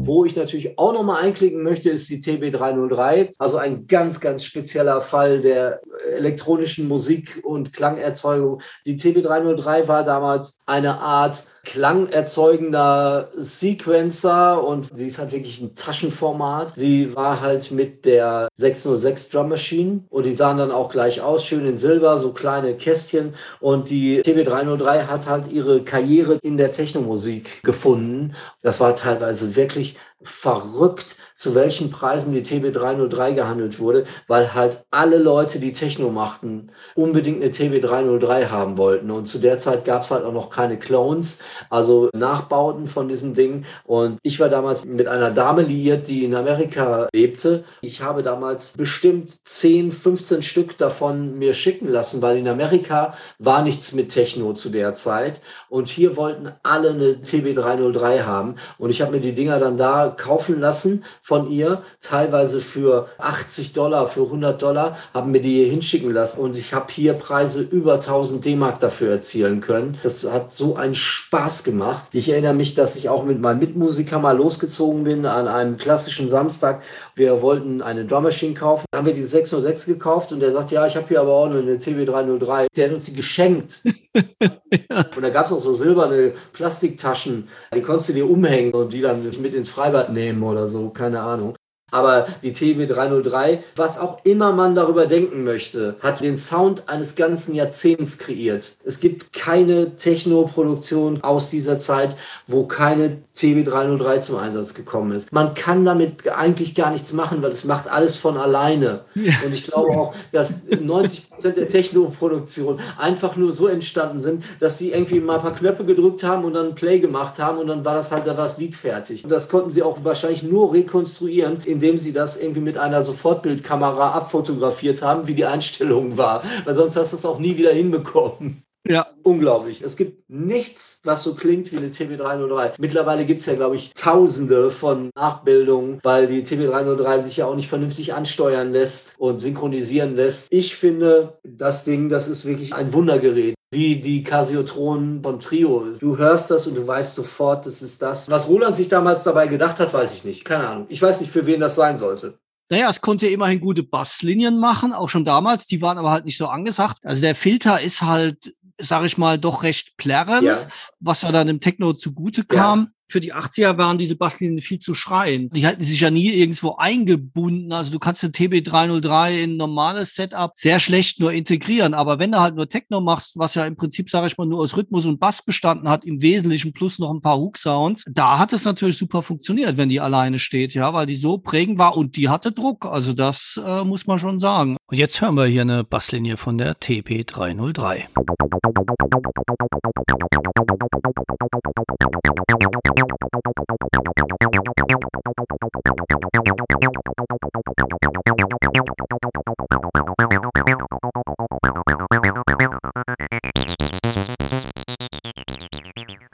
Wo 0.05 0.23
ich 0.23 0.35
natürlich 0.35 0.77
auch 0.77 0.93
nochmal 0.93 1.23
einklicken 1.23 1.63
möchte, 1.63 1.89
ist 1.89 2.09
die 2.09 2.21
TB303. 2.21 3.33
Also 3.39 3.57
ein 3.57 3.87
ganz, 3.87 4.19
ganz 4.19 4.43
spezieller 4.43 5.01
Fall 5.01 5.41
der 5.41 5.81
elektronischen 6.15 6.87
Musik- 6.87 7.41
und 7.43 7.73
Klangerzeugung. 7.73 8.61
Die 8.85 8.99
TB303 8.99 9.87
war 9.87 10.03
damals 10.03 10.59
eine 10.65 10.99
Art 10.99 11.45
klangerzeugender 11.65 13.31
Sequencer 13.35 14.63
und 14.63 14.89
sie 14.93 15.07
ist 15.07 15.19
halt 15.19 15.33
wirklich 15.33 15.59
ein 15.59 15.75
Taschenformat. 15.75 16.75
Sie 16.75 17.15
war 17.15 17.41
halt 17.41 17.71
mit 17.71 18.05
der 18.05 18.47
606 18.53 19.29
Drum 19.29 19.49
Machine 19.49 20.03
und 20.09 20.25
die 20.25 20.31
sahen 20.31 20.57
dann 20.57 20.71
auch 20.71 20.89
gleich 20.89 21.21
aus, 21.21 21.45
schön 21.45 21.65
in 21.65 21.77
Silber, 21.77 22.17
so 22.17 22.31
kleine 22.31 22.75
Kästchen. 22.75 23.33
Und 23.59 23.89
die 23.89 24.21
TB303 24.21 25.07
hat 25.07 25.27
halt 25.27 25.51
ihre 25.51 25.83
Karriere 25.83 26.39
in 26.41 26.57
der 26.57 26.71
Technomusik 26.71 27.63
gefunden. 27.63 28.33
Das 28.61 28.79
war 28.79 28.95
teilweise 28.95 29.55
wirklich 29.55 29.97
verrückt, 30.21 31.17
zu 31.35 31.53
welchen 31.53 31.89
Preisen 31.89 32.33
die 32.33 32.43
TB303 32.43 33.33
gehandelt 33.33 33.79
wurde, 33.79 34.05
weil 34.27 34.53
halt 34.53 34.85
alle 34.89 35.17
Leute, 35.17 35.59
die 35.59 35.73
Techno 35.73 36.09
machten, 36.09 36.71
unbedingt 36.95 37.43
eine 37.43 37.51
TB303 37.51 38.49
haben 38.49 38.77
wollten. 38.77 39.11
Und 39.11 39.27
zu 39.27 39.39
der 39.39 39.57
Zeit 39.57 39.83
gab 39.83 40.03
es 40.03 40.11
halt 40.11 40.23
auch 40.23 40.31
noch 40.31 40.49
keine 40.49 40.79
Clones, 40.79 41.39
also 41.69 42.09
Nachbauten 42.13 42.87
von 42.87 43.09
diesem 43.09 43.33
Ding. 43.33 43.65
Und 43.83 44.17
ich 44.23 44.39
war 44.39 44.47
damals 44.47 44.85
mit 44.85 45.07
einer 45.07 45.29
Dame 45.29 45.63
liiert, 45.63 46.07
die 46.07 46.23
in 46.23 46.35
Amerika 46.35 47.09
lebte. 47.13 47.65
Ich 47.81 48.01
habe 48.01 48.23
damals 48.23 48.71
bestimmt 48.71 49.35
10, 49.45 49.91
15 49.91 50.41
Stück 50.41 50.77
davon 50.77 51.37
mir 51.37 51.53
schicken 51.53 51.89
lassen, 51.89 52.21
weil 52.21 52.37
in 52.37 52.47
Amerika 52.47 53.13
war 53.39 53.61
nichts 53.61 53.91
mit 53.91 54.09
Techno 54.09 54.53
zu 54.53 54.69
der 54.69 54.93
Zeit. 54.93 55.41
Und 55.67 55.89
hier 55.89 56.15
wollten 56.15 56.53
alle 56.63 56.91
eine 56.91 57.15
TB303 57.15 58.23
haben. 58.23 58.55
Und 58.77 58.89
ich 58.89 59.01
habe 59.01 59.11
mir 59.11 59.21
die 59.21 59.35
Dinger 59.35 59.59
dann 59.59 59.77
da 59.77 60.13
kaufen 60.15 60.61
lassen 60.61 61.03
von 61.25 61.49
ihr, 61.49 61.81
teilweise 62.01 62.61
für 62.61 63.07
80 63.17 63.73
Dollar, 63.73 64.05
für 64.05 64.25
100 64.25 64.61
Dollar, 64.61 64.95
haben 65.11 65.31
mir 65.31 65.41
die 65.41 65.55
hier 65.55 65.71
hinschicken 65.71 66.11
lassen 66.11 66.39
und 66.39 66.55
ich 66.55 66.71
habe 66.75 66.85
hier 66.91 67.13
Preise 67.13 67.63
über 67.63 67.95
1000 67.95 68.45
D-Mark 68.45 68.79
dafür 68.79 69.13
erzielen 69.13 69.59
können. 69.59 69.97
Das 70.03 70.23
hat 70.31 70.51
so 70.51 70.75
einen 70.75 70.93
Spaß 70.93 71.63
gemacht. 71.63 72.05
Ich 72.11 72.29
erinnere 72.29 72.53
mich, 72.53 72.75
dass 72.75 72.95
ich 72.95 73.09
auch 73.09 73.25
mit 73.25 73.41
meinem 73.41 73.57
Mitmusiker 73.57 74.19
mal 74.19 74.37
losgezogen 74.37 75.03
bin 75.03 75.25
an 75.25 75.47
einem 75.47 75.77
klassischen 75.77 76.29
Samstag. 76.29 76.83
Wir 77.15 77.41
wollten 77.41 77.81
eine 77.81 78.05
Drum 78.05 78.21
Machine 78.21 78.53
kaufen, 78.53 78.85
haben 78.93 79.07
wir 79.07 79.15
die 79.15 79.23
606 79.23 79.87
gekauft 79.87 80.31
und 80.31 80.41
der 80.41 80.51
sagt, 80.51 80.69
ja, 80.69 80.85
ich 80.85 80.95
habe 80.95 81.07
hier 81.07 81.21
aber 81.21 81.33
auch 81.33 81.47
eine 81.47 81.77
TB303. 81.77 82.67
Der 82.75 82.87
hat 82.87 82.95
uns 82.95 83.05
die 83.05 83.13
geschenkt. 83.13 83.81
ja. 84.13 85.05
Und 85.15 85.23
da 85.23 85.29
gab 85.29 85.47
es 85.47 85.51
auch 85.51 85.61
so 85.61 85.73
silberne 85.73 86.33
Plastiktaschen, 86.53 87.47
die 87.73 87.81
konntest 87.81 88.09
du 88.09 88.13
dir 88.13 88.29
umhängen 88.29 88.73
und 88.73 88.93
die 88.93 89.01
dann 89.01 89.23
mit 89.41 89.55
ins 89.55 89.69
Freibad 89.69 90.13
nehmen 90.13 90.43
oder 90.43 90.67
so, 90.67 90.89
keine 90.89 91.14
keine 91.15 91.21
Ahnung. 91.27 91.54
Aber 91.91 92.27
die 92.41 92.51
TB303, 92.51 93.59
was 93.75 93.99
auch 93.99 94.17
immer 94.25 94.51
man 94.51 94.75
darüber 94.75 95.05
denken 95.05 95.43
möchte, 95.43 95.95
hat 96.01 96.19
den 96.19 96.35
Sound 96.35 96.89
eines 96.89 97.15
ganzen 97.15 97.53
Jahrzehnts 97.53 98.17
kreiert. 98.17 98.77
Es 98.83 98.99
gibt 98.99 99.33
keine 99.33 99.95
Techno-Produktion 99.95 101.23
aus 101.23 101.51
dieser 101.51 101.77
Zeit, 101.79 102.17
wo 102.47 102.65
keine 102.65 103.19
TB303 103.37 104.19
zum 104.19 104.37
Einsatz 104.37 104.73
gekommen 104.73 105.11
ist. 105.11 105.31
Man 105.31 105.53
kann 105.53 105.85
damit 105.85 106.27
eigentlich 106.27 106.73
gar 106.73 106.89
nichts 106.89 107.13
machen, 107.13 107.43
weil 107.43 107.51
es 107.51 107.65
macht 107.65 107.87
alles 107.87 108.17
von 108.17 108.37
alleine. 108.37 109.01
Ja. 109.13 109.33
Und 109.45 109.53
ich 109.53 109.63
glaube 109.65 109.91
auch, 109.91 110.15
dass 110.31 110.63
90 110.67 111.29
Prozent 111.29 111.57
der 111.57 111.67
Techno-Produktion 111.67 112.79
einfach 112.97 113.35
nur 113.35 113.53
so 113.53 113.67
entstanden 113.67 114.19
sind, 114.19 114.43
dass 114.59 114.79
sie 114.79 114.91
irgendwie 114.91 115.19
mal 115.19 115.35
ein 115.35 115.41
paar 115.41 115.55
Knöpfe 115.55 115.85
gedrückt 115.85 116.23
haben 116.23 116.45
und 116.45 116.53
dann 116.53 116.75
Play 116.75 116.99
gemacht 116.99 117.37
haben 117.37 117.59
und 117.59 117.67
dann 117.67 117.85
war 117.85 117.95
das 117.95 118.11
halt 118.11 118.25
da 118.25 118.33
das 118.33 118.57
Lied 118.57 118.75
fertig. 118.75 119.23
Und 119.23 119.29
das 119.29 119.49
konnten 119.49 119.69
sie 119.69 119.83
auch 119.83 120.03
wahrscheinlich 120.03 120.43
nur 120.43 120.73
rekonstruieren, 120.73 121.59
indem 121.75 121.97
sie 121.97 122.13
das 122.13 122.37
irgendwie 122.37 122.61
mit 122.61 122.77
einer 122.77 123.01
Sofortbildkamera 123.03 124.11
abfotografiert 124.11 125.01
haben, 125.01 125.27
wie 125.27 125.35
die 125.35 125.45
Einstellung 125.45 126.15
war. 126.15 126.41
Weil 126.63 126.73
sonst 126.73 126.95
hast 126.95 127.11
du 127.11 127.17
es 127.17 127.25
auch 127.25 127.37
nie 127.37 127.57
wieder 127.57 127.71
hinbekommen. 127.71 128.64
Ja. 128.87 129.07
Unglaublich. 129.23 129.81
Es 129.81 129.95
gibt 129.95 130.29
nichts, 130.29 130.99
was 131.03 131.23
so 131.23 131.33
klingt 131.33 131.71
wie 131.71 131.77
eine 131.77 131.89
TB303. 131.89 132.73
Mittlerweile 132.77 133.25
gibt 133.25 133.41
es 133.41 133.47
ja, 133.47 133.55
glaube 133.55 133.75
ich, 133.75 133.93
tausende 133.93 134.69
von 134.69 135.09
Nachbildungen, 135.15 135.99
weil 136.03 136.27
die 136.27 136.43
TB303 136.43 137.21
sich 137.21 137.37
ja 137.37 137.47
auch 137.47 137.55
nicht 137.55 137.67
vernünftig 137.67 138.13
ansteuern 138.13 138.71
lässt 138.71 139.15
und 139.17 139.41
synchronisieren 139.41 140.15
lässt. 140.15 140.47
Ich 140.51 140.75
finde, 140.75 141.39
das 141.43 141.83
Ding, 141.83 142.09
das 142.09 142.27
ist 142.27 142.45
wirklich 142.45 142.73
ein 142.73 142.93
Wundergerät 142.93 143.55
wie 143.71 143.97
die 143.97 144.23
Casiotron 144.23 145.21
von 145.21 145.39
Trio. 145.39 145.91
Du 145.99 146.17
hörst 146.17 146.49
das 146.49 146.65
und 146.67 146.75
du 146.75 146.87
weißt 146.87 147.15
sofort, 147.15 147.65
das 147.65 147.81
ist 147.81 148.01
das. 148.01 148.29
Was 148.29 148.47
Roland 148.47 148.75
sich 148.77 148.87
damals 148.87 149.23
dabei 149.23 149.47
gedacht 149.47 149.79
hat, 149.79 149.93
weiß 149.93 150.13
ich 150.13 150.23
nicht. 150.23 150.45
Keine 150.45 150.67
Ahnung. 150.67 150.85
Ich 150.89 151.01
weiß 151.01 151.19
nicht, 151.19 151.31
für 151.31 151.45
wen 151.45 151.59
das 151.59 151.75
sein 151.75 151.97
sollte. 151.97 152.37
Naja, 152.69 152.89
es 152.89 153.01
konnte 153.01 153.27
immerhin 153.27 153.59
gute 153.59 153.83
Basslinien 153.83 154.57
machen, 154.57 154.93
auch 154.93 155.09
schon 155.09 155.25
damals. 155.25 155.67
Die 155.67 155.81
waren 155.81 155.97
aber 155.97 156.09
halt 156.09 156.25
nicht 156.25 156.37
so 156.37 156.47
angesagt. 156.47 157.05
Also 157.05 157.21
der 157.21 157.35
Filter 157.35 157.81
ist 157.81 158.01
halt, 158.01 158.51
sag 158.77 159.03
ich 159.05 159.17
mal, 159.17 159.37
doch 159.37 159.63
recht 159.63 159.97
plärrend, 159.97 160.43
ja. 160.43 160.57
was 160.99 161.21
ja 161.21 161.31
dann 161.31 161.47
im 161.47 161.59
Techno 161.59 161.93
zugute 161.93 162.43
kam. 162.43 162.91
Für 163.07 163.21
die 163.21 163.33
80er 163.33 163.77
waren 163.77 163.97
diese 163.97 164.15
Basslinien 164.15 164.59
viel 164.59 164.79
zu 164.79 164.93
schreien. 164.93 165.49
Die 165.51 165.65
halten 165.65 165.83
sich 165.83 165.99
ja 165.99 166.09
nie 166.09 166.29
irgendwo 166.29 166.75
eingebunden. 166.75 167.71
Also 167.71 167.91
du 167.91 167.99
kannst 167.99 168.23
den 168.23 168.31
TB303 168.31 169.43
in 169.43 169.51
ein 169.51 169.57
normales 169.57 170.15
Setup 170.15 170.51
sehr 170.55 170.79
schlecht 170.79 171.19
nur 171.19 171.31
integrieren. 171.31 171.93
Aber 171.93 172.19
wenn 172.19 172.31
du 172.31 172.39
halt 172.39 172.55
nur 172.55 172.67
Techno 172.67 173.01
machst, 173.01 173.37
was 173.37 173.55
ja 173.55 173.65
im 173.65 173.75
Prinzip, 173.75 174.09
sage 174.09 174.27
ich 174.27 174.37
mal, 174.37 174.47
nur 174.47 174.59
aus 174.59 174.75
Rhythmus 174.75 175.05
und 175.05 175.19
Bass 175.19 175.43
bestanden 175.43 175.87
hat, 175.87 176.03
im 176.05 176.21
Wesentlichen 176.21 176.73
plus 176.73 176.99
noch 176.99 177.13
ein 177.13 177.21
paar 177.21 177.37
Hook-Sounds, 177.37 178.05
da 178.09 178.39
hat 178.39 178.53
es 178.53 178.65
natürlich 178.65 178.97
super 178.97 179.21
funktioniert, 179.21 179.77
wenn 179.77 179.89
die 179.89 179.99
alleine 179.99 180.39
steht, 180.39 180.73
ja, 180.73 180.93
weil 180.93 181.05
die 181.05 181.15
so 181.15 181.37
prägend 181.37 181.77
war 181.77 181.95
und 181.95 182.15
die 182.15 182.29
hatte 182.29 182.51
Druck. 182.51 182.85
Also 182.85 183.13
das 183.13 183.59
äh, 183.63 183.83
muss 183.83 184.07
man 184.07 184.19
schon 184.19 184.39
sagen. 184.39 184.77
Und 184.87 184.97
jetzt 184.97 185.21
hören 185.21 185.35
wir 185.35 185.45
hier 185.45 185.61
eine 185.61 185.83
Basslinie 185.83 186.37
von 186.37 186.57
der 186.57 186.75
TB303. 186.75 188.05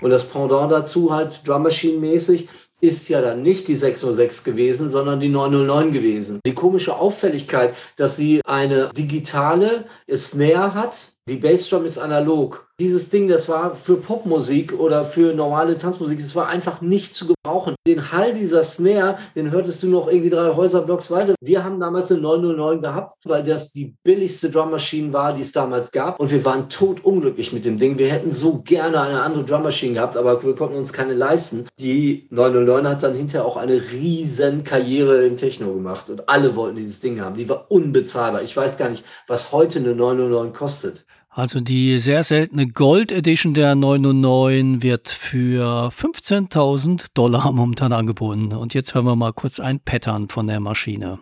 Und 0.01 0.09
das 0.09 0.27
Pendant 0.27 0.71
dazu 0.71 1.13
halt 1.13 1.47
Drum 1.47 1.63
Machine 1.63 1.99
mäßig 1.99 2.49
ist 2.81 3.07
ja 3.09 3.21
dann 3.21 3.43
nicht 3.43 3.67
die 3.67 3.75
606 3.75 4.43
gewesen, 4.43 4.89
sondern 4.89 5.19
die 5.19 5.29
909 5.29 5.91
gewesen. 5.91 6.39
Die 6.45 6.55
komische 6.55 6.95
Auffälligkeit, 6.95 7.75
dass 7.95 8.17
sie 8.17 8.41
eine 8.45 8.89
digitale 8.89 9.85
Snare 10.09 10.73
hat, 10.73 11.13
die 11.29 11.37
Bassdrum 11.37 11.85
ist 11.85 11.97
analog 11.97 12.71
dieses 12.81 13.09
Ding, 13.09 13.27
das 13.27 13.47
war 13.47 13.75
für 13.75 13.95
Popmusik 13.95 14.77
oder 14.79 15.05
für 15.05 15.35
normale 15.35 15.77
Tanzmusik, 15.77 16.19
das 16.19 16.35
war 16.35 16.47
einfach 16.47 16.81
nicht 16.81 17.13
zu 17.13 17.27
gebrauchen. 17.27 17.75
Den 17.85 18.11
Hall 18.11 18.33
dieser 18.33 18.63
Snare, 18.63 19.17
den 19.35 19.51
hörtest 19.51 19.83
du 19.83 19.87
noch 19.87 20.07
irgendwie 20.07 20.31
drei 20.31 20.55
Häuserblocks 20.55 21.11
weiter. 21.11 21.35
Wir 21.41 21.63
haben 21.63 21.79
damals 21.79 22.11
eine 22.11 22.21
909 22.21 22.81
gehabt, 22.81 23.13
weil 23.25 23.43
das 23.43 23.71
die 23.71 23.95
billigste 24.03 24.49
Drummaschine 24.49 25.13
war, 25.13 25.33
die 25.33 25.41
es 25.41 25.51
damals 25.51 25.91
gab. 25.91 26.19
Und 26.19 26.31
wir 26.31 26.43
waren 26.43 26.69
tot 26.69 27.05
unglücklich 27.05 27.53
mit 27.53 27.65
dem 27.65 27.77
Ding. 27.77 27.99
Wir 27.99 28.11
hätten 28.11 28.31
so 28.31 28.63
gerne 28.63 28.99
eine 28.99 29.21
andere 29.21 29.43
Drummaschine 29.43 29.93
gehabt, 29.93 30.17
aber 30.17 30.43
wir 30.43 30.55
konnten 30.55 30.77
uns 30.77 30.91
keine 30.91 31.13
leisten. 31.13 31.67
Die 31.79 32.27
909 32.31 32.87
hat 32.89 33.03
dann 33.03 33.13
hinterher 33.13 33.45
auch 33.45 33.57
eine 33.57 33.79
riesen 33.91 34.63
Karriere 34.63 35.27
im 35.27 35.37
Techno 35.37 35.71
gemacht 35.71 36.09
und 36.09 36.27
alle 36.27 36.55
wollten 36.55 36.77
dieses 36.77 36.99
Ding 36.99 37.21
haben. 37.21 37.35
Die 37.35 37.47
war 37.47 37.69
unbezahlbar. 37.69 38.41
Ich 38.41 38.57
weiß 38.57 38.79
gar 38.79 38.89
nicht, 38.89 39.05
was 39.27 39.51
heute 39.51 39.77
eine 39.77 39.93
909 39.93 40.53
kostet. 40.53 41.05
Also 41.33 41.61
die 41.61 41.97
sehr 41.99 42.25
seltene 42.25 42.67
Gold 42.67 43.09
Edition 43.09 43.53
der 43.53 43.73
909 43.73 44.83
wird 44.83 45.07
für 45.07 45.87
15.000 45.87 47.11
Dollar 47.13 47.49
momentan 47.53 47.93
angeboten. 47.93 48.51
Und 48.51 48.73
jetzt 48.73 48.93
hören 48.93 49.05
wir 49.05 49.15
mal 49.15 49.31
kurz 49.31 49.61
ein 49.61 49.79
Pattern 49.79 50.27
von 50.27 50.47
der 50.47 50.59
Maschine. 50.59 51.19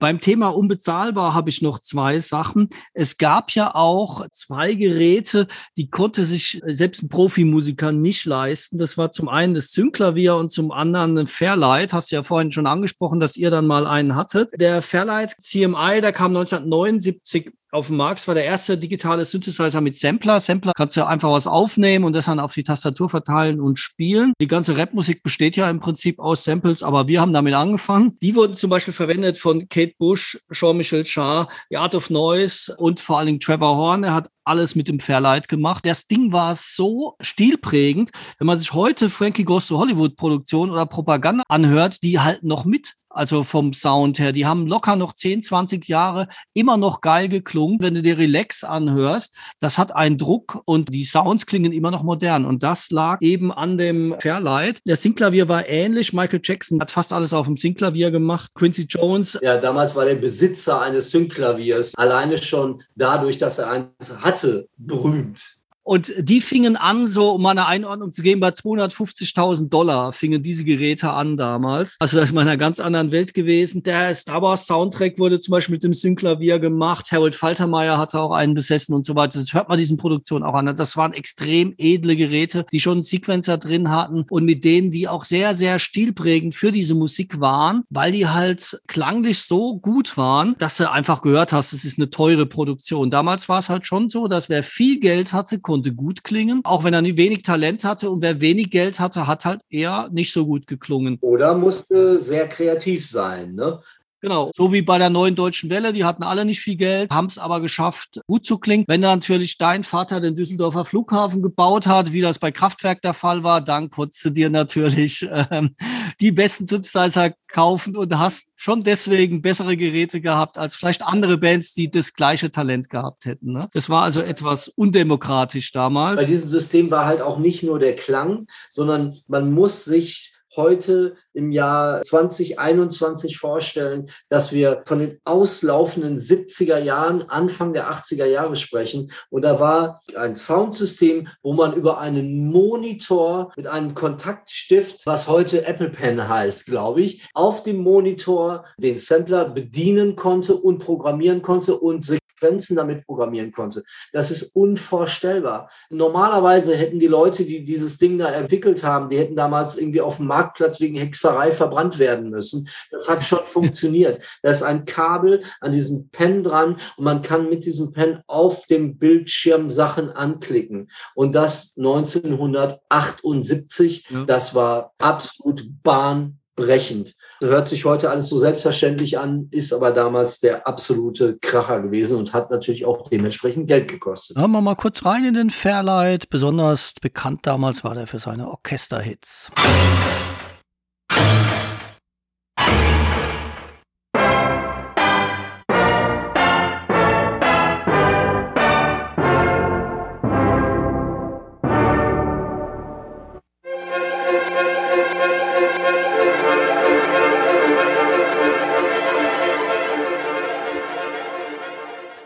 Beim 0.00 0.18
Thema 0.20 0.48
unbezahlbar 0.48 1.34
habe 1.34 1.50
ich 1.50 1.60
noch 1.60 1.78
zwei 1.78 2.20
Sachen. 2.20 2.70
Es 2.94 3.18
gab 3.18 3.50
ja 3.52 3.74
auch 3.74 4.26
zwei 4.32 4.72
Geräte, 4.72 5.46
die 5.76 5.90
konnte 5.90 6.24
sich 6.24 6.58
selbst 6.64 7.02
ein 7.02 7.10
Profimusiker 7.10 7.92
nicht 7.92 8.24
leisten. 8.24 8.78
Das 8.78 8.96
war 8.96 9.12
zum 9.12 9.28
einen 9.28 9.52
das 9.52 9.70
Zündklavier 9.70 10.36
und 10.36 10.50
zum 10.50 10.72
anderen 10.72 11.18
ein 11.18 11.26
Fairlight. 11.26 11.92
Hast 11.92 12.10
du 12.10 12.16
ja 12.16 12.22
vorhin 12.22 12.50
schon 12.50 12.66
angesprochen, 12.66 13.20
dass 13.20 13.36
ihr 13.36 13.50
dann 13.50 13.66
mal 13.66 13.86
einen 13.86 14.14
hattet. 14.14 14.50
Der 14.58 14.80
Fairlight 14.80 15.36
CMI, 15.38 16.00
der 16.00 16.14
kam 16.14 16.34
1979 16.34 17.52
auf 17.72 17.88
dem 17.88 17.96
Markt. 17.96 18.26
War 18.26 18.34
der 18.34 18.44
erste 18.44 18.76
digitale 18.76 19.24
Synthesizer 19.24 19.80
mit 19.80 19.98
Sampler. 19.98 20.40
Sampler 20.40 20.72
kannst 20.76 20.96
du 20.96 21.06
einfach 21.06 21.30
was 21.30 21.46
aufnehmen 21.46 22.04
und 22.04 22.14
das 22.14 22.26
dann 22.26 22.40
auf 22.40 22.54
die 22.54 22.62
Tastatur 22.62 23.08
verteilen 23.08 23.60
und 23.60 23.78
spielen. 23.78 24.32
Die 24.40 24.48
ganze 24.48 24.76
Rapmusik 24.76 25.22
besteht 25.22 25.56
ja 25.56 25.70
im 25.70 25.80
Prinzip 25.80 26.18
aus 26.18 26.44
Samples, 26.44 26.82
aber 26.82 27.08
wir 27.08 27.20
haben 27.20 27.32
damit 27.32 27.54
angefangen. 27.54 28.16
Die 28.22 28.34
wurden 28.34 28.54
zum 28.54 28.70
Beispiel 28.70 28.94
verwendet 28.94 29.38
von 29.38 29.68
Kate 29.68 29.94
Bush, 29.98 30.38
Jean-Michel 30.52 31.04
Jarre, 31.06 31.48
The 31.70 31.76
Art 31.76 31.94
of 31.94 32.10
Noise 32.10 32.76
und 32.76 33.00
vor 33.00 33.18
allen 33.18 33.26
Dingen 33.26 33.40
Trevor 33.40 33.76
Horn. 33.76 34.04
Er 34.04 34.14
hat 34.14 34.30
alles 34.44 34.74
mit 34.74 34.88
dem 34.88 34.98
Fairlight 34.98 35.48
gemacht. 35.48 35.86
Das 35.86 36.06
Ding 36.06 36.32
war 36.32 36.54
so 36.54 37.16
stilprägend. 37.20 38.10
Wenn 38.38 38.46
man 38.46 38.58
sich 38.58 38.72
heute 38.72 39.08
Frankie 39.10 39.44
Goes 39.44 39.68
to 39.68 39.78
Hollywood 39.78 40.16
Produktion 40.16 40.70
oder 40.70 40.86
Propaganda 40.86 41.44
anhört, 41.48 42.02
die 42.02 42.18
halten 42.18 42.48
noch 42.48 42.64
mit 42.64 42.94
also 43.10 43.44
vom 43.44 43.72
Sound 43.72 44.18
her. 44.18 44.32
Die 44.32 44.46
haben 44.46 44.66
locker 44.66 44.96
noch 44.96 45.12
10, 45.12 45.42
20 45.42 45.86
Jahre 45.88 46.28
immer 46.54 46.76
noch 46.76 47.00
geil 47.00 47.28
geklungen. 47.28 47.78
Wenn 47.80 47.94
du 47.94 48.02
dir 48.02 48.16
Relax 48.18 48.64
anhörst, 48.64 49.36
das 49.60 49.78
hat 49.78 49.94
einen 49.94 50.16
Druck 50.16 50.62
und 50.64 50.92
die 50.92 51.04
Sounds 51.04 51.46
klingen 51.46 51.72
immer 51.72 51.90
noch 51.90 52.02
modern. 52.02 52.44
Und 52.44 52.62
das 52.62 52.90
lag 52.90 53.20
eben 53.20 53.52
an 53.52 53.76
dem 53.76 54.14
Fairlight. 54.20 54.80
Der 54.86 54.96
Synclavier 54.96 55.48
war 55.48 55.68
ähnlich. 55.68 56.12
Michael 56.12 56.40
Jackson 56.42 56.80
hat 56.80 56.90
fast 56.90 57.12
alles 57.12 57.32
auf 57.32 57.46
dem 57.46 57.56
Synclavier 57.56 58.10
gemacht. 58.10 58.52
Quincy 58.54 58.86
Jones. 58.88 59.38
Ja, 59.42 59.58
damals 59.58 59.94
war 59.94 60.04
der 60.04 60.14
Besitzer 60.14 60.80
eines 60.80 61.10
Synclaviers 61.10 61.94
alleine 61.96 62.38
schon 62.38 62.82
dadurch, 62.94 63.38
dass 63.38 63.58
er 63.58 63.70
eins 63.70 64.22
hatte, 64.22 64.68
berühmt. 64.76 65.59
Und 65.90 66.14
die 66.16 66.40
fingen 66.40 66.76
an, 66.76 67.08
so 67.08 67.32
um 67.32 67.44
eine 67.46 67.66
Einordnung 67.66 68.12
zu 68.12 68.22
geben, 68.22 68.40
bei 68.40 68.50
250.000 68.50 69.70
Dollar 69.70 70.12
fingen 70.12 70.40
diese 70.40 70.62
Geräte 70.62 71.10
an 71.10 71.36
damals. 71.36 71.96
Also 71.98 72.16
das 72.16 72.28
ist 72.28 72.32
mal 72.32 72.42
in 72.42 72.46
einer 72.46 72.56
ganz 72.56 72.78
anderen 72.78 73.10
Welt 73.10 73.34
gewesen. 73.34 73.82
Der 73.82 74.14
Star 74.14 74.40
Wars 74.40 74.68
Soundtrack 74.68 75.18
wurde 75.18 75.40
zum 75.40 75.50
Beispiel 75.50 75.74
mit 75.74 75.82
dem 75.82 75.92
Synklavier 75.92 76.60
gemacht. 76.60 77.10
Harold 77.10 77.34
Faltermeier 77.34 77.98
hatte 77.98 78.20
auch 78.20 78.30
einen 78.30 78.54
besessen 78.54 78.94
und 78.94 79.04
so 79.04 79.16
weiter. 79.16 79.40
Das 79.40 79.52
hört 79.52 79.68
man 79.68 79.78
diesen 79.78 79.96
Produktionen 79.96 80.44
auch 80.44 80.54
an. 80.54 80.76
Das 80.76 80.96
waren 80.96 81.12
extrem 81.12 81.74
edle 81.76 82.14
Geräte, 82.14 82.66
die 82.70 82.78
schon 82.78 82.98
einen 82.98 83.02
Sequencer 83.02 83.58
drin 83.58 83.90
hatten 83.90 84.26
und 84.30 84.44
mit 84.44 84.62
denen 84.62 84.92
die 84.92 85.08
auch 85.08 85.24
sehr, 85.24 85.54
sehr 85.56 85.80
stilprägend 85.80 86.54
für 86.54 86.70
diese 86.70 86.94
Musik 86.94 87.40
waren, 87.40 87.82
weil 87.90 88.12
die 88.12 88.28
halt 88.28 88.80
klanglich 88.86 89.40
so 89.40 89.80
gut 89.80 90.16
waren, 90.16 90.54
dass 90.58 90.76
du 90.76 90.88
einfach 90.88 91.20
gehört 91.20 91.52
hast, 91.52 91.72
es 91.72 91.84
ist 91.84 91.98
eine 91.98 92.10
teure 92.10 92.46
Produktion. 92.46 93.10
Damals 93.10 93.48
war 93.48 93.58
es 93.58 93.68
halt 93.68 93.88
schon 93.88 94.08
so, 94.08 94.28
dass 94.28 94.48
wer 94.48 94.62
viel 94.62 95.00
Geld 95.00 95.32
hatte, 95.32 95.58
konnte 95.58 95.79
konnte 95.80 95.94
gut 95.94 96.24
klingen, 96.24 96.60
auch 96.64 96.84
wenn 96.84 96.92
er 96.92 97.00
nie 97.00 97.16
wenig 97.16 97.42
Talent 97.42 97.84
hatte. 97.84 98.10
Und 98.10 98.20
wer 98.20 98.40
wenig 98.42 98.70
Geld 98.70 99.00
hatte, 99.00 99.26
hat 99.26 99.46
halt 99.46 99.62
eher 99.70 100.10
nicht 100.12 100.30
so 100.30 100.44
gut 100.44 100.66
geklungen. 100.66 101.16
Oder 101.22 101.54
musste 101.54 102.18
sehr 102.18 102.46
kreativ 102.48 103.08
sein. 103.08 103.54
Ne? 103.54 103.80
Genau, 104.22 104.50
so 104.54 104.70
wie 104.72 104.82
bei 104.82 104.98
der 104.98 105.08
neuen 105.08 105.34
deutschen 105.34 105.70
Welle, 105.70 105.94
die 105.94 106.04
hatten 106.04 106.22
alle 106.22 106.44
nicht 106.44 106.60
viel 106.60 106.76
Geld, 106.76 107.10
haben 107.10 107.26
es 107.26 107.38
aber 107.38 107.60
geschafft, 107.60 108.20
gut 108.26 108.44
zu 108.44 108.58
klingen. 108.58 108.84
Wenn 108.86 109.00
natürlich 109.00 109.56
dein 109.56 109.82
Vater 109.82 110.20
den 110.20 110.36
Düsseldorfer 110.36 110.84
Flughafen 110.84 111.40
gebaut 111.40 111.86
hat, 111.86 112.12
wie 112.12 112.20
das 112.20 112.38
bei 112.38 112.50
Kraftwerk 112.50 113.00
der 113.00 113.14
Fall 113.14 113.44
war, 113.44 113.62
dann 113.62 113.88
konntest 113.88 114.22
du 114.26 114.30
dir 114.30 114.50
natürlich 114.50 115.26
ähm, 115.50 115.74
die 116.20 116.32
besten 116.32 116.66
Synthesizer 116.66 117.32
kaufen 117.48 117.96
und 117.96 118.18
hast 118.18 118.50
schon 118.56 118.82
deswegen 118.82 119.40
bessere 119.40 119.76
Geräte 119.76 120.20
gehabt 120.20 120.58
als 120.58 120.76
vielleicht 120.76 121.02
andere 121.02 121.38
Bands, 121.38 121.72
die 121.72 121.90
das 121.90 122.12
gleiche 122.12 122.50
Talent 122.50 122.90
gehabt 122.90 123.24
hätten. 123.24 123.52
Ne? 123.52 123.68
Das 123.72 123.88
war 123.88 124.02
also 124.02 124.20
etwas 124.20 124.68
undemokratisch 124.68 125.72
damals. 125.72 126.16
Bei 126.16 126.24
diesem 126.24 126.48
System 126.48 126.90
war 126.90 127.06
halt 127.06 127.22
auch 127.22 127.38
nicht 127.38 127.62
nur 127.62 127.78
der 127.78 127.96
Klang, 127.96 128.46
sondern 128.68 129.16
man 129.28 129.52
muss 129.52 129.84
sich 129.84 130.34
heute 130.56 131.16
im 131.32 131.52
Jahr 131.52 132.02
2021 132.02 133.38
vorstellen, 133.38 134.10
dass 134.28 134.52
wir 134.52 134.82
von 134.86 134.98
den 134.98 135.20
auslaufenden 135.24 136.18
70er 136.18 136.78
Jahren, 136.78 137.22
Anfang 137.28 137.72
der 137.72 137.90
80er 137.92 138.26
Jahre 138.26 138.56
sprechen. 138.56 139.12
Und 139.30 139.42
da 139.42 139.60
war 139.60 140.00
ein 140.16 140.34
Soundsystem, 140.34 141.28
wo 141.42 141.52
man 141.52 141.74
über 141.74 141.98
einen 141.98 142.50
Monitor 142.50 143.52
mit 143.56 143.66
einem 143.66 143.94
Kontaktstift, 143.94 145.06
was 145.06 145.28
heute 145.28 145.66
Apple 145.66 145.90
Pen 145.90 146.28
heißt, 146.28 146.66
glaube 146.66 147.02
ich, 147.02 147.28
auf 147.34 147.62
dem 147.62 147.78
Monitor 147.78 148.64
den 148.78 148.98
Sampler 148.98 149.48
bedienen 149.48 150.16
konnte 150.16 150.56
und 150.56 150.78
programmieren 150.78 151.42
konnte 151.42 151.78
und 151.78 152.04
sich 152.04 152.20
Sequenzen 152.40 152.76
damit 152.76 153.06
programmieren 153.06 153.52
konnte. 153.52 153.84
Das 154.12 154.30
ist 154.30 154.54
unvorstellbar. 154.54 155.70
Normalerweise 155.90 156.74
hätten 156.76 156.98
die 156.98 157.06
Leute, 157.06 157.44
die 157.44 157.64
dieses 157.64 157.98
Ding 157.98 158.16
da 158.18 158.30
entwickelt 158.30 158.82
haben, 158.82 159.10
die 159.10 159.18
hätten 159.18 159.36
damals 159.36 159.78
irgendwie 159.78 160.00
auf 160.00 160.16
dem 160.16 160.26
Marktplatz 160.26 160.80
wegen 160.80 160.96
Hexerei 160.96 161.52
verbrannt 161.52 162.00
werden 162.00 162.30
müssen. 162.30 162.68
Das 162.90 163.08
hat 163.08 163.22
schon 163.24 163.40
funktioniert. 163.44 164.24
Da 164.42 164.50
ist 164.50 164.62
ein 164.62 164.86
Kabel 164.86 165.42
an 165.60 165.72
diesem 165.72 166.08
Pen 166.10 166.42
dran 166.42 166.78
und 166.96 167.04
man 167.04 167.20
kann 167.22 167.50
mit 167.50 167.64
diesem 167.64 167.92
Pen 167.92 168.22
auf 168.26 168.66
dem 168.66 168.98
Bildschirm 168.98 169.70
Sachen 169.70 170.10
anklicken. 170.10 170.90
Und 171.14 171.34
das 171.34 171.74
1978, 171.76 174.08
ja. 174.10 174.24
das 174.24 174.54
war 174.54 174.92
absolut 174.98 175.64
Bahn 175.82 176.39
bahnbrechend. 176.56 177.14
Hört 177.42 177.68
sich 177.68 177.84
heute 177.84 178.10
alles 178.10 178.28
so 178.28 178.38
selbstverständlich 178.38 179.18
an, 179.18 179.48
ist 179.50 179.72
aber 179.72 179.92
damals 179.92 180.40
der 180.40 180.66
absolute 180.66 181.38
Kracher 181.40 181.80
gewesen 181.80 182.18
und 182.18 182.32
hat 182.32 182.50
natürlich 182.50 182.84
auch 182.84 183.08
dementsprechend 183.08 183.66
Geld 183.66 183.88
gekostet. 183.88 184.36
Hören 184.36 184.52
wir 184.52 184.60
mal 184.60 184.76
kurz 184.76 185.04
rein 185.04 185.24
in 185.24 185.34
den 185.34 185.50
Fairlight. 185.50 186.28
Besonders 186.30 186.94
bekannt 187.00 187.40
damals 187.46 187.84
war 187.84 187.94
der 187.94 188.06
für 188.06 188.18
seine 188.18 188.48
Orchesterhits. 188.48 189.50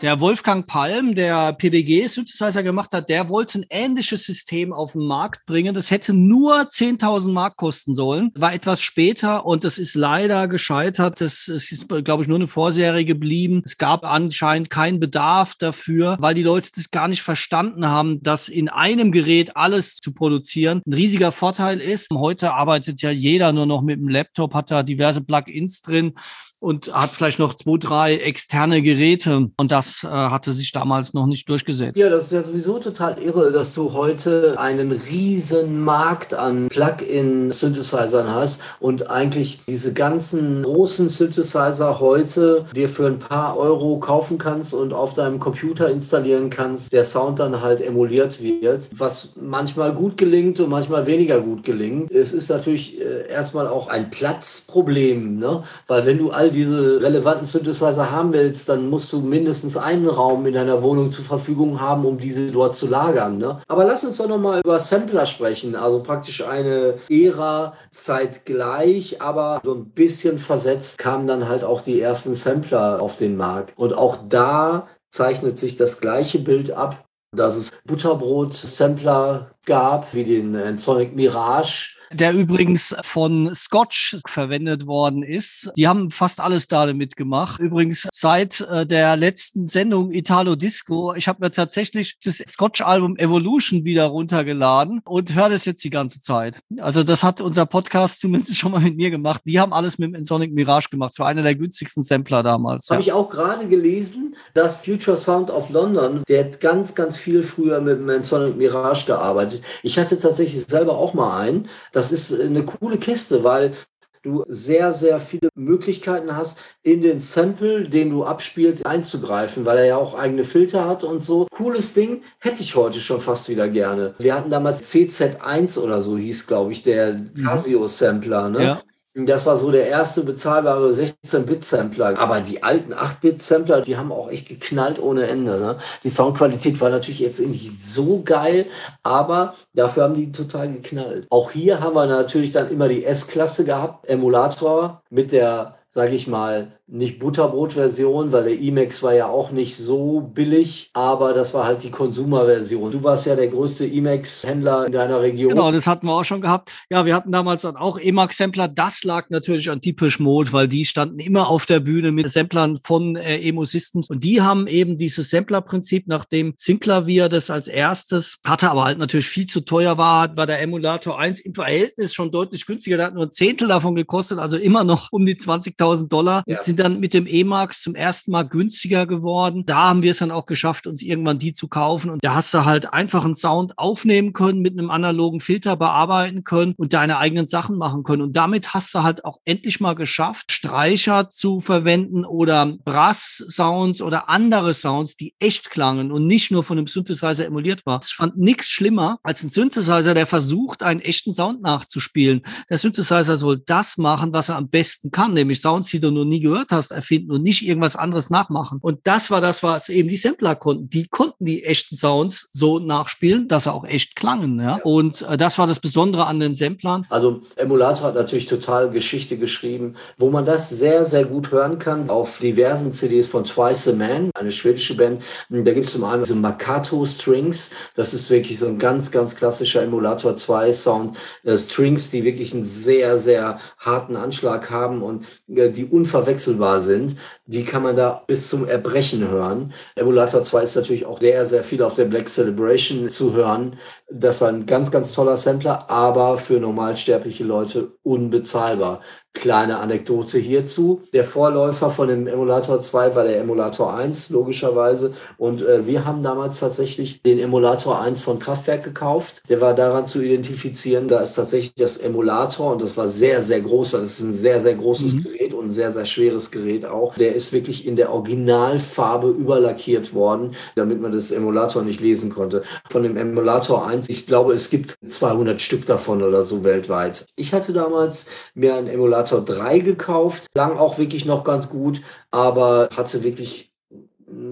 Der 0.05 0.19
Wolfgang 0.19 0.67
Palm, 0.67 1.15
der 1.15 1.53
PBG-Synthesizer 1.53 2.61
gemacht 2.61 2.93
hat, 2.93 3.09
der 3.09 3.27
wollte 3.27 3.57
ein 3.57 3.65
ähnliches 3.71 4.23
System 4.23 4.71
auf 4.71 4.91
den 4.91 5.07
Markt 5.07 5.47
bringen. 5.47 5.73
Das 5.73 5.89
hätte 5.89 6.13
nur 6.13 6.59
10.000 6.59 7.31
Mark 7.31 7.57
kosten 7.57 7.95
sollen, 7.95 8.29
war 8.35 8.53
etwas 8.53 8.83
später 8.83 9.47
und 9.47 9.63
das 9.63 9.79
ist 9.79 9.95
leider 9.95 10.47
gescheitert. 10.47 11.21
Das, 11.21 11.45
das 11.47 11.71
ist, 11.71 11.89
glaube 11.89 12.21
ich, 12.21 12.29
nur 12.29 12.37
eine 12.37 12.47
Vorserie 12.47 13.03
geblieben. 13.03 13.63
Es 13.65 13.79
gab 13.79 14.05
anscheinend 14.05 14.69
keinen 14.69 14.99
Bedarf 14.99 15.55
dafür, 15.57 16.17
weil 16.19 16.35
die 16.35 16.43
Leute 16.43 16.69
das 16.75 16.91
gar 16.91 17.07
nicht 17.07 17.23
verstanden 17.23 17.87
haben, 17.87 18.21
dass 18.21 18.47
in 18.47 18.69
einem 18.69 19.11
Gerät 19.11 19.57
alles 19.57 19.95
zu 19.95 20.13
produzieren 20.13 20.83
ein 20.85 20.93
riesiger 20.93 21.31
Vorteil 21.31 21.81
ist. 21.81 22.11
Heute 22.13 22.53
arbeitet 22.53 23.01
ja 23.01 23.09
jeder 23.09 23.53
nur 23.53 23.65
noch 23.65 23.81
mit 23.81 23.99
dem 23.99 24.09
Laptop, 24.09 24.53
hat 24.53 24.69
da 24.69 24.83
diverse 24.83 25.21
Plugins 25.21 25.81
drin 25.81 26.13
und 26.59 26.93
hat 26.93 27.11
vielleicht 27.11 27.39
noch 27.39 27.53
zwei, 27.53 27.77
drei 27.77 28.17
externe 28.17 28.81
Geräte. 28.81 29.49
Und 29.57 29.71
das 29.71 30.03
äh, 30.03 30.07
hatte 30.07 30.53
sich 30.53 30.71
damals 30.71 31.13
noch 31.13 31.25
nicht 31.25 31.47
durchgesetzt. 31.49 31.97
Ja, 31.97 32.09
das 32.09 32.25
ist 32.25 32.31
ja 32.31 32.43
sowieso 32.43 32.79
total 32.79 33.21
irre, 33.21 33.51
dass 33.51 33.73
du 33.73 33.93
heute 33.93 34.55
einen 34.57 34.91
riesen 34.91 35.81
Markt 35.81 36.33
an 36.33 36.69
Plug-in-Synthesizern 36.69 38.33
hast 38.33 38.61
und 38.79 39.09
eigentlich 39.09 39.59
diese 39.67 39.93
ganzen 39.93 40.63
großen 40.63 41.09
Synthesizer 41.09 41.99
heute 41.99 42.65
dir 42.75 42.89
für 42.89 43.07
ein 43.07 43.19
paar 43.19 43.57
Euro 43.57 43.99
kaufen 43.99 44.37
kannst 44.37 44.73
und 44.73 44.93
auf 44.93 45.13
deinem 45.13 45.39
Computer 45.39 45.89
installieren 45.89 46.49
kannst, 46.49 46.91
der 46.91 47.03
Sound 47.03 47.39
dann 47.39 47.61
halt 47.61 47.81
emuliert 47.81 48.41
wird, 48.41 48.89
was 48.97 49.33
manchmal 49.39 49.93
gut 49.93 50.17
gelingt 50.17 50.59
und 50.59 50.69
manchmal 50.69 51.05
weniger 51.05 51.41
gut 51.41 51.63
gelingt. 51.63 52.11
Es 52.11 52.33
ist 52.33 52.49
natürlich 52.49 52.99
äh, 52.99 53.27
erstmal 53.29 53.67
auch 53.67 53.87
ein 53.87 54.09
Platzproblem, 54.09 55.37
ne? 55.37 55.63
weil 55.87 56.05
wenn 56.05 56.17
du 56.17 56.31
all 56.31 56.54
diese 56.55 57.01
relevanten 57.01 57.45
Synthesizer 57.45 58.11
haben 58.11 58.33
willst, 58.33 58.69
dann 58.69 58.89
musst 58.89 59.11
du 59.13 59.19
mindestens 59.19 59.77
einen 59.77 60.07
Raum 60.07 60.45
in 60.45 60.53
deiner 60.53 60.81
Wohnung 60.81 61.11
zur 61.11 61.25
Verfügung 61.25 61.81
haben, 61.81 62.05
um 62.05 62.17
diese 62.17 62.51
dort 62.51 62.75
zu 62.75 62.87
lagern. 62.87 63.37
Ne? 63.37 63.61
Aber 63.67 63.85
lass 63.85 64.03
uns 64.03 64.17
doch 64.17 64.27
nochmal 64.27 64.61
über 64.63 64.79
Sampler 64.79 65.25
sprechen. 65.25 65.75
Also 65.75 66.01
praktisch 66.01 66.43
eine 66.43 66.95
Ära 67.09 67.73
zeitgleich, 67.91 69.21
aber 69.21 69.61
so 69.63 69.73
ein 69.73 69.89
bisschen 69.89 70.37
versetzt 70.37 70.97
kamen 70.97 71.27
dann 71.27 71.47
halt 71.47 71.63
auch 71.63 71.81
die 71.81 71.99
ersten 71.99 72.33
Sampler 72.33 73.01
auf 73.01 73.17
den 73.17 73.35
Markt. 73.35 73.73
Und 73.77 73.93
auch 73.93 74.17
da 74.27 74.87
zeichnet 75.11 75.57
sich 75.57 75.75
das 75.75 75.99
gleiche 75.99 76.39
Bild 76.39 76.71
ab, 76.71 77.05
dass 77.35 77.55
es 77.57 77.71
Butterbrot-Sampler 77.85 79.51
gab, 79.65 80.13
wie 80.13 80.23
den 80.23 80.77
Sonic 80.77 81.15
Mirage, 81.15 81.94
der 82.11 82.33
übrigens 82.33 82.95
von 83.01 83.53
Scotch 83.53 84.17
verwendet 84.27 84.87
worden 84.87 85.23
ist. 85.23 85.71
Die 85.75 85.87
haben 85.87 86.11
fast 86.11 86.39
alles 86.39 86.67
da 86.67 86.85
mitgemacht. 86.93 87.59
Übrigens 87.59 88.07
seit 88.13 88.61
äh, 88.61 88.85
der 88.85 89.17
letzten 89.17 89.67
Sendung 89.67 90.11
Italo 90.11 90.55
Disco, 90.55 91.13
ich 91.15 91.27
habe 91.27 91.43
mir 91.43 91.51
tatsächlich 91.51 92.17
das 92.23 92.37
Scotch-Album 92.37 93.17
Evolution 93.17 93.85
wieder 93.85 94.05
runtergeladen 94.05 95.01
und 95.05 95.33
höre 95.35 95.49
das 95.49 95.65
jetzt 95.65 95.83
die 95.83 95.89
ganze 95.89 96.21
Zeit. 96.21 96.59
Also 96.79 97.03
das 97.03 97.23
hat 97.23 97.41
unser 97.41 97.65
Podcast 97.65 98.21
zumindest 98.25 98.57
schon 98.57 98.71
mal 98.71 98.81
mit 98.81 98.95
mir 98.95 99.09
gemacht. 99.09 99.41
Die 99.45 99.59
haben 99.59 99.73
alles 99.73 99.97
mit 99.97 100.13
dem 100.15 100.25
Sonic 100.25 100.53
Mirage 100.53 100.89
gemacht. 100.89 101.11
Das 101.11 101.19
war 101.19 101.27
einer 101.27 101.43
der 101.43 101.55
günstigsten 101.55 102.03
Sampler 102.03 102.43
damals. 102.43 102.89
Habe 102.89 103.01
ja. 103.01 103.07
ich 103.07 103.13
auch 103.13 103.29
gerade 103.29 103.67
gelesen, 103.67 104.35
dass 104.53 104.85
Future 104.85 105.17
Sound 105.17 105.49
of 105.49 105.69
London, 105.69 106.23
der 106.27 106.45
hat 106.45 106.59
ganz, 106.59 106.95
ganz 106.95 107.17
viel 107.17 107.43
früher 107.43 107.81
mit 107.81 107.99
dem 107.99 108.23
Sonic 108.23 108.57
Mirage 108.57 109.05
gearbeitet. 109.05 109.61
Ich 109.83 109.97
hatte 109.97 110.17
tatsächlich 110.17 110.63
selber 110.65 110.97
auch 110.97 111.13
mal 111.13 111.39
einen. 111.39 111.67
Das 111.95 112.11
ist 112.11 112.37
eine 112.41 112.65
coole 112.65 112.97
Kiste, 112.97 113.45
weil 113.45 113.73
du 114.21 114.43
sehr, 114.49 114.91
sehr 114.91 115.19
viele 115.19 115.49
Möglichkeiten 115.55 116.35
hast, 116.35 116.59
in 116.83 117.01
den 117.01 117.19
Sample, 117.19 117.87
den 117.87 118.09
du 118.09 118.25
abspielst, 118.25 118.85
einzugreifen, 118.85 119.65
weil 119.65 119.77
er 119.77 119.85
ja 119.85 119.97
auch 119.97 120.13
eigene 120.13 120.43
Filter 120.43 120.89
hat 120.89 121.05
und 121.05 121.23
so. 121.23 121.47
Cooles 121.51 121.93
Ding, 121.93 122.21
hätte 122.39 122.61
ich 122.61 122.75
heute 122.75 122.99
schon 122.99 123.21
fast 123.21 123.47
wieder 123.47 123.69
gerne. 123.69 124.13
Wir 124.17 124.35
hatten 124.35 124.49
damals 124.49 124.91
CZ1 124.91 125.79
oder 125.79 126.01
so, 126.01 126.17
hieß, 126.17 126.47
glaube 126.47 126.73
ich, 126.73 126.83
der 126.83 127.13
mhm. 127.13 127.45
Casio-Sampler. 127.45 128.49
Ne? 128.49 128.63
Ja. 128.63 128.81
Das 129.17 129.45
war 129.45 129.55
so 129.55 129.71
der 129.71 129.87
erste 129.87 130.23
bezahlbare 130.23 130.89
16-Bit-Sampler. 130.89 132.19
Aber 132.19 132.41
die 132.41 132.63
alten 132.63 132.93
8-Bit-Sampler, 132.93 133.79
die 133.79 133.95
haben 133.95 134.11
auch 134.11 134.29
echt 134.29 134.49
geknallt 134.49 135.01
ohne 135.01 135.27
Ende. 135.27 135.57
Ne? 135.57 135.77
Die 136.03 136.09
Soundqualität 136.09 136.81
war 136.81 136.89
natürlich 136.89 137.21
jetzt 137.21 137.39
nicht 137.39 137.81
so 137.81 138.21
geil, 138.25 138.65
aber 139.03 139.55
dafür 139.73 140.03
haben 140.03 140.15
die 140.15 140.33
total 140.33 140.69
geknallt. 140.69 141.27
Auch 141.29 141.51
hier 141.51 141.79
haben 141.79 141.95
wir 141.95 142.07
natürlich 142.07 142.51
dann 142.51 142.69
immer 142.69 142.89
die 142.89 143.05
S-Klasse 143.05 143.63
gehabt, 143.63 144.05
Emulator 144.09 145.01
mit 145.09 145.31
der, 145.31 145.75
sage 145.87 146.13
ich 146.13 146.27
mal, 146.27 146.73
nicht 146.87 147.17
Butterbrot-Version, 147.17 148.31
weil 148.31 148.43
der 148.43 148.61
Emacs 148.61 149.01
war 149.01 149.13
ja 149.13 149.27
auch 149.27 149.51
nicht 149.51 149.75
so 149.75 150.21
billig, 150.21 150.91
aber 150.93 151.33
das 151.33 151.53
war 151.53 151.65
halt 151.65 151.83
die 151.83 151.89
Consumer-Version. 151.89 152.91
Du 152.91 153.03
warst 153.03 153.25
ja 153.25 153.35
der 153.35 153.47
größte 153.47 153.85
Emacs-Händler 153.85 154.85
in 154.85 154.91
deiner 154.91 155.21
Region. 155.21 155.49
Genau, 155.49 155.71
das 155.71 155.87
hatten 155.87 156.05
wir 156.05 156.13
auch 156.13 156.23
schon 156.23 156.41
gehabt. 156.41 156.71
Ja, 156.91 157.05
wir 157.05 157.15
hatten 157.15 157.31
damals 157.31 157.63
dann 157.63 157.75
auch 157.75 157.97
Emacs-Sampler. 157.97 158.67
Das 158.67 159.03
lag 159.03 159.29
natürlich 159.29 159.69
an 159.71 159.81
Typisch 159.81 160.19
Mode, 160.19 160.53
weil 160.53 160.67
die 160.67 160.85
standen 160.85 161.19
immer 161.19 161.49
auf 161.49 161.65
der 161.65 161.79
Bühne 161.79 162.11
mit 162.11 162.29
Samplern 162.29 162.77
von 162.77 163.15
äh, 163.15 163.39
Emo 163.39 163.65
Systems 163.65 164.09
und 164.09 164.23
die 164.23 164.41
haben 164.41 164.67
eben 164.67 164.95
dieses 164.95 165.31
Sampler-Prinzip, 165.31 166.07
nachdem 166.07 166.53
Synclavier 166.57 167.29
das 167.29 167.49
als 167.49 167.67
erstes 167.67 168.39
hatte, 168.45 168.69
aber 168.69 168.85
halt 168.85 168.99
natürlich 168.99 169.27
viel 169.27 169.47
zu 169.47 169.61
teuer 169.61 169.97
war, 169.97 170.37
war 170.37 170.45
der 170.45 170.61
Emulator 170.61 171.17
1 171.17 171.39
im 171.39 171.55
Verhältnis 171.55 172.13
schon 172.13 172.29
deutlich 172.29 172.67
günstiger. 172.67 172.97
Der 172.97 173.07
hat 173.07 173.15
nur 173.15 173.25
ein 173.25 173.31
Zehntel 173.31 173.69
davon 173.69 173.95
gekostet, 173.95 174.37
also 174.37 174.57
immer 174.57 174.83
noch 174.83 175.11
um 175.11 175.25
die 175.25 175.35
20.000 175.35 176.09
Dollar. 176.09 176.43
Ja 176.45 176.59
sind 176.75 176.85
dann 176.85 176.99
mit 176.99 177.13
dem 177.13 177.25
E-Max 177.25 177.81
zum 177.81 177.95
ersten 177.95 178.31
Mal 178.31 178.43
günstiger 178.43 179.05
geworden. 179.05 179.65
Da 179.65 179.89
haben 179.89 180.01
wir 180.01 180.11
es 180.11 180.17
dann 180.17 180.31
auch 180.31 180.45
geschafft, 180.45 180.87
uns 180.87 181.01
irgendwann 181.01 181.39
die 181.39 181.53
zu 181.53 181.69
kaufen. 181.69 182.09
Und 182.09 182.23
da 182.23 182.35
hast 182.35 182.53
du 182.53 182.65
halt 182.65 182.91
einfach 182.91 183.23
einen 183.23 183.35
Sound 183.35 183.77
aufnehmen 183.77 184.33
können, 184.33 184.59
mit 184.59 184.77
einem 184.77 184.91
analogen 184.91 185.39
Filter 185.39 185.77
bearbeiten 185.77 186.43
können 186.43 186.73
und 186.75 186.91
deine 186.91 187.17
eigenen 187.17 187.47
Sachen 187.47 187.77
machen 187.77 188.03
können. 188.03 188.21
Und 188.21 188.35
damit 188.35 188.73
hast 188.73 188.93
du 188.93 189.03
halt 189.03 189.23
auch 189.23 189.39
endlich 189.45 189.79
mal 189.79 189.93
geschafft, 189.93 190.51
Streicher 190.51 191.29
zu 191.29 191.61
verwenden 191.61 192.25
oder 192.25 192.75
Brass-Sounds 192.83 194.01
oder 194.01 194.27
andere 194.27 194.73
Sounds, 194.73 195.15
die 195.15 195.33
echt 195.39 195.69
klangen 195.69 196.11
und 196.11 196.27
nicht 196.27 196.51
nur 196.51 196.63
von 196.63 196.77
einem 196.77 196.87
Synthesizer 196.87 197.45
emuliert 197.45 197.85
war. 197.85 198.01
Ich 198.03 198.15
fand 198.15 198.37
nichts 198.37 198.67
schlimmer 198.67 199.19
als 199.23 199.43
ein 199.43 199.49
Synthesizer, 199.49 200.13
der 200.13 200.25
versucht, 200.25 200.83
einen 200.83 200.99
echten 200.99 201.33
Sound 201.33 201.61
nachzuspielen. 201.61 202.41
Der 202.69 202.77
Synthesizer 202.77 203.37
soll 203.37 203.63
das 203.65 203.97
machen, 203.97 204.33
was 204.33 204.49
er 204.49 204.57
am 204.57 204.67
besten 204.67 205.11
kann, 205.11 205.33
nämlich 205.33 205.61
Sounds, 205.61 205.89
die 205.89 206.01
du 206.01 206.11
noch 206.11 206.25
nie 206.25 206.41
gehört 206.41 206.64
hast, 206.71 206.91
erfinden 206.91 207.31
und 207.31 207.43
nicht 207.43 207.67
irgendwas 207.67 207.95
anderes 207.95 208.29
nachmachen. 208.29 208.79
Und 208.81 208.99
das 209.03 209.31
war 209.31 209.41
das, 209.41 209.63
was 209.63 209.89
eben 209.89 210.09
die 210.09 210.17
Sampler 210.17 210.55
konnten. 210.55 210.89
Die 210.89 211.07
konnten 211.07 211.45
die 211.45 211.63
echten 211.63 211.95
Sounds 211.95 212.49
so 212.51 212.79
nachspielen, 212.79 213.47
dass 213.47 213.65
sie 213.65 213.73
auch 213.73 213.85
echt 213.85 214.15
klangen. 214.15 214.59
Ja? 214.59 214.79
Und 214.83 215.21
äh, 215.23 215.37
das 215.37 215.57
war 215.57 215.67
das 215.67 215.79
Besondere 215.79 216.25
an 216.25 216.39
den 216.39 216.55
Samplern. 216.55 217.05
Also 217.09 217.41
Emulator 217.55 218.07
hat 218.07 218.15
natürlich 218.15 218.45
total 218.45 218.89
Geschichte 218.89 219.37
geschrieben, 219.37 219.95
wo 220.17 220.29
man 220.29 220.45
das 220.45 220.69
sehr, 220.69 221.05
sehr 221.05 221.25
gut 221.25 221.51
hören 221.51 221.79
kann 221.79 222.09
auf 222.09 222.39
diversen 222.39 222.91
CDs 222.91 223.27
von 223.27 223.43
Twice 223.43 223.87
a 223.87 223.93
Man, 223.93 224.31
eine 224.35 224.51
schwedische 224.51 224.95
Band. 224.95 225.21
Da 225.49 225.73
gibt 225.73 225.85
es 225.85 225.93
zum 225.93 226.03
einen 226.03 226.23
diese 226.23 226.35
Makato 226.35 227.05
Strings. 227.05 227.71
Das 227.95 228.13
ist 228.13 228.29
wirklich 228.29 228.59
so 228.59 228.67
ein 228.67 228.79
ganz, 228.79 229.11
ganz 229.11 229.35
klassischer 229.35 229.83
Emulator 229.83 230.35
2 230.35 230.71
Sound. 230.71 231.17
Äh, 231.43 231.57
Strings, 231.57 232.09
die 232.11 232.23
wirklich 232.23 232.53
einen 232.53 232.63
sehr, 232.63 233.17
sehr 233.17 233.59
harten 233.77 234.15
Anschlag 234.15 234.69
haben 234.69 235.01
und 235.01 235.25
äh, 235.47 235.69
die 235.69 235.85
unverwechselbar 235.85 236.54
wechselbar 236.55 236.81
sind, 236.81 237.15
die 237.45 237.63
kann 237.63 237.83
man 237.83 237.95
da 237.95 238.23
bis 238.27 238.49
zum 238.49 238.67
Erbrechen 238.67 239.27
hören. 239.27 239.73
Emulator 239.95 240.43
2 240.43 240.63
ist 240.63 240.75
natürlich 240.75 241.05
auch 241.05 241.19
sehr, 241.19 241.45
sehr 241.45 241.63
viel 241.63 241.83
auf 241.83 241.93
der 241.93 242.05
Black 242.05 242.29
Celebration 242.29 243.09
zu 243.09 243.33
hören. 243.33 243.77
Das 244.09 244.41
war 244.41 244.49
ein 244.49 244.65
ganz, 244.65 244.91
ganz 244.91 245.11
toller 245.11 245.37
Sampler, 245.37 245.89
aber 245.89 246.37
für 246.37 246.59
normalsterbliche 246.59 247.43
Leute 247.43 247.91
unbezahlbar. 248.03 249.01
Kleine 249.35 249.79
Anekdote 249.79 250.39
hierzu. 250.39 251.01
Der 251.13 251.25
Vorläufer 251.25 251.89
von 251.89 252.07
dem 252.07 252.25
Emulator 252.25 252.79
2 252.79 253.15
war 253.15 253.25
der 253.25 253.39
Emulator 253.39 253.93
1, 253.93 254.29
logischerweise. 254.29 255.13
Und 255.37 255.61
äh, 255.61 255.85
wir 255.85 256.05
haben 256.05 256.21
damals 256.21 256.61
tatsächlich 256.61 257.21
den 257.21 257.39
Emulator 257.39 258.01
1 258.01 258.21
von 258.21 258.39
Kraftwerk 258.39 258.83
gekauft. 258.83 259.43
Der 259.49 259.59
war 259.59 259.75
daran 259.75 260.07
zu 260.07 260.21
identifizieren, 260.21 261.09
da 261.09 261.19
ist 261.19 261.33
tatsächlich 261.33 261.75
das 261.75 261.97
Emulator 261.97 262.71
und 262.71 262.81
das 262.81 262.95
war 262.95 263.07
sehr, 263.09 263.43
sehr 263.43 263.59
groß. 263.59 263.91
Das 263.91 264.03
ist 264.03 264.21
ein 264.21 264.33
sehr, 264.33 264.61
sehr 264.61 264.75
großes 264.75 265.15
mhm. 265.15 265.23
Gerät 265.23 265.53
und 265.53 265.65
ein 265.65 265.71
sehr, 265.71 265.91
sehr 265.91 266.05
schweres 266.05 266.49
Gerät 266.49 266.85
auch. 266.85 267.13
Der 267.15 267.35
ist 267.35 267.51
wirklich 267.51 267.85
in 267.85 267.97
der 267.97 268.13
Originalfarbe 268.13 269.29
überlackiert 269.29 270.13
worden, 270.13 270.55
damit 270.75 271.01
man 271.01 271.11
das 271.11 271.31
Emulator 271.31 271.83
nicht 271.83 271.99
lesen 271.99 272.33
konnte. 272.33 272.63
Von 272.89 273.03
dem 273.03 273.17
Emulator 273.17 273.85
1, 273.85 274.07
ich 274.07 274.25
glaube, 274.25 274.53
es 274.53 274.69
gibt 274.69 274.95
200 275.07 275.61
Stück 275.61 275.85
davon 275.85 276.23
oder 276.23 276.41
so 276.41 276.63
weltweit. 276.63 277.25
Ich 277.35 277.53
hatte 277.53 277.73
damals 277.73 278.27
mir 278.53 278.75
einen 278.75 278.87
Emulator 278.87 279.24
Simulator 279.25 279.41
3 279.41 279.79
gekauft, 279.79 280.47
lang 280.55 280.77
auch 280.77 280.97
wirklich 280.97 281.25
noch 281.25 281.43
ganz 281.43 281.69
gut, 281.69 282.01
aber 282.31 282.89
hatte 282.95 283.23
wirklich 283.23 283.71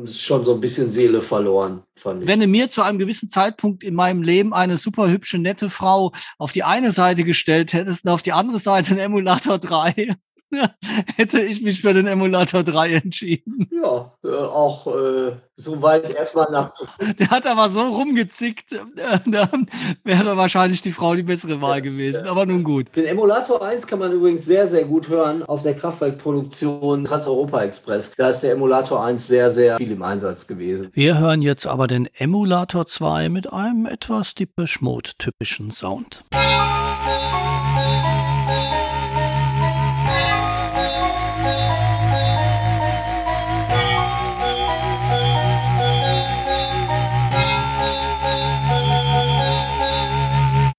schon 0.05 0.45
so 0.45 0.53
ein 0.53 0.61
bisschen 0.61 0.89
Seele 0.89 1.21
verloren, 1.21 1.81
fand 1.95 2.21
ich. 2.21 2.27
Wenn 2.27 2.39
du 2.39 2.47
mir 2.47 2.69
zu 2.69 2.83
einem 2.83 2.99
gewissen 2.99 3.27
Zeitpunkt 3.29 3.83
in 3.83 3.95
meinem 3.95 4.21
Leben 4.21 4.53
eine 4.53 4.77
super 4.77 5.09
hübsche, 5.09 5.39
nette 5.39 5.69
Frau 5.69 6.11
auf 6.37 6.51
die 6.51 6.63
eine 6.63 6.91
Seite 6.91 7.23
gestellt 7.23 7.73
hättest 7.73 8.05
und 8.05 8.11
auf 8.11 8.21
die 8.21 8.33
andere 8.33 8.59
Seite 8.59 8.91
einen 8.91 8.99
Emulator 8.99 9.57
3, 9.57 10.15
hätte 11.15 11.41
ich 11.41 11.61
mich 11.61 11.81
für 11.81 11.93
den 11.93 12.07
Emulator 12.07 12.63
3 12.63 12.93
entschieden. 12.95 13.67
Ja, 13.71 14.13
äh, 14.23 14.29
auch 14.29 14.87
äh, 14.87 15.33
soweit 15.55 16.13
erstmal 16.13 16.51
nachzuvollziehen. 16.51 17.15
Der 17.19 17.29
hat 17.29 17.47
aber 17.47 17.69
so 17.69 17.81
rumgezickt, 17.81 18.71
äh, 18.73 19.19
dann 19.25 19.67
wäre 20.03 20.37
wahrscheinlich 20.37 20.81
die 20.81 20.91
Frau 20.91 21.15
die 21.15 21.23
bessere 21.23 21.61
Wahl 21.61 21.81
gewesen. 21.81 22.25
Ja. 22.25 22.31
Aber 22.31 22.45
nun 22.45 22.63
gut. 22.63 22.95
Den 22.95 23.05
Emulator 23.05 23.65
1 23.65 23.87
kann 23.87 23.99
man 23.99 24.11
übrigens 24.11 24.45
sehr, 24.45 24.67
sehr 24.67 24.85
gut 24.85 25.09
hören 25.09 25.43
auf 25.43 25.61
der 25.61 25.75
Kraftwerkproduktion 25.75 27.05
Trans-Europa 27.05 27.63
Express. 27.63 28.11
Da 28.17 28.29
ist 28.29 28.41
der 28.41 28.53
Emulator 28.53 29.03
1 29.03 29.25
sehr, 29.27 29.49
sehr 29.49 29.77
viel 29.77 29.91
im 29.91 30.03
Einsatz 30.03 30.47
gewesen. 30.47 30.89
Wir 30.93 31.17
hören 31.17 31.41
jetzt 31.41 31.67
aber 31.67 31.87
den 31.87 32.07
Emulator 32.17 32.85
2 32.85 33.29
mit 33.29 33.51
einem 33.51 33.85
etwas 33.85 34.35
Depeche 34.35 34.79
Mode-typischen 34.81 35.71
Sound. 35.71 36.23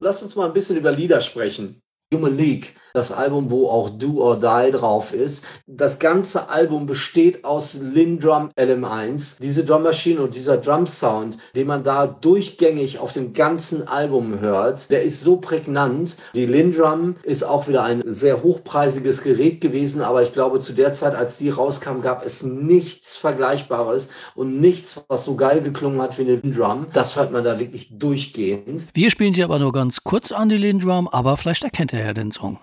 Lass 0.04 0.22
uns 0.22 0.36
mal 0.36 0.44
ein 0.44 0.52
bisschen 0.52 0.76
über 0.76 0.92
Lieder 0.92 1.18
sprechen. 1.22 1.80
Human 2.12 2.36
League 2.36 2.76
das 2.94 3.10
Album, 3.10 3.50
wo 3.50 3.68
auch 3.68 3.90
Do 3.90 4.22
or 4.22 4.36
Die 4.36 4.70
drauf 4.70 5.12
ist. 5.12 5.44
Das 5.66 5.98
ganze 5.98 6.48
Album 6.48 6.86
besteht 6.86 7.44
aus 7.44 7.74
Lindrum 7.74 8.50
LM1. 8.56 9.40
Diese 9.42 9.64
Drum 9.64 9.82
Machine 9.82 10.22
und 10.22 10.36
dieser 10.36 10.58
Drum 10.58 10.86
Sound, 10.86 11.38
den 11.56 11.66
man 11.66 11.82
da 11.82 12.06
durchgängig 12.06 13.00
auf 13.00 13.10
dem 13.10 13.32
ganzen 13.32 13.88
Album 13.88 14.38
hört, 14.38 14.92
der 14.92 15.02
ist 15.02 15.22
so 15.22 15.38
prägnant. 15.38 16.18
Die 16.36 16.46
Lindrum 16.46 17.16
ist 17.24 17.42
auch 17.42 17.66
wieder 17.66 17.82
ein 17.82 18.04
sehr 18.06 18.44
hochpreisiges 18.44 19.24
Gerät 19.24 19.60
gewesen, 19.60 20.00
aber 20.00 20.22
ich 20.22 20.32
glaube, 20.32 20.60
zu 20.60 20.72
der 20.72 20.92
Zeit, 20.92 21.16
als 21.16 21.36
die 21.36 21.50
rauskam, 21.50 22.00
gab 22.00 22.24
es 22.24 22.44
nichts 22.44 23.16
Vergleichbares 23.16 24.08
und 24.36 24.60
nichts, 24.60 25.02
was 25.08 25.24
so 25.24 25.34
geil 25.34 25.62
geklungen 25.62 26.00
hat 26.00 26.16
wie 26.16 26.22
eine 26.22 26.36
Lindrum. 26.36 26.86
Das 26.92 27.16
hört 27.16 27.32
man 27.32 27.42
da 27.42 27.58
wirklich 27.58 27.88
durchgehend. 27.90 28.86
Wir 28.94 29.10
spielen 29.10 29.34
sie 29.34 29.42
aber 29.42 29.58
nur 29.58 29.72
ganz 29.72 30.04
kurz 30.04 30.30
an 30.30 30.48
die 30.48 30.58
Lindrum, 30.58 31.08
aber 31.08 31.36
vielleicht 31.36 31.64
erkennt 31.64 31.92
er 31.92 32.06
ja 32.06 32.12
den 32.12 32.30
Song. 32.30 32.60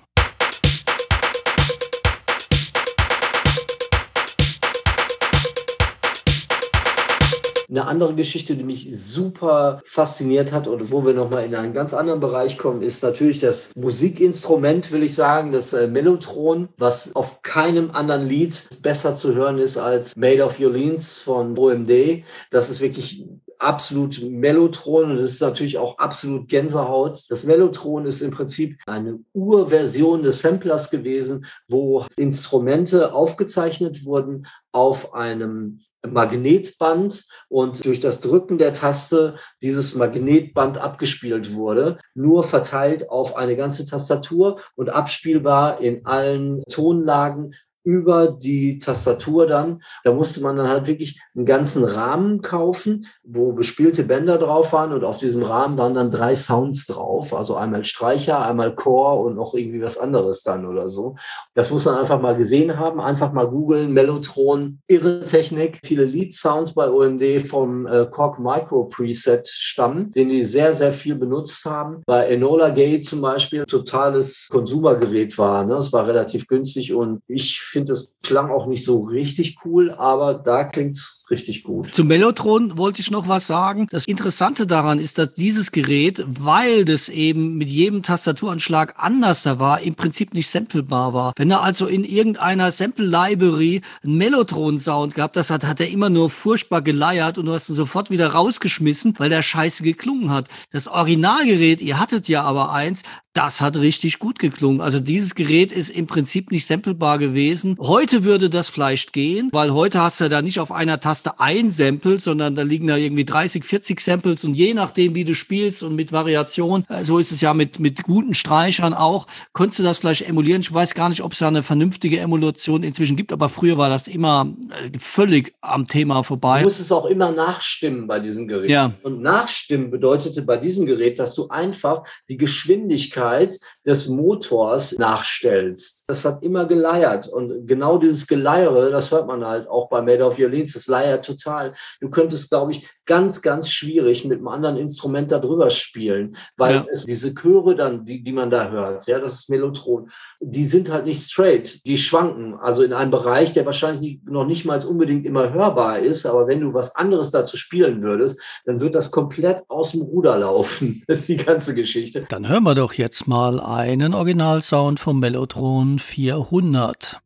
Eine 7.71 7.87
andere 7.87 8.13
Geschichte, 8.15 8.57
die 8.57 8.65
mich 8.65 8.89
super 8.93 9.81
fasziniert 9.85 10.51
hat 10.51 10.67
und 10.67 10.91
wo 10.91 11.05
wir 11.05 11.13
nochmal 11.13 11.45
in 11.45 11.55
einen 11.55 11.71
ganz 11.71 11.93
anderen 11.93 12.19
Bereich 12.19 12.57
kommen, 12.57 12.81
ist 12.81 13.01
natürlich 13.01 13.39
das 13.39 13.71
Musikinstrument, 13.77 14.91
will 14.91 15.03
ich 15.03 15.15
sagen, 15.15 15.53
das 15.53 15.71
äh, 15.71 15.87
Mellotron, 15.87 16.67
was 16.77 17.15
auf 17.15 17.43
keinem 17.43 17.91
anderen 17.91 18.27
Lied 18.27 18.67
besser 18.81 19.15
zu 19.15 19.35
hören 19.35 19.57
ist 19.57 19.77
als 19.77 20.17
Made 20.17 20.43
of 20.43 20.59
Yolines 20.59 21.19
von 21.19 21.57
OMD. 21.57 22.23
Das 22.49 22.69
ist 22.69 22.81
wirklich 22.81 23.25
absolut 23.61 24.21
Mellotron 24.21 25.11
und 25.11 25.17
es 25.17 25.33
ist 25.33 25.41
natürlich 25.41 25.77
auch 25.77 25.97
absolut 25.99 26.47
Gänsehaut. 26.49 27.25
Das 27.29 27.43
Mellotron 27.43 28.05
ist 28.05 28.21
im 28.21 28.31
Prinzip 28.31 28.77
eine 28.87 29.19
Urversion 29.33 30.23
des 30.23 30.41
Samplers 30.41 30.89
gewesen, 30.89 31.45
wo 31.67 32.05
Instrumente 32.15 33.13
aufgezeichnet 33.13 34.05
wurden 34.05 34.47
auf 34.71 35.13
einem 35.13 35.79
Magnetband 36.07 37.25
und 37.49 37.85
durch 37.85 37.99
das 37.99 38.21
Drücken 38.21 38.57
der 38.57 38.73
Taste 38.73 39.35
dieses 39.61 39.93
Magnetband 39.95 40.79
abgespielt 40.79 41.53
wurde, 41.53 41.97
nur 42.15 42.43
verteilt 42.43 43.09
auf 43.09 43.35
eine 43.35 43.55
ganze 43.55 43.85
Tastatur 43.85 44.59
und 44.75 44.89
abspielbar 44.89 45.81
in 45.81 46.05
allen 46.05 46.63
Tonlagen 46.63 47.53
über 47.83 48.27
die 48.27 48.77
Tastatur 48.77 49.47
dann. 49.47 49.81
Da 50.03 50.13
musste 50.13 50.41
man 50.41 50.57
dann 50.57 50.67
halt 50.67 50.87
wirklich 50.87 51.21
einen 51.35 51.45
ganzen 51.45 51.83
Rahmen 51.83 52.41
kaufen, 52.41 53.07
wo 53.23 53.53
bespielte 53.53 54.03
Bänder 54.03 54.37
drauf 54.37 54.73
waren 54.73 54.93
und 54.93 55.03
auf 55.03 55.17
diesem 55.17 55.43
Rahmen 55.43 55.77
waren 55.77 55.95
dann 55.95 56.11
drei 56.11 56.35
Sounds 56.35 56.85
drauf. 56.85 57.33
Also 57.33 57.55
einmal 57.55 57.85
Streicher, 57.85 58.41
einmal 58.41 58.75
Chor 58.75 59.19
und 59.21 59.35
noch 59.35 59.53
irgendwie 59.53 59.81
was 59.81 59.97
anderes 59.97 60.43
dann 60.43 60.65
oder 60.65 60.89
so. 60.89 61.15
Das 61.53 61.71
muss 61.71 61.85
man 61.85 61.95
einfach 61.95 62.21
mal 62.21 62.35
gesehen 62.35 62.77
haben, 62.77 62.99
einfach 62.99 63.31
mal 63.31 63.47
googeln, 63.47 63.91
Mellotron, 63.93 64.79
irre 64.87 65.25
Technik. 65.25 65.79
Viele 65.83 66.05
Lead-Sounds 66.05 66.73
bei 66.73 66.89
OMD 66.89 67.41
vom 67.41 67.87
äh, 67.87 68.05
Korg 68.05 68.39
Micro 68.39 68.85
Preset 68.85 69.47
stammen, 69.47 70.11
den 70.11 70.29
die 70.29 70.43
sehr, 70.43 70.73
sehr 70.73 70.93
viel 70.93 71.15
benutzt 71.15 71.65
haben. 71.65 72.01
Bei 72.05 72.27
Enola 72.27 72.69
Gay 72.69 73.01
zum 73.01 73.21
Beispiel 73.21 73.65
totales 73.65 74.47
Konsumergerät 74.51 75.37
war. 75.37 75.65
Ne? 75.65 75.75
Es 75.75 75.91
war 75.93 76.07
relativ 76.07 76.47
günstig 76.47 76.93
und 76.93 77.21
ich 77.27 77.59
finde, 77.71 77.93
es 77.93 78.11
klang 78.23 78.51
auch 78.51 78.67
nicht 78.67 78.83
so 78.83 79.01
richtig 79.01 79.57
cool, 79.65 79.91
aber 79.91 80.35
da 80.35 80.63
klingt 80.65 80.95
es 80.95 81.20
richtig 81.31 81.63
gut. 81.63 81.93
Zum 81.93 82.07
Mellotron 82.07 82.77
wollte 82.77 83.01
ich 83.01 83.09
noch 83.09 83.27
was 83.27 83.47
sagen. 83.47 83.87
Das 83.89 84.05
Interessante 84.05 84.67
daran 84.67 84.99
ist, 84.99 85.17
dass 85.17 85.33
dieses 85.33 85.71
Gerät, 85.71 86.23
weil 86.27 86.85
das 86.85 87.09
eben 87.09 87.57
mit 87.57 87.69
jedem 87.69 88.03
Tastaturanschlag 88.03 88.93
anders 88.97 89.43
da 89.43 89.57
war, 89.57 89.81
im 89.81 89.95
Prinzip 89.95 90.33
nicht 90.33 90.49
samplebar 90.49 91.13
war. 91.13 91.33
Wenn 91.37 91.49
er 91.49 91.63
also 91.63 91.87
in 91.87 92.03
irgendeiner 92.03 92.71
Sample-Library 92.71 93.81
einen 94.03 94.17
Mellotron-Sound 94.17 95.15
gehabt 95.15 95.35
das 95.35 95.49
hat, 95.49 95.63
hat 95.63 95.79
er 95.79 95.89
immer 95.89 96.09
nur 96.09 96.29
furchtbar 96.29 96.81
geleiert 96.81 97.37
und 97.37 97.45
du 97.45 97.53
hast 97.53 97.69
ihn 97.69 97.75
sofort 97.75 98.11
wieder 98.11 98.27
rausgeschmissen, 98.27 99.15
weil 99.17 99.29
der 99.29 99.41
scheiße 99.41 99.83
geklungen 99.83 100.29
hat. 100.29 100.47
Das 100.71 100.87
Originalgerät, 100.87 101.81
ihr 101.81 101.99
hattet 101.99 102.27
ja 102.27 102.43
aber 102.43 102.73
eins, 102.73 103.03
das 103.33 103.61
hat 103.61 103.77
richtig 103.77 104.19
gut 104.19 104.39
geklungen. 104.39 104.81
Also 104.81 104.99
dieses 104.99 105.35
Gerät 105.35 105.71
ist 105.71 105.89
im 105.89 106.05
Prinzip 106.05 106.51
nicht 106.51 106.65
samplebar 106.65 107.17
gewesen. 107.17 107.77
Heute 107.79 108.25
würde 108.25 108.49
das 108.49 108.67
vielleicht 108.67 109.13
gehen, 109.13 109.49
weil 109.53 109.71
heute 109.71 110.01
hast 110.01 110.19
du 110.19 110.27
da 110.27 110.41
nicht 110.41 110.59
auf 110.59 110.71
einer 110.71 110.99
Taste 110.99 111.20
ein 111.25 111.69
Sample, 111.69 112.19
sondern 112.19 112.55
da 112.55 112.63
liegen 112.63 112.87
da 112.87 112.97
irgendwie 112.97 113.25
30, 113.25 113.63
40 113.63 113.99
Samples 113.99 114.43
und 114.43 114.53
je 114.55 114.73
nachdem, 114.73 115.15
wie 115.15 115.23
du 115.23 115.33
spielst 115.33 115.83
und 115.83 115.95
mit 115.95 116.11
Variation, 116.11 116.85
äh, 116.89 117.03
so 117.03 117.19
ist 117.19 117.31
es 117.31 117.41
ja 117.41 117.53
mit, 117.53 117.79
mit 117.79 118.03
guten 118.03 118.33
Streichern 118.33 118.93
auch, 118.93 119.27
konntest 119.53 119.79
du 119.79 119.83
das 119.83 119.99
vielleicht 119.99 120.27
emulieren. 120.27 120.61
Ich 120.61 120.73
weiß 120.73 120.93
gar 120.93 121.09
nicht, 121.09 121.21
ob 121.21 121.33
es 121.33 121.39
da 121.39 121.47
eine 121.47 121.63
vernünftige 121.63 122.19
Emulation 122.19 122.83
inzwischen 122.83 123.15
gibt, 123.15 123.31
aber 123.31 123.49
früher 123.49 123.77
war 123.77 123.89
das 123.89 124.07
immer 124.07 124.53
äh, 124.69 124.97
völlig 124.97 125.53
am 125.61 125.87
Thema 125.87 126.23
vorbei. 126.23 126.59
Du 126.59 126.65
musst 126.65 126.79
es 126.79 126.91
auch 126.91 127.05
immer 127.05 127.31
nachstimmen 127.31 128.07
bei 128.07 128.19
diesem 128.19 128.47
Gerät. 128.47 128.69
Ja. 128.69 128.93
Und 129.03 129.21
nachstimmen 129.21 129.91
bedeutete 129.91 130.41
bei 130.41 130.57
diesem 130.57 130.85
Gerät, 130.85 131.19
dass 131.19 131.35
du 131.35 131.49
einfach 131.49 132.03
die 132.29 132.37
Geschwindigkeit 132.37 133.57
des 133.85 134.07
Motors 134.07 134.97
nachstellst. 134.97 136.05
Das 136.07 136.25
hat 136.25 136.43
immer 136.43 136.65
geleiert. 136.65 137.27
Und 137.27 137.67
genau 137.67 137.97
dieses 137.97 138.27
Geleiere, 138.27 138.91
das 138.91 139.11
hört 139.11 139.27
man 139.27 139.45
halt 139.45 139.67
auch 139.67 139.89
bei 139.89 140.01
Made 140.01 140.23
of 140.23 140.37
Violins, 140.37 140.73
das 140.73 140.87
leiert 140.87 141.10
total. 141.17 141.73
Du 141.99 142.09
könntest, 142.09 142.49
glaube 142.49 142.71
ich, 142.71 142.87
ganz, 143.05 143.41
ganz 143.41 143.69
schwierig 143.69 144.23
mit 144.25 144.37
einem 144.37 144.47
anderen 144.47 144.77
Instrument 144.77 145.31
darüber 145.31 145.69
spielen, 145.69 146.35
weil 146.55 146.75
ja. 146.75 146.85
es, 146.89 147.03
diese 147.05 147.33
Chöre 147.33 147.75
dann, 147.75 148.05
die, 148.05 148.23
die 148.23 148.31
man 148.31 148.49
da 148.49 148.69
hört, 148.69 149.05
ja, 149.07 149.19
das 149.19 149.33
ist 149.33 149.49
Melotron, 149.49 150.09
die 150.39 150.63
sind 150.63 150.89
halt 150.89 151.05
nicht 151.05 151.21
straight, 151.21 151.85
die 151.85 151.97
schwanken, 151.97 152.55
also 152.55 152.83
in 152.83 152.93
einem 152.93 153.11
Bereich, 153.11 153.53
der 153.53 153.65
wahrscheinlich 153.65 154.21
noch 154.23 154.45
nicht 154.45 154.63
mal 154.65 154.81
unbedingt 154.85 155.25
immer 155.25 155.51
hörbar 155.51 155.99
ist, 155.99 156.25
aber 156.25 156.47
wenn 156.47 156.61
du 156.61 156.73
was 156.73 156.95
anderes 156.95 157.31
dazu 157.31 157.57
spielen 157.57 158.01
würdest, 158.01 158.41
dann 158.65 158.79
wird 158.79 158.95
das 158.95 159.11
komplett 159.11 159.63
aus 159.67 159.91
dem 159.91 160.03
Ruder 160.03 160.37
laufen, 160.37 161.03
die 161.27 161.35
ganze 161.35 161.75
Geschichte. 161.75 162.25
Dann 162.29 162.47
hören 162.47 162.63
wir 162.63 162.75
doch 162.75 162.93
jetzt 162.93 163.27
mal 163.27 163.59
einen 163.59 164.13
Originalsound 164.13 164.99
vom 164.99 165.19
Mellotron 165.19 165.99
400. 165.99 167.19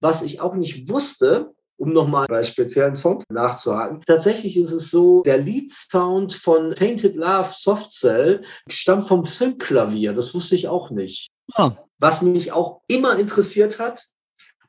was 0.00 0.22
ich 0.22 0.40
auch 0.40 0.54
nicht 0.54 0.88
wusste, 0.88 1.52
um 1.76 1.92
nochmal 1.92 2.26
bei 2.26 2.44
speziellen 2.44 2.94
Songs 2.94 3.24
nachzuhaken. 3.30 4.02
Tatsächlich 4.06 4.56
ist 4.56 4.72
es 4.72 4.90
so, 4.90 5.22
der 5.22 5.38
Lead-Sound 5.38 6.34
von 6.34 6.74
Tainted 6.74 7.16
Love 7.16 7.48
Soft 7.56 7.92
Cell 7.92 8.42
stammt 8.68 9.06
vom 9.06 9.24
Sync-Klavier. 9.24 10.12
Das 10.12 10.34
wusste 10.34 10.56
ich 10.56 10.68
auch 10.68 10.90
nicht. 10.90 11.28
Ah. 11.54 11.72
Was 11.98 12.20
mich 12.20 12.52
auch 12.52 12.82
immer 12.86 13.18
interessiert 13.18 13.78
hat, 13.78 14.10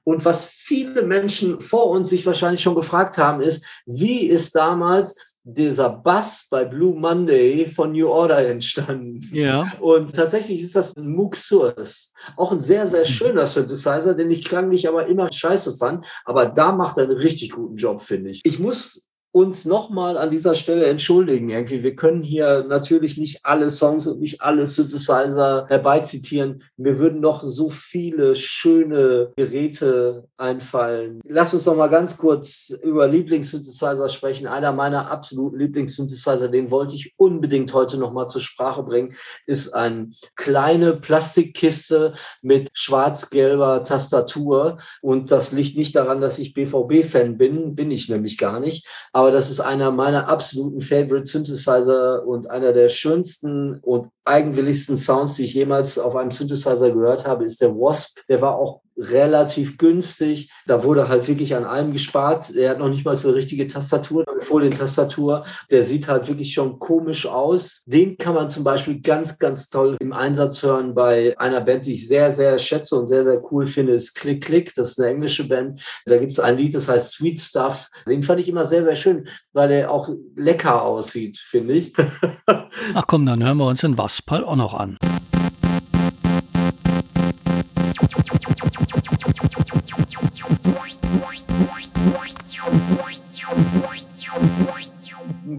und 0.04 0.26
was 0.26 0.46
viele 0.46 1.04
Menschen 1.04 1.62
vor 1.62 1.88
uns 1.88 2.10
sich 2.10 2.26
wahrscheinlich 2.26 2.62
schon 2.62 2.76
gefragt 2.76 3.18
haben, 3.18 3.42
ist, 3.42 3.64
wie 3.86 4.28
ist 4.28 4.56
damals 4.56 5.16
dieser 5.44 5.90
Bass 5.90 6.48
bei 6.50 6.66
Blue 6.66 7.00
Monday 7.00 7.68
von 7.68 7.92
New 7.94 8.08
Order 8.08 8.48
entstanden. 8.48 9.22
Ja. 9.34 9.72
Und 9.80 10.16
tatsächlich 10.16 10.62
ist 10.62 10.76
das 10.76 10.96
ein 10.96 11.10
Moog 11.10 11.36
Source. 11.36 12.14
Auch 12.38 12.52
ein 12.52 12.60
sehr, 12.60 12.86
sehr 12.88 13.06
hm. 13.06 13.12
schöner 13.12 13.46
Synthesizer, 13.46 14.14
den 14.14 14.30
ich 14.30 14.46
klanglich 14.46 14.88
aber 14.88 15.08
immer 15.08 15.32
scheiße 15.32 15.78
fand. 15.78 16.06
Aber 16.26 16.46
da 16.46 16.72
macht 16.72 16.98
er 16.98 17.06
einen 17.06 17.18
richtig 17.18 17.52
guten 17.52 17.76
Job, 17.76 18.02
finde 18.02 18.30
ich. 18.30 18.42
Ich 18.44 18.60
muss 18.60 19.04
uns 19.32 19.66
nochmal 19.66 20.18
an 20.18 20.30
dieser 20.30 20.56
Stelle 20.56 20.86
entschuldigen. 20.88 21.50
Irgendwie, 21.50 21.84
wir 21.84 21.96
können 21.96 22.22
hier 22.22 22.66
natürlich 22.68 23.18
nicht 23.18 23.46
alle 23.46 23.70
Songs 23.70 24.06
und 24.08 24.20
nicht 24.20 24.42
alle 24.42 24.68
Synthesizer 24.68 25.66
herbeizitieren. 25.70 26.64
Mir 26.76 27.00
würden 27.00 27.22
noch 27.22 27.42
so 27.44 27.70
viele 27.70 28.36
schöne 28.36 29.32
Geräte 29.38 30.28
einfallen. 30.38 31.22
Lass 31.26 31.54
uns 31.54 31.66
noch 31.66 31.78
mal 31.78 31.88
ganz 31.88 32.18
kurz 32.18 32.76
über 32.84 33.08
Lieblingssynthesizer 33.08 34.10
sprechen. 34.10 34.48
Einer 34.48 34.74
meiner 34.74 35.10
absoluten 35.10 35.60
Lieblingssynthesizer, 35.60 36.50
den 36.50 36.70
wollte 36.70 36.96
ich 36.96 37.14
unbedingt 37.18 37.74
heute 37.74 37.98
noch 37.98 38.12
mal 38.12 38.28
zur 38.28 38.42
Sprache 38.42 38.84
bringen, 38.84 39.14
ist 39.46 39.74
eine 39.74 40.10
kleine 40.36 40.94
Plastikkiste 40.94 42.16
mit 42.42 42.70
schwarz-gelber 42.74 43.84
Tastatur. 43.84 44.78
Und 45.02 45.32
das 45.32 45.54
liegt 45.54 45.78
nicht 45.78 45.96
daran, 45.96 46.20
dass 46.20 46.38
ich 46.38 46.54
BVB-Fan 46.54 47.38
bin, 47.38 47.76
bin 47.76 47.92
ich 47.92 48.10
nämlich 48.10 48.38
gar 48.38 48.60
nicht 48.60 48.86
das 49.30 49.52
ist 49.52 49.60
einer 49.60 49.92
meiner 49.92 50.28
absoluten 50.30 50.82
Favorite 50.82 51.26
Synthesizer 51.26 52.26
und 52.26 52.50
einer 52.50 52.72
der 52.72 52.90
schönsten 52.90 53.80
und 53.82 54.08
eigenwilligsten 54.24 54.98
Sounds, 54.98 55.36
die 55.36 55.44
ich 55.44 55.54
jemals 55.54 56.00
auf 56.00 56.16
einem 56.16 56.32
Synthesizer 56.32 56.92
gehört 56.92 57.28
habe, 57.28 57.44
ist 57.44 57.62
der 57.62 57.76
Wasp. 57.76 58.20
Der 58.30 58.42
war 58.42 58.58
auch 58.58 58.82
relativ 59.02 59.78
günstig. 59.78 60.52
Da 60.68 60.84
wurde 60.84 61.10
halt 61.10 61.28
wirklich 61.28 61.56
an 61.56 61.66
allem 61.66 61.92
gespart. 61.92 62.56
Er 62.56 62.72
hat 62.72 62.80
noch 62.80 62.90
nicht 62.90 63.06
mal 63.06 63.16
so 63.16 63.30
eine 63.30 63.38
richtige 63.38 63.68
Tastatur, 63.68 64.24
eine 64.28 64.40
Folientastatur. 64.40 65.44
Der 65.70 65.84
sieht 65.84 66.08
halt 66.08 66.28
wirklich 66.28 66.54
schon 66.54 66.80
komisch 66.80 67.26
aus. 67.26 67.84
Den 67.86 68.18
kann 68.18 68.36
man 68.36 68.50
zum 68.50 68.64
Beispiel 68.64 69.02
ganz, 69.02 69.38
ganz 69.38 69.70
toll 69.70 69.98
im 70.00 70.14
Einsatz 70.14 70.62
hören 70.62 70.94
bei 70.94 71.36
einer 71.40 71.62
Band, 71.62 71.86
die 71.86 71.96
ich 71.96 72.08
sehr, 72.08 72.32
sehr 72.32 72.58
schätze 72.60 72.96
und 72.96 73.08
sehr, 73.08 73.24
sehr 73.24 73.42
cool 73.52 73.68
finde, 73.68 73.94
ist 73.94 74.14
Click 74.14 74.44
Click. 74.44 74.74
Das 74.76 74.92
ist 74.92 75.00
eine 75.00 75.10
englische 75.10 75.48
Band. 75.48 75.82
Da 76.06 76.18
gibt 76.18 76.32
es 76.32 76.40
ein 76.40 76.58
Lied, 76.58 76.76
das 76.76 76.88
heißt 76.88 77.14
Sweet 77.14 77.40
Stuff. 77.40 77.90
Den 78.06 78.24
fand 78.24 78.40
ich 78.40 78.50
immer 78.50 78.66
sehr, 78.66 78.84
sehr 78.84 78.96
schön, 78.96 79.28
weil 79.54 79.72
er 79.72 79.92
auch 79.92 80.10
lecker 80.36 80.84
aussieht, 80.84 81.38
finde 81.38 81.74
ich. 81.74 81.94
Ach 82.94 83.08
komm, 83.08 83.26
dann 83.26 83.44
hören 83.44 83.58
wir 83.58 83.68
uns 83.68 83.82
den 83.82 83.98
Waspal 83.98 84.44
auch 84.44 84.56
noch 84.56 84.74
an. 84.74 84.98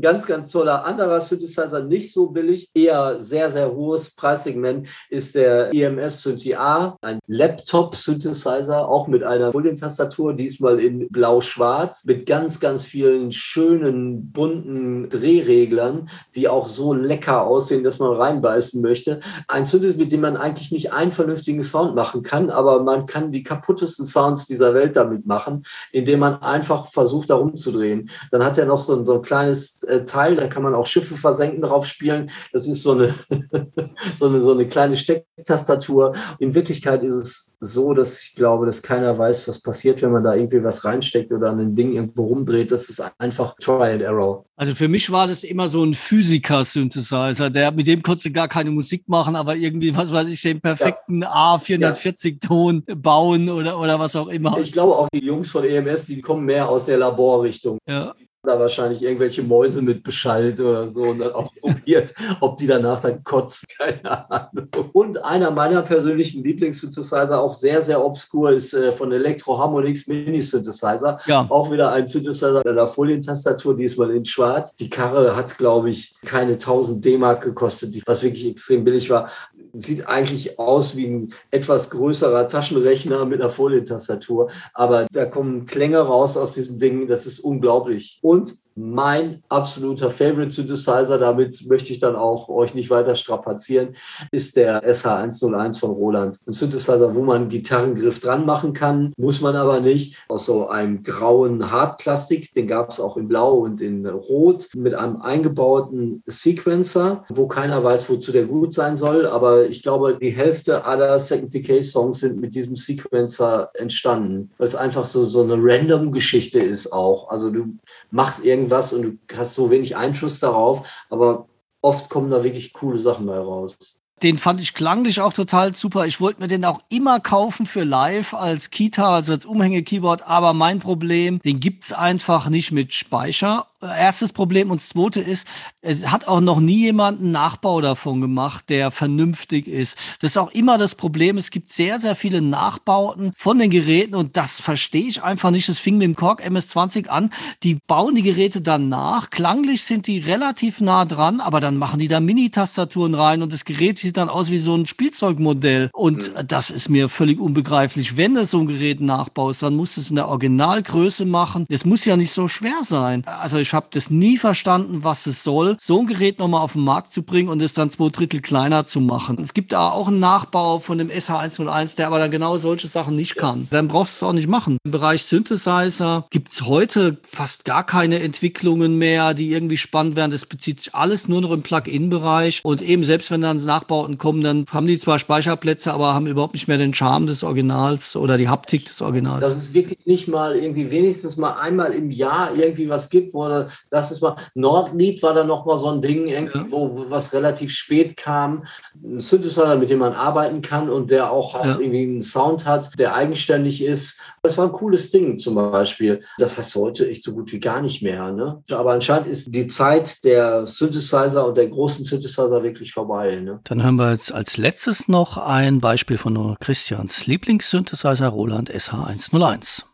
Ganz, 0.02 0.26
ganz 0.26 0.50
toller 0.50 0.84
anderer 0.84 1.20
Synthesizer, 1.20 1.82
nicht 1.84 2.12
so 2.12 2.28
billig, 2.28 2.70
eher 2.74 3.20
sehr, 3.20 3.50
sehr 3.50 3.72
hohes 3.72 4.14
Preissegment, 4.14 4.88
ist 5.08 5.34
der 5.34 5.72
EMS 5.72 6.22
Synthi 6.22 6.54
A, 6.54 6.96
ein 7.00 7.20
Laptop-Synthesizer, 7.26 8.88
auch 8.88 9.06
mit 9.06 9.22
einer 9.22 9.52
Folientastatur, 9.52 10.34
diesmal 10.34 10.80
in 10.80 11.08
blau-schwarz, 11.08 12.04
mit 12.04 12.26
ganz, 12.26 12.60
ganz 12.60 12.84
vielen 12.84 13.32
schönen, 13.32 14.32
bunten 14.32 15.08
Drehreglern, 15.08 16.08
die 16.34 16.48
auch 16.48 16.66
so 16.66 16.92
lecker 16.92 17.46
aussehen, 17.46 17.84
dass 17.84 17.98
man 17.98 18.12
reinbeißen 18.12 18.82
möchte. 18.82 19.20
Ein 19.46 19.64
Synthesizer, 19.64 19.98
mit 19.98 20.12
dem 20.12 20.20
man 20.20 20.36
eigentlich 20.36 20.72
nicht 20.72 20.92
einen 20.92 21.12
vernünftigen 21.12 21.62
Sound 21.62 21.94
machen 21.94 22.22
kann, 22.22 22.50
aber 22.50 22.82
man 22.82 23.06
kann 23.06 23.30
die 23.30 23.44
kaputtesten 23.44 24.04
Sounds 24.04 24.46
dieser 24.46 24.74
Welt 24.74 24.96
damit 24.96 25.26
machen, 25.26 25.62
indem 25.92 26.18
man 26.20 26.42
einfach 26.42 26.86
versucht, 26.86 27.30
da 27.30 27.36
rumzudrehen. 27.36 28.10
Dann 28.32 28.44
hat 28.44 28.58
er 28.58 28.66
noch 28.66 28.80
so 28.80 28.96
ein, 28.96 29.06
so 29.06 29.14
ein 29.14 29.22
kleines 29.22 29.80
äh, 29.92 30.04
Teil, 30.04 30.36
da 30.36 30.46
kann 30.46 30.62
man 30.62 30.74
auch 30.74 30.86
Schiffe 30.86 31.16
versenken 31.16 31.62
drauf 31.62 31.86
spielen. 31.86 32.30
Das 32.52 32.66
ist 32.66 32.82
so 32.82 32.92
eine, 32.92 33.14
so 34.16 34.26
eine, 34.26 34.40
so 34.40 34.52
eine 34.52 34.66
kleine 34.66 34.96
Stecktastatur. 34.96 36.14
In 36.38 36.54
Wirklichkeit 36.54 37.02
ist 37.02 37.14
es 37.14 37.54
so, 37.60 37.94
dass 37.94 38.22
ich 38.22 38.34
glaube, 38.34 38.66
dass 38.66 38.82
keiner 38.82 39.16
weiß, 39.16 39.46
was 39.48 39.60
passiert, 39.60 40.02
wenn 40.02 40.12
man 40.12 40.24
da 40.24 40.34
irgendwie 40.34 40.64
was 40.64 40.84
reinsteckt 40.84 41.32
oder 41.32 41.50
ein 41.52 41.74
Ding 41.74 41.92
irgendwo 41.92 42.24
rumdreht. 42.24 42.72
Das 42.72 42.88
ist 42.88 43.02
einfach 43.18 43.54
Try 43.60 43.92
and 43.92 44.02
Error. 44.02 44.44
Also 44.56 44.74
für 44.74 44.88
mich 44.88 45.10
war 45.10 45.26
das 45.26 45.44
immer 45.44 45.68
so 45.68 45.84
ein 45.84 45.94
Physiker-Synthesizer, 45.94 47.50
der 47.50 47.72
mit 47.72 47.86
dem 47.86 48.02
konnte 48.02 48.30
gar 48.30 48.48
keine 48.48 48.70
Musik 48.70 49.08
machen, 49.08 49.34
aber 49.34 49.56
irgendwie, 49.56 49.96
was 49.96 50.12
weiß 50.12 50.28
ich, 50.28 50.40
den 50.42 50.60
perfekten 50.60 51.22
ja. 51.22 51.56
A440-Ton 51.56 52.84
ja. 52.86 52.94
bauen 52.94 53.48
oder, 53.50 53.78
oder 53.78 53.98
was 53.98 54.14
auch 54.16 54.28
immer. 54.28 54.58
Ich 54.58 54.72
glaube 54.72 54.96
auch 54.96 55.08
die 55.12 55.24
Jungs 55.24 55.50
von 55.50 55.64
EMS, 55.64 56.06
die 56.06 56.20
kommen 56.20 56.44
mehr 56.44 56.68
aus 56.68 56.86
der 56.86 56.98
Laborrichtung. 56.98 57.78
Ja 57.88 58.14
da 58.44 58.58
wahrscheinlich 58.58 59.02
irgendwelche 59.02 59.42
Mäuse 59.42 59.82
mit 59.82 60.02
beschallt 60.02 60.58
oder 60.58 60.88
so 60.88 61.02
und 61.02 61.20
dann 61.20 61.32
auch 61.32 61.52
probiert, 61.60 62.12
ob 62.40 62.56
die 62.56 62.66
danach 62.66 63.00
dann 63.00 63.22
kotzen, 63.22 63.68
keine 63.78 64.30
Ahnung. 64.30 64.68
Und 64.92 65.24
einer 65.24 65.52
meiner 65.52 65.82
persönlichen 65.82 66.42
Lieblings-Synthesizer, 66.42 67.40
auch 67.40 67.54
sehr, 67.54 67.80
sehr 67.82 68.04
obskur, 68.04 68.50
ist 68.50 68.74
äh, 68.74 68.90
von 68.90 69.12
Electro 69.12 69.56
Harmonix 69.56 70.08
Mini-Synthesizer. 70.08 71.20
Ja. 71.26 71.46
Auch 71.48 71.70
wieder 71.70 71.92
ein 71.92 72.08
Synthesizer 72.08 72.58
mit 72.58 72.66
einer 72.66 72.88
Folientastatur, 72.88 73.76
diesmal 73.76 74.10
in 74.10 74.24
schwarz. 74.24 74.74
Die 74.74 74.90
Karre 74.90 75.36
hat, 75.36 75.56
glaube 75.56 75.90
ich, 75.90 76.16
keine 76.24 76.54
1000 76.54 77.04
D-Mark 77.04 77.44
gekostet, 77.44 77.94
was 78.06 78.24
wirklich 78.24 78.46
extrem 78.46 78.82
billig 78.82 79.08
war 79.08 79.30
sieht 79.72 80.06
eigentlich 80.06 80.58
aus 80.58 80.96
wie 80.96 81.06
ein 81.06 81.34
etwas 81.50 81.90
größerer 81.90 82.48
Taschenrechner 82.48 83.24
mit 83.24 83.40
einer 83.40 83.50
Folientastatur. 83.50 84.50
Aber 84.74 85.06
da 85.12 85.24
kommen 85.24 85.66
Klänge 85.66 85.98
raus 85.98 86.36
aus 86.36 86.54
diesem 86.54 86.78
Ding, 86.78 87.06
das 87.06 87.26
ist 87.26 87.40
unglaublich. 87.40 88.18
Und 88.22 88.61
mein 88.74 89.42
absoluter 89.48 90.10
Favorite 90.10 90.50
Synthesizer, 90.50 91.18
damit 91.18 91.66
möchte 91.68 91.92
ich 91.92 92.00
dann 92.00 92.16
auch 92.16 92.48
euch 92.48 92.74
nicht 92.74 92.90
weiter 92.90 93.16
strapazieren, 93.16 93.90
ist 94.30 94.56
der 94.56 94.82
SH101 94.88 95.78
von 95.78 95.90
Roland. 95.90 96.38
Ein 96.46 96.52
Synthesizer, 96.52 97.14
wo 97.14 97.22
man 97.22 97.42
einen 97.42 97.48
Gitarrengriff 97.48 98.20
dran 98.20 98.46
machen 98.46 98.72
kann, 98.72 99.12
muss 99.16 99.40
man 99.40 99.56
aber 99.56 99.80
nicht. 99.80 100.16
Aus 100.28 100.46
so 100.46 100.68
einem 100.68 101.02
grauen 101.02 101.70
Hartplastik, 101.70 102.52
den 102.54 102.66
gab 102.66 102.90
es 102.90 103.00
auch 103.00 103.16
in 103.16 103.28
Blau 103.28 103.58
und 103.58 103.80
in 103.80 104.06
Rot, 104.06 104.68
mit 104.74 104.94
einem 104.94 105.20
eingebauten 105.22 106.22
Sequencer, 106.26 107.24
wo 107.28 107.46
keiner 107.46 107.82
weiß, 107.82 108.08
wozu 108.08 108.32
der 108.32 108.46
gut 108.46 108.72
sein 108.72 108.96
soll. 108.96 109.26
Aber 109.26 109.66
ich 109.66 109.82
glaube, 109.82 110.18
die 110.20 110.30
Hälfte 110.30 110.84
aller 110.84 111.18
Second 111.20 111.52
Decay 111.52 111.82
Songs 111.82 112.20
sind 112.20 112.40
mit 112.40 112.54
diesem 112.54 112.76
Sequencer 112.76 113.70
entstanden, 113.74 114.50
weil 114.58 114.66
es 114.66 114.74
einfach 114.74 115.06
so, 115.06 115.26
so 115.26 115.42
eine 115.42 115.56
random 115.58 116.12
Geschichte 116.12 116.60
ist 116.60 116.92
auch. 116.92 117.28
Also 117.30 117.50
du 117.50 117.76
machst 118.10 118.44
irgendwie 118.44 118.61
irgendwas 118.62 118.92
und 118.92 119.02
du 119.02 119.36
hast 119.36 119.54
so 119.54 119.70
wenig 119.70 119.96
Einfluss 119.96 120.38
darauf, 120.38 120.88
aber 121.10 121.48
oft 121.80 122.08
kommen 122.08 122.30
da 122.30 122.44
wirklich 122.44 122.72
coole 122.72 122.98
Sachen 122.98 123.26
bei 123.26 123.38
raus. 123.38 123.98
Den 124.22 124.38
fand 124.38 124.60
ich 124.60 124.74
klanglich 124.74 125.20
auch 125.20 125.32
total 125.32 125.74
super. 125.74 126.06
Ich 126.06 126.20
wollte 126.20 126.40
mir 126.40 126.46
den 126.46 126.64
auch 126.64 126.80
immer 126.88 127.18
kaufen 127.18 127.66
für 127.66 127.82
live 127.82 128.34
als 128.34 128.70
Kita, 128.70 129.16
also 129.16 129.32
als 129.32 129.44
Umhänge-Keyboard. 129.44 130.22
Aber 130.28 130.54
mein 130.54 130.78
Problem, 130.78 131.40
den 131.40 131.58
gibt 131.58 131.82
es 131.82 131.92
einfach 131.92 132.48
nicht 132.48 132.70
mit 132.70 132.94
Speicher 132.94 133.66
erstes 133.82 134.32
Problem. 134.32 134.70
Und 134.70 134.80
das 134.80 134.90
zweite 134.90 135.20
ist, 135.20 135.46
es 135.80 136.06
hat 136.06 136.28
auch 136.28 136.40
noch 136.40 136.60
nie 136.60 136.80
jemand 136.84 137.20
einen 137.20 137.32
Nachbau 137.32 137.80
davon 137.80 138.20
gemacht, 138.20 138.68
der 138.68 138.90
vernünftig 138.90 139.66
ist. 139.66 139.96
Das 140.20 140.32
ist 140.32 140.36
auch 140.36 140.50
immer 140.52 140.78
das 140.78 140.94
Problem. 140.94 141.36
Es 141.36 141.50
gibt 141.50 141.70
sehr, 141.70 141.98
sehr 141.98 142.14
viele 142.14 142.40
Nachbauten 142.40 143.32
von 143.36 143.58
den 143.58 143.70
Geräten 143.70 144.14
und 144.14 144.36
das 144.36 144.60
verstehe 144.60 145.06
ich 145.06 145.22
einfach 145.22 145.50
nicht. 145.50 145.68
Das 145.68 145.78
fing 145.78 145.98
mit 145.98 146.06
dem 146.06 146.16
Korg 146.16 146.44
MS-20 146.44 147.08
an. 147.08 147.30
Die 147.62 147.78
bauen 147.86 148.14
die 148.14 148.22
Geräte 148.22 148.60
dann 148.60 148.88
nach. 148.88 149.30
Klanglich 149.30 149.82
sind 149.84 150.06
die 150.06 150.18
relativ 150.18 150.80
nah 150.80 151.04
dran, 151.04 151.40
aber 151.40 151.60
dann 151.60 151.76
machen 151.76 151.98
die 151.98 152.08
da 152.08 152.20
Mini-Tastaturen 152.20 153.14
rein 153.14 153.42
und 153.42 153.52
das 153.52 153.64
Gerät 153.64 153.98
sieht 153.98 154.16
dann 154.16 154.28
aus 154.28 154.50
wie 154.50 154.58
so 154.58 154.74
ein 154.74 154.86
Spielzeugmodell. 154.86 155.90
Und 155.92 156.34
mhm. 156.34 156.46
das 156.46 156.70
ist 156.70 156.88
mir 156.88 157.08
völlig 157.08 157.40
unbegreiflich. 157.40 158.16
Wenn 158.16 158.34
du 158.34 158.44
so 158.44 158.60
ein 158.60 158.66
Gerät 158.66 159.00
nachbaust, 159.00 159.62
dann 159.62 159.76
musst 159.76 159.96
du 159.96 160.00
es 160.00 160.10
in 160.10 160.16
der 160.16 160.28
Originalgröße 160.28 161.24
machen. 161.24 161.66
Das 161.68 161.84
muss 161.84 162.04
ja 162.04 162.16
nicht 162.16 162.32
so 162.32 162.48
schwer 162.48 162.80
sein. 162.82 163.24
Also 163.26 163.58
ich 163.58 163.71
Ich 163.72 163.74
habe 163.74 163.86
das 163.88 164.10
nie 164.10 164.36
verstanden, 164.36 165.02
was 165.02 165.24
es 165.24 165.42
soll, 165.42 165.78
so 165.80 166.00
ein 166.00 166.06
Gerät 166.06 166.38
nochmal 166.38 166.60
auf 166.60 166.74
den 166.74 166.84
Markt 166.84 167.14
zu 167.14 167.22
bringen 167.22 167.48
und 167.48 167.62
es 167.62 167.72
dann 167.72 167.88
zwei 167.88 168.10
Drittel 168.10 168.42
kleiner 168.42 168.84
zu 168.84 169.00
machen. 169.00 169.38
Es 169.40 169.54
gibt 169.54 169.72
da 169.72 169.88
auch 169.88 170.08
einen 170.08 170.20
Nachbau 170.20 170.78
von 170.78 170.98
dem 170.98 171.08
SH101, 171.08 171.96
der 171.96 172.08
aber 172.08 172.18
dann 172.18 172.30
genau 172.30 172.58
solche 172.58 172.86
Sachen 172.86 173.16
nicht 173.16 173.36
kann. 173.36 173.68
Dann 173.70 173.88
brauchst 173.88 174.20
du 174.20 174.26
es 174.26 174.28
auch 174.28 174.34
nicht 174.34 174.46
machen. 174.46 174.76
Im 174.84 174.90
Bereich 174.90 175.22
Synthesizer 175.22 176.26
gibt 176.28 176.52
es 176.52 176.66
heute 176.66 177.16
fast 177.22 177.64
gar 177.64 177.82
keine 177.86 178.20
Entwicklungen 178.20 178.98
mehr, 178.98 179.32
die 179.32 179.50
irgendwie 179.50 179.78
spannend 179.78 180.16
wären. 180.16 180.30
Das 180.30 180.44
bezieht 180.44 180.82
sich 180.82 180.94
alles 180.94 181.26
nur 181.28 181.40
noch 181.40 181.52
im 181.52 181.62
Plug-in-Bereich. 181.62 182.60
Und 182.64 182.82
eben 182.82 183.04
selbst 183.04 183.30
wenn 183.30 183.40
dann 183.40 183.56
Nachbauten 183.56 184.18
kommen, 184.18 184.42
dann 184.42 184.66
haben 184.70 184.86
die 184.86 184.98
zwar 184.98 185.18
Speicherplätze, 185.18 185.94
aber 185.94 186.12
haben 186.12 186.26
überhaupt 186.26 186.52
nicht 186.52 186.68
mehr 186.68 186.76
den 186.76 186.92
Charme 186.92 187.26
des 187.26 187.42
Originals 187.42 188.16
oder 188.16 188.36
die 188.36 188.50
Haptik 188.50 188.84
des 188.84 189.00
Originals. 189.00 189.40
Dass 189.40 189.56
es 189.56 189.72
wirklich 189.72 190.04
nicht 190.04 190.28
mal 190.28 190.56
irgendwie 190.56 190.90
wenigstens 190.90 191.38
mal 191.38 191.54
einmal 191.54 191.94
im 191.94 192.10
Jahr 192.10 192.54
irgendwie 192.54 192.90
was 192.90 193.08
gibt, 193.08 193.32
wo 193.32 193.48
das 193.48 193.61
ist 193.90 194.20
mal 194.20 194.36
Nordlied 194.54 195.22
war 195.22 195.34
da 195.34 195.44
noch 195.44 195.64
mal 195.66 195.76
so 195.76 195.88
ein 195.88 196.00
Ding, 196.00 196.26
irgendwie, 196.26 196.70
wo 196.70 197.06
was 197.08 197.32
relativ 197.32 197.72
spät 197.72 198.16
kam. 198.16 198.64
Ein 199.02 199.20
Synthesizer, 199.20 199.76
mit 199.76 199.90
dem 199.90 199.98
man 199.98 200.12
arbeiten 200.12 200.62
kann 200.62 200.88
und 200.88 201.10
der 201.10 201.30
auch, 201.30 201.54
auch 201.54 201.64
ja. 201.64 201.78
irgendwie 201.78 202.02
einen 202.02 202.22
Sound 202.22 202.66
hat, 202.66 202.98
der 202.98 203.14
eigenständig 203.14 203.82
ist. 203.82 204.20
Das 204.42 204.58
war 204.58 204.66
ein 204.66 204.72
cooles 204.72 205.10
Ding 205.10 205.38
zum 205.38 205.54
Beispiel. 205.54 206.22
Das 206.38 206.56
hast 206.58 206.74
du 206.74 206.80
heute 206.80 207.08
echt 207.08 207.22
so 207.22 207.32
gut 207.32 207.52
wie 207.52 207.60
gar 207.60 207.80
nicht 207.80 208.02
mehr. 208.02 208.32
Ne? 208.32 208.62
Aber 208.70 208.92
anscheinend 208.92 209.28
ist 209.28 209.54
die 209.54 209.66
Zeit 209.66 210.24
der 210.24 210.66
Synthesizer 210.66 211.46
und 211.46 211.56
der 211.56 211.68
großen 211.68 212.04
Synthesizer 212.04 212.62
wirklich 212.62 212.92
vorbei. 212.92 213.36
Ne? 213.36 213.60
Dann 213.64 213.82
haben 213.82 213.98
wir 213.98 214.12
jetzt 214.12 214.32
als 214.32 214.56
letztes 214.56 215.08
noch 215.08 215.36
ein 215.36 215.78
Beispiel 215.78 216.18
von 216.18 216.56
Christians 216.60 217.26
Lieblingssynthesizer 217.26 218.28
Roland 218.28 218.70
SH101. 218.70 219.84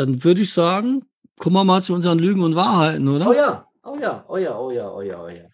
Dann 0.00 0.24
würde 0.24 0.40
ich 0.40 0.54
sagen, 0.54 1.04
kommen 1.38 1.56
wir 1.56 1.64
mal 1.64 1.82
zu 1.82 1.92
unseren 1.92 2.18
Lügen 2.18 2.42
und 2.42 2.56
Wahrheiten, 2.56 3.06
oder? 3.06 3.28
Oh 3.28 3.34
ja, 3.34 3.66
oh 3.84 3.98
ja, 4.00 4.24
oh 4.28 4.38
ja, 4.38 4.58
oh 4.58 4.70
ja, 4.70 4.90
oh 4.90 5.02
ja, 5.02 5.22
oh 5.22 5.28
ja. 5.28 5.49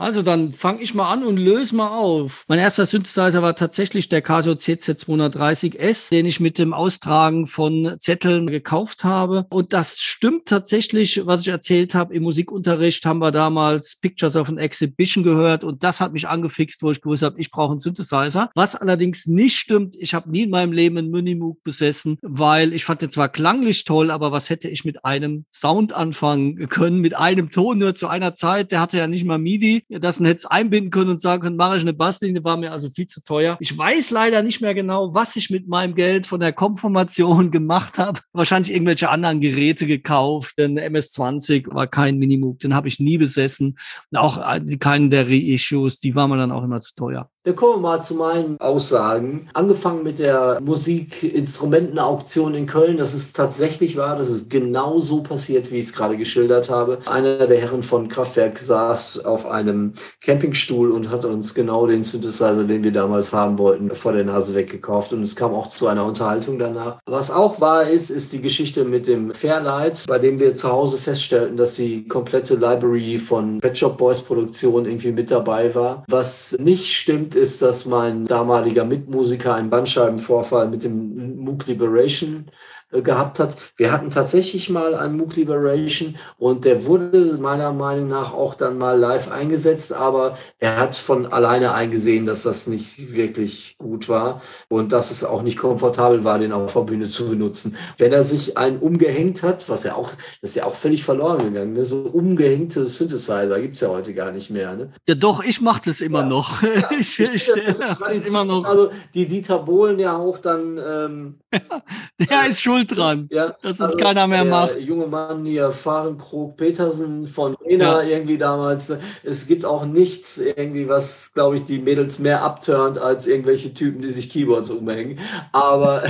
Also 0.00 0.22
dann 0.22 0.50
fange 0.52 0.80
ich 0.80 0.94
mal 0.94 1.12
an 1.12 1.22
und 1.24 1.36
löse 1.36 1.76
mal 1.76 1.90
auf. 1.90 2.46
Mein 2.48 2.58
erster 2.58 2.86
Synthesizer 2.86 3.42
war 3.42 3.54
tatsächlich 3.54 4.08
der 4.08 4.22
Casio 4.22 4.54
CZ230S, 4.54 6.08
den 6.08 6.24
ich 6.24 6.40
mit 6.40 6.56
dem 6.56 6.72
Austragen 6.72 7.46
von 7.46 7.96
Zetteln 7.98 8.46
gekauft 8.46 9.04
habe. 9.04 9.44
Und 9.50 9.74
das 9.74 10.00
stimmt 10.00 10.46
tatsächlich, 10.46 11.26
was 11.26 11.42
ich 11.42 11.48
erzählt 11.48 11.94
habe. 11.94 12.14
Im 12.14 12.22
Musikunterricht 12.22 13.04
haben 13.04 13.18
wir 13.18 13.30
damals 13.30 13.96
Pictures 13.96 14.36
of 14.36 14.48
an 14.48 14.56
Exhibition 14.56 15.22
gehört 15.22 15.64
und 15.64 15.84
das 15.84 16.00
hat 16.00 16.14
mich 16.14 16.26
angefixt, 16.26 16.82
wo 16.82 16.90
ich 16.90 17.02
gewusst 17.02 17.22
habe, 17.22 17.38
ich 17.38 17.50
brauche 17.50 17.72
einen 17.72 17.80
Synthesizer. 17.80 18.48
Was 18.54 18.76
allerdings 18.76 19.26
nicht 19.26 19.58
stimmt, 19.58 19.96
ich 19.96 20.14
habe 20.14 20.30
nie 20.30 20.44
in 20.44 20.50
meinem 20.50 20.72
Leben 20.72 20.96
einen 20.96 21.10
Minimoog 21.10 21.62
besessen, 21.62 22.16
weil 22.22 22.72
ich 22.72 22.86
fand 22.86 23.02
den 23.02 23.10
zwar 23.10 23.28
klanglich 23.28 23.84
toll, 23.84 24.10
aber 24.10 24.32
was 24.32 24.48
hätte 24.48 24.68
ich 24.68 24.86
mit 24.86 25.04
einem 25.04 25.44
Sound 25.52 25.92
anfangen 25.92 26.70
können, 26.70 27.02
mit 27.02 27.18
einem 27.18 27.50
Ton 27.50 27.76
nur 27.76 27.94
zu 27.94 28.08
einer 28.08 28.32
Zeit? 28.32 28.72
Der 28.72 28.80
hatte 28.80 28.96
ja 28.96 29.06
nicht 29.06 29.26
mal 29.26 29.36
MIDI 29.36 29.84
das 29.98 30.20
es 30.20 30.46
einbinden 30.46 30.90
können 30.90 31.10
und 31.10 31.20
sagen 31.20 31.42
können, 31.42 31.56
mache 31.56 31.76
ich 31.76 31.82
eine 31.82 31.92
Basslinie, 31.92 32.44
war 32.44 32.56
mir 32.56 32.72
also 32.72 32.90
viel 32.90 33.06
zu 33.06 33.22
teuer. 33.24 33.56
Ich 33.60 33.76
weiß 33.76 34.10
leider 34.10 34.42
nicht 34.42 34.60
mehr 34.60 34.74
genau, 34.74 35.14
was 35.14 35.34
ich 35.36 35.50
mit 35.50 35.68
meinem 35.68 35.94
Geld 35.94 36.26
von 36.26 36.40
der 36.40 36.52
Konformation 36.52 37.50
gemacht 37.50 37.98
habe. 37.98 38.20
Wahrscheinlich 38.32 38.72
irgendwelche 38.72 39.10
anderen 39.10 39.40
Geräte 39.40 39.86
gekauft. 39.86 40.58
Denn 40.58 40.78
MS-20 40.78 41.74
war 41.74 41.86
kein 41.86 42.18
Minimoog, 42.18 42.60
den 42.60 42.74
habe 42.74 42.88
ich 42.88 43.00
nie 43.00 43.18
besessen. 43.18 43.76
Auch 44.14 44.38
äh, 44.38 44.76
keinen 44.76 45.10
der 45.10 45.26
Reissues, 45.28 45.98
die 46.00 46.14
waren 46.14 46.30
mir 46.30 46.36
dann 46.36 46.52
auch 46.52 46.62
immer 46.62 46.80
zu 46.80 46.94
teuer. 46.94 47.28
Dann 47.42 47.56
kommen 47.56 47.76
wir 47.76 47.88
mal 47.88 48.02
zu 48.02 48.16
meinen 48.16 48.60
Aussagen. 48.60 49.48
Angefangen 49.54 50.02
mit 50.02 50.18
der 50.18 50.60
Musikinstrumentenauktion 50.60 52.54
in 52.54 52.66
Köln, 52.66 52.98
dass 52.98 53.14
es 53.14 53.32
tatsächlich 53.32 53.96
war, 53.96 54.18
dass 54.18 54.28
es 54.28 54.50
genau 54.50 55.00
so 55.00 55.22
passiert, 55.22 55.72
wie 55.72 55.78
ich 55.78 55.86
es 55.86 55.94
gerade 55.94 56.18
geschildert 56.18 56.68
habe. 56.68 56.98
Einer 57.06 57.46
der 57.46 57.58
Herren 57.58 57.82
von 57.82 58.08
Kraftwerk 58.08 58.58
saß 58.58 59.24
auf 59.24 59.46
einem 59.46 59.94
Campingstuhl 60.20 60.90
und 60.90 61.10
hat 61.10 61.24
uns 61.24 61.54
genau 61.54 61.86
den 61.86 62.04
Synthesizer, 62.04 62.64
den 62.64 62.84
wir 62.84 62.92
damals 62.92 63.32
haben 63.32 63.56
wollten, 63.56 63.88
vor 63.94 64.12
der 64.12 64.24
Nase 64.24 64.54
weggekauft. 64.54 65.14
Und 65.14 65.22
es 65.22 65.34
kam 65.34 65.54
auch 65.54 65.68
zu 65.68 65.86
einer 65.86 66.04
Unterhaltung 66.04 66.58
danach. 66.58 66.98
Was 67.06 67.30
auch 67.30 67.58
wahr 67.58 67.88
ist, 67.88 68.10
ist 68.10 68.34
die 68.34 68.42
Geschichte 68.42 68.84
mit 68.84 69.06
dem 69.06 69.32
Fairlight, 69.32 70.04
bei 70.06 70.18
dem 70.18 70.38
wir 70.38 70.54
zu 70.54 70.70
Hause 70.70 70.98
feststellten, 70.98 71.56
dass 71.56 71.72
die 71.72 72.06
komplette 72.06 72.56
Library 72.56 73.16
von 73.16 73.60
Pet 73.60 73.78
Shop 73.78 73.96
Boys 73.96 74.20
Produktion 74.20 74.84
irgendwie 74.84 75.12
mit 75.12 75.30
dabei 75.30 75.74
war. 75.74 76.04
Was 76.06 76.54
nicht 76.60 76.92
stimmt, 76.92 77.29
Punkt 77.30 77.44
ist, 77.44 77.62
dass 77.62 77.86
mein 77.86 78.26
damaliger 78.26 78.84
Mitmusiker 78.84 79.54
einen 79.54 79.70
Bandscheibenvorfall 79.70 80.68
mit 80.68 80.82
dem 80.82 81.36
Moog 81.36 81.64
Liberation 81.68 82.46
gehabt 82.92 83.38
hat. 83.38 83.56
Wir 83.76 83.92
hatten 83.92 84.10
tatsächlich 84.10 84.68
mal 84.68 84.94
einen 84.94 85.16
MOOC 85.16 85.36
Liberation 85.36 86.16
und 86.38 86.64
der 86.64 86.84
wurde 86.86 87.38
meiner 87.40 87.72
Meinung 87.72 88.08
nach 88.08 88.32
auch 88.32 88.54
dann 88.54 88.78
mal 88.78 88.98
live 88.98 89.30
eingesetzt, 89.30 89.92
aber 89.92 90.36
er 90.58 90.78
hat 90.78 90.96
von 90.96 91.26
alleine 91.26 91.72
eingesehen, 91.72 92.26
dass 92.26 92.42
das 92.42 92.66
nicht 92.66 93.14
wirklich 93.14 93.76
gut 93.78 94.08
war 94.08 94.42
und 94.68 94.92
dass 94.92 95.10
es 95.10 95.24
auch 95.24 95.42
nicht 95.42 95.58
komfortabel 95.58 96.24
war, 96.24 96.38
den 96.38 96.52
auf 96.52 96.72
der 96.72 96.80
Bühne 96.80 97.08
zu 97.08 97.28
benutzen. 97.28 97.76
Wenn 97.98 98.12
er 98.12 98.24
sich 98.24 98.56
einen 98.56 98.78
umgehängt 98.78 99.42
hat, 99.42 99.68
was 99.68 99.84
ja 99.84 99.94
auch, 99.94 100.10
das 100.40 100.50
ist 100.50 100.56
ja 100.56 100.64
auch 100.64 100.74
völlig 100.74 101.04
verloren 101.04 101.38
gegangen, 101.38 101.74
ne? 101.74 101.84
so 101.84 101.96
umgehängte 101.96 102.86
Synthesizer 102.86 103.60
gibt 103.60 103.76
es 103.76 103.82
ja 103.82 103.88
heute 103.88 104.14
gar 104.14 104.32
nicht 104.32 104.50
mehr. 104.50 104.74
Ne? 104.74 104.92
Ja 105.08 105.14
doch, 105.14 105.44
ich 105.44 105.60
mache 105.60 105.82
das 105.84 106.00
immer 106.00 106.20
ja. 106.20 106.26
noch. 106.26 106.62
ich, 106.98 107.18
ich, 107.20 107.46
das, 107.46 107.78
das, 107.78 107.98
das 107.98 108.22
immer 108.22 108.44
noch. 108.44 108.64
Also 108.64 108.90
die 109.14 109.26
Dieter 109.26 109.60
Bohlen 109.60 109.98
ja 109.98 110.16
auch 110.16 110.38
dann. 110.38 110.78
Ähm, 110.78 111.34
der 112.18 112.46
ist 112.46 112.60
schuld 112.60 112.96
dran, 112.96 113.28
ja, 113.30 113.56
dass 113.62 113.74
es 113.74 113.80
also 113.80 113.96
keiner 113.96 114.26
mehr 114.26 114.44
der 114.44 114.50
macht. 114.50 114.78
junge 114.78 115.06
Mann 115.06 115.44
hier, 115.44 115.70
Fahrenkrog 115.70 116.56
Petersen 116.56 117.24
von 117.24 117.54
Rena 117.56 118.02
ja. 118.02 118.08
irgendwie 118.08 118.38
damals. 118.38 118.92
Es 119.22 119.46
gibt 119.46 119.64
auch 119.64 119.84
nichts 119.84 120.38
irgendwie, 120.38 120.88
was, 120.88 121.32
glaube 121.34 121.56
ich, 121.56 121.64
die 121.64 121.78
Mädels 121.80 122.18
mehr 122.18 122.42
abturnt 122.42 122.98
als 122.98 123.26
irgendwelche 123.26 123.74
Typen, 123.74 124.00
die 124.00 124.10
sich 124.10 124.30
Keyboards 124.30 124.70
umhängen. 124.70 125.18
Aber 125.52 126.04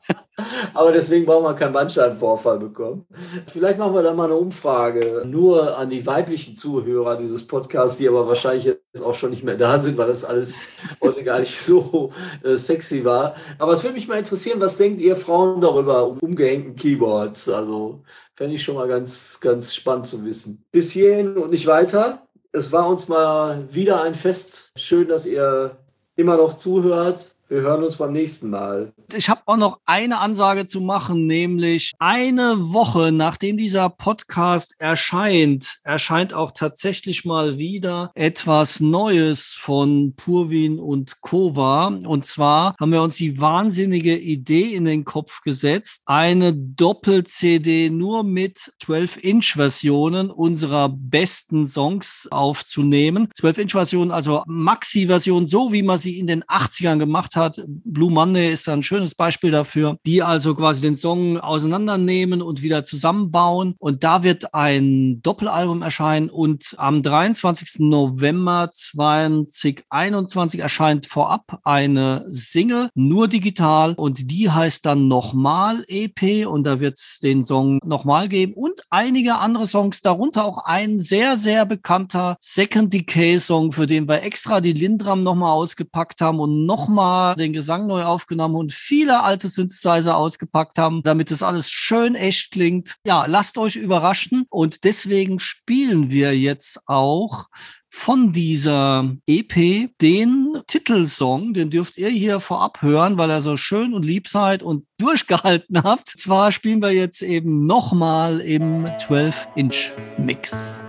Aber 0.74 0.92
deswegen 0.92 1.26
brauchen 1.26 1.44
wir 1.44 1.54
keinen 1.54 1.74
Bandscheibenvorfall 1.74 2.60
bekommen. 2.60 3.06
Vielleicht 3.48 3.78
machen 3.78 3.94
wir 3.94 4.04
da 4.04 4.14
mal 4.14 4.26
eine 4.26 4.36
Umfrage 4.36 5.24
nur 5.26 5.78
an 5.78 5.90
die 5.90 6.06
weiblichen 6.06 6.56
Zuhörer 6.56 7.18
dieses 7.18 7.46
Podcasts, 7.46 7.98
die 7.98 8.08
aber 8.08 8.28
wahrscheinlich 8.28 8.66
jetzt 8.66 9.04
auch 9.04 9.16
schon 9.16 9.30
nicht 9.32 9.44
mehr 9.44 9.58
da 9.58 9.80
sind, 9.80 9.98
weil 9.98 10.08
das 10.08 10.26
alles 10.26 10.56
heute 11.02 11.24
gar 11.24 11.40
nicht 11.40 11.60
so 11.60 12.12
äh, 12.44 12.56
sexy 12.56 13.04
war. 13.04 13.36
Aber 13.58 13.74
es 13.74 13.84
würde 13.84 13.96
mich 13.96 14.08
mal 14.08 14.20
interessieren, 14.20 14.60
was 14.62 14.78
denkt 14.78 15.02
ihr 15.02 15.16
Frauen 15.16 15.62
darüber, 15.62 16.08
um 16.08 16.20
umgehängten 16.20 16.76
Keyboards? 16.76 17.50
Also 17.50 18.04
fände 18.36 18.56
ich 18.56 18.64
schon 18.64 18.76
mal 18.76 18.88
ganz, 18.88 19.40
ganz 19.42 19.74
spannend 19.74 20.06
zu 20.06 20.24
wissen. 20.24 20.64
Bis 20.72 20.92
hierhin 20.92 21.38
und 21.38 21.52
nicht 21.52 21.68
weiter. 21.68 22.26
Es 22.52 22.72
war 22.72 22.88
uns 22.88 23.08
mal 23.08 23.68
wieder 23.72 24.02
ein 24.02 24.16
Fest. 24.16 24.72
Schön, 24.76 25.08
dass 25.08 25.26
ihr 25.26 25.78
immer 26.16 26.38
noch 26.38 26.56
zuhört. 26.56 27.36
Wir 27.50 27.62
hören 27.62 27.84
uns 27.84 27.96
beim 27.96 28.14
nächsten 28.14 28.52
Mal. 28.52 28.94
Ich 29.12 29.28
habe 29.28 29.42
auch 29.48 29.58
noch 29.58 29.80
eine 29.88 30.20
Ansage 30.20 30.68
zu 30.68 30.82
machen, 30.82 31.26
nämlich 31.26 31.94
eine 31.98 32.72
Woche 32.72 33.12
nachdem 33.12 33.58
dieser 33.58 33.90
Podcast 33.90 34.76
erscheint, 34.78 35.80
erscheint 35.84 36.36
auch 36.36 36.52
tatsächlich 36.52 37.26
mal 37.26 37.58
wieder 37.58 38.12
etwas 38.14 38.82
Neues 38.82 39.58
von 39.60 40.14
Purwin 40.16 40.78
und 40.78 41.22
Kova. 41.22 41.88
Und 41.88 42.28
zwar 42.28 42.76
haben 42.80 42.92
wir 42.92 43.02
uns 43.02 43.16
die 43.16 43.42
wahnsinnige 43.42 44.16
Idee 44.16 44.76
in 44.76 44.86
den 44.86 45.04
Kopf 45.04 45.42
gesetzt, 45.42 46.04
eine 46.06 46.54
Doppel-CD 46.54 47.90
nur 47.90 48.24
mit 48.24 48.60
12-Inch-Versionen 48.84 50.30
unserer 50.30 50.90
besten 50.90 51.66
Songs 51.66 52.28
aufzunehmen. 52.30 53.30
12-Inch-Versionen, 53.40 54.12
also 54.12 54.44
Maxi-Version, 54.46 55.48
so 55.48 55.74
wie 55.74 55.82
man 55.82 55.98
sie 55.98 56.20
in 56.20 56.28
den 56.28 56.44
80ern 56.44 57.00
gemacht 57.00 57.36
hat 57.36 57.39
hat. 57.40 57.64
Blue 57.66 58.12
Monday 58.12 58.52
ist 58.52 58.70
ein 58.70 58.84
schönes 58.84 59.16
Beispiel 59.16 59.52
dafür, 59.52 59.98
die 60.06 60.22
also 60.22 60.54
quasi 60.54 60.82
den 60.82 60.98
Song 60.98 61.40
auseinandernehmen 61.40 62.42
und 62.42 62.62
wieder 62.62 62.84
zusammenbauen. 62.84 63.76
Und 63.80 64.04
da 64.04 64.22
wird 64.24 64.54
ein 64.54 65.22
Doppelalbum 65.24 65.82
erscheinen 65.82 66.30
und 66.30 66.76
am 66.78 67.02
23. 67.02 67.80
November 67.80 68.70
2021 68.72 70.60
erscheint 70.60 71.08
vorab 71.08 71.60
eine 71.64 72.26
Single, 72.30 72.90
nur 72.94 73.28
digital 73.28 73.94
und 73.96 74.30
die 74.30 74.50
heißt 74.50 74.86
dann 74.86 75.08
nochmal 75.08 75.86
EP 75.88 76.48
und 76.48 76.64
da 76.64 76.80
wird 76.80 76.98
es 76.98 77.20
den 77.22 77.44
Song 77.44 77.80
nochmal 77.84 78.30
geben 78.30 78.54
und 78.54 78.82
einige 78.90 79.36
andere 79.36 79.68
Songs, 79.68 80.02
darunter 80.02 80.46
auch 80.46 80.66
ein 80.66 81.00
sehr, 81.00 81.38
sehr 81.38 81.66
bekannter 81.66 82.38
Second 82.40 82.94
Decay 82.94 83.40
Song, 83.40 83.72
für 83.72 83.88
den 83.88 84.08
wir 84.08 84.24
extra 84.24 84.62
die 84.62 84.74
Lindram 84.74 85.24
nochmal 85.24 85.52
ausgepackt 85.52 86.22
haben 86.22 86.40
und 86.40 86.66
nochmal 86.66 87.29
den 87.36 87.54
Gesang 87.54 87.88
neu 87.88 88.04
aufgenommen 88.04 88.56
und 88.56 88.72
viele 88.72 89.22
alte 89.24 89.50
Synthesizer 89.50 90.18
ausgepackt 90.18 90.78
haben, 90.78 91.02
damit 91.04 91.32
es 91.32 91.44
alles 91.44 91.70
schön 91.70 92.16
echt 92.16 92.52
klingt. 92.52 92.96
Ja, 93.06 93.26
lasst 93.26 93.58
euch 93.58 93.76
überraschen 93.76 94.46
und 94.50 94.84
deswegen 94.84 95.40
spielen 95.40 96.10
wir 96.10 96.38
jetzt 96.38 96.80
auch 96.88 97.48
von 97.90 98.32
dieser 98.32 99.16
EP 99.26 99.90
den 100.00 100.62
Titelsong, 100.68 101.54
den 101.54 101.70
dürft 101.72 101.98
ihr 101.98 102.10
hier 102.10 102.40
vorab 102.40 102.82
hören, 102.82 103.18
weil 103.18 103.32
er 103.32 103.42
so 103.42 103.58
schön 103.58 103.94
und 103.94 104.06
lieb 104.06 104.28
seid 104.28 104.62
und 104.62 104.86
durchgehalten 105.00 105.84
habt. 105.84 106.10
Zwar 106.10 106.52
spielen 106.52 106.82
wir 106.82 106.92
jetzt 106.92 107.22
eben 107.22 107.66
nochmal 107.66 108.40
im 108.42 108.86
12-Inch-Mix. 108.86 110.84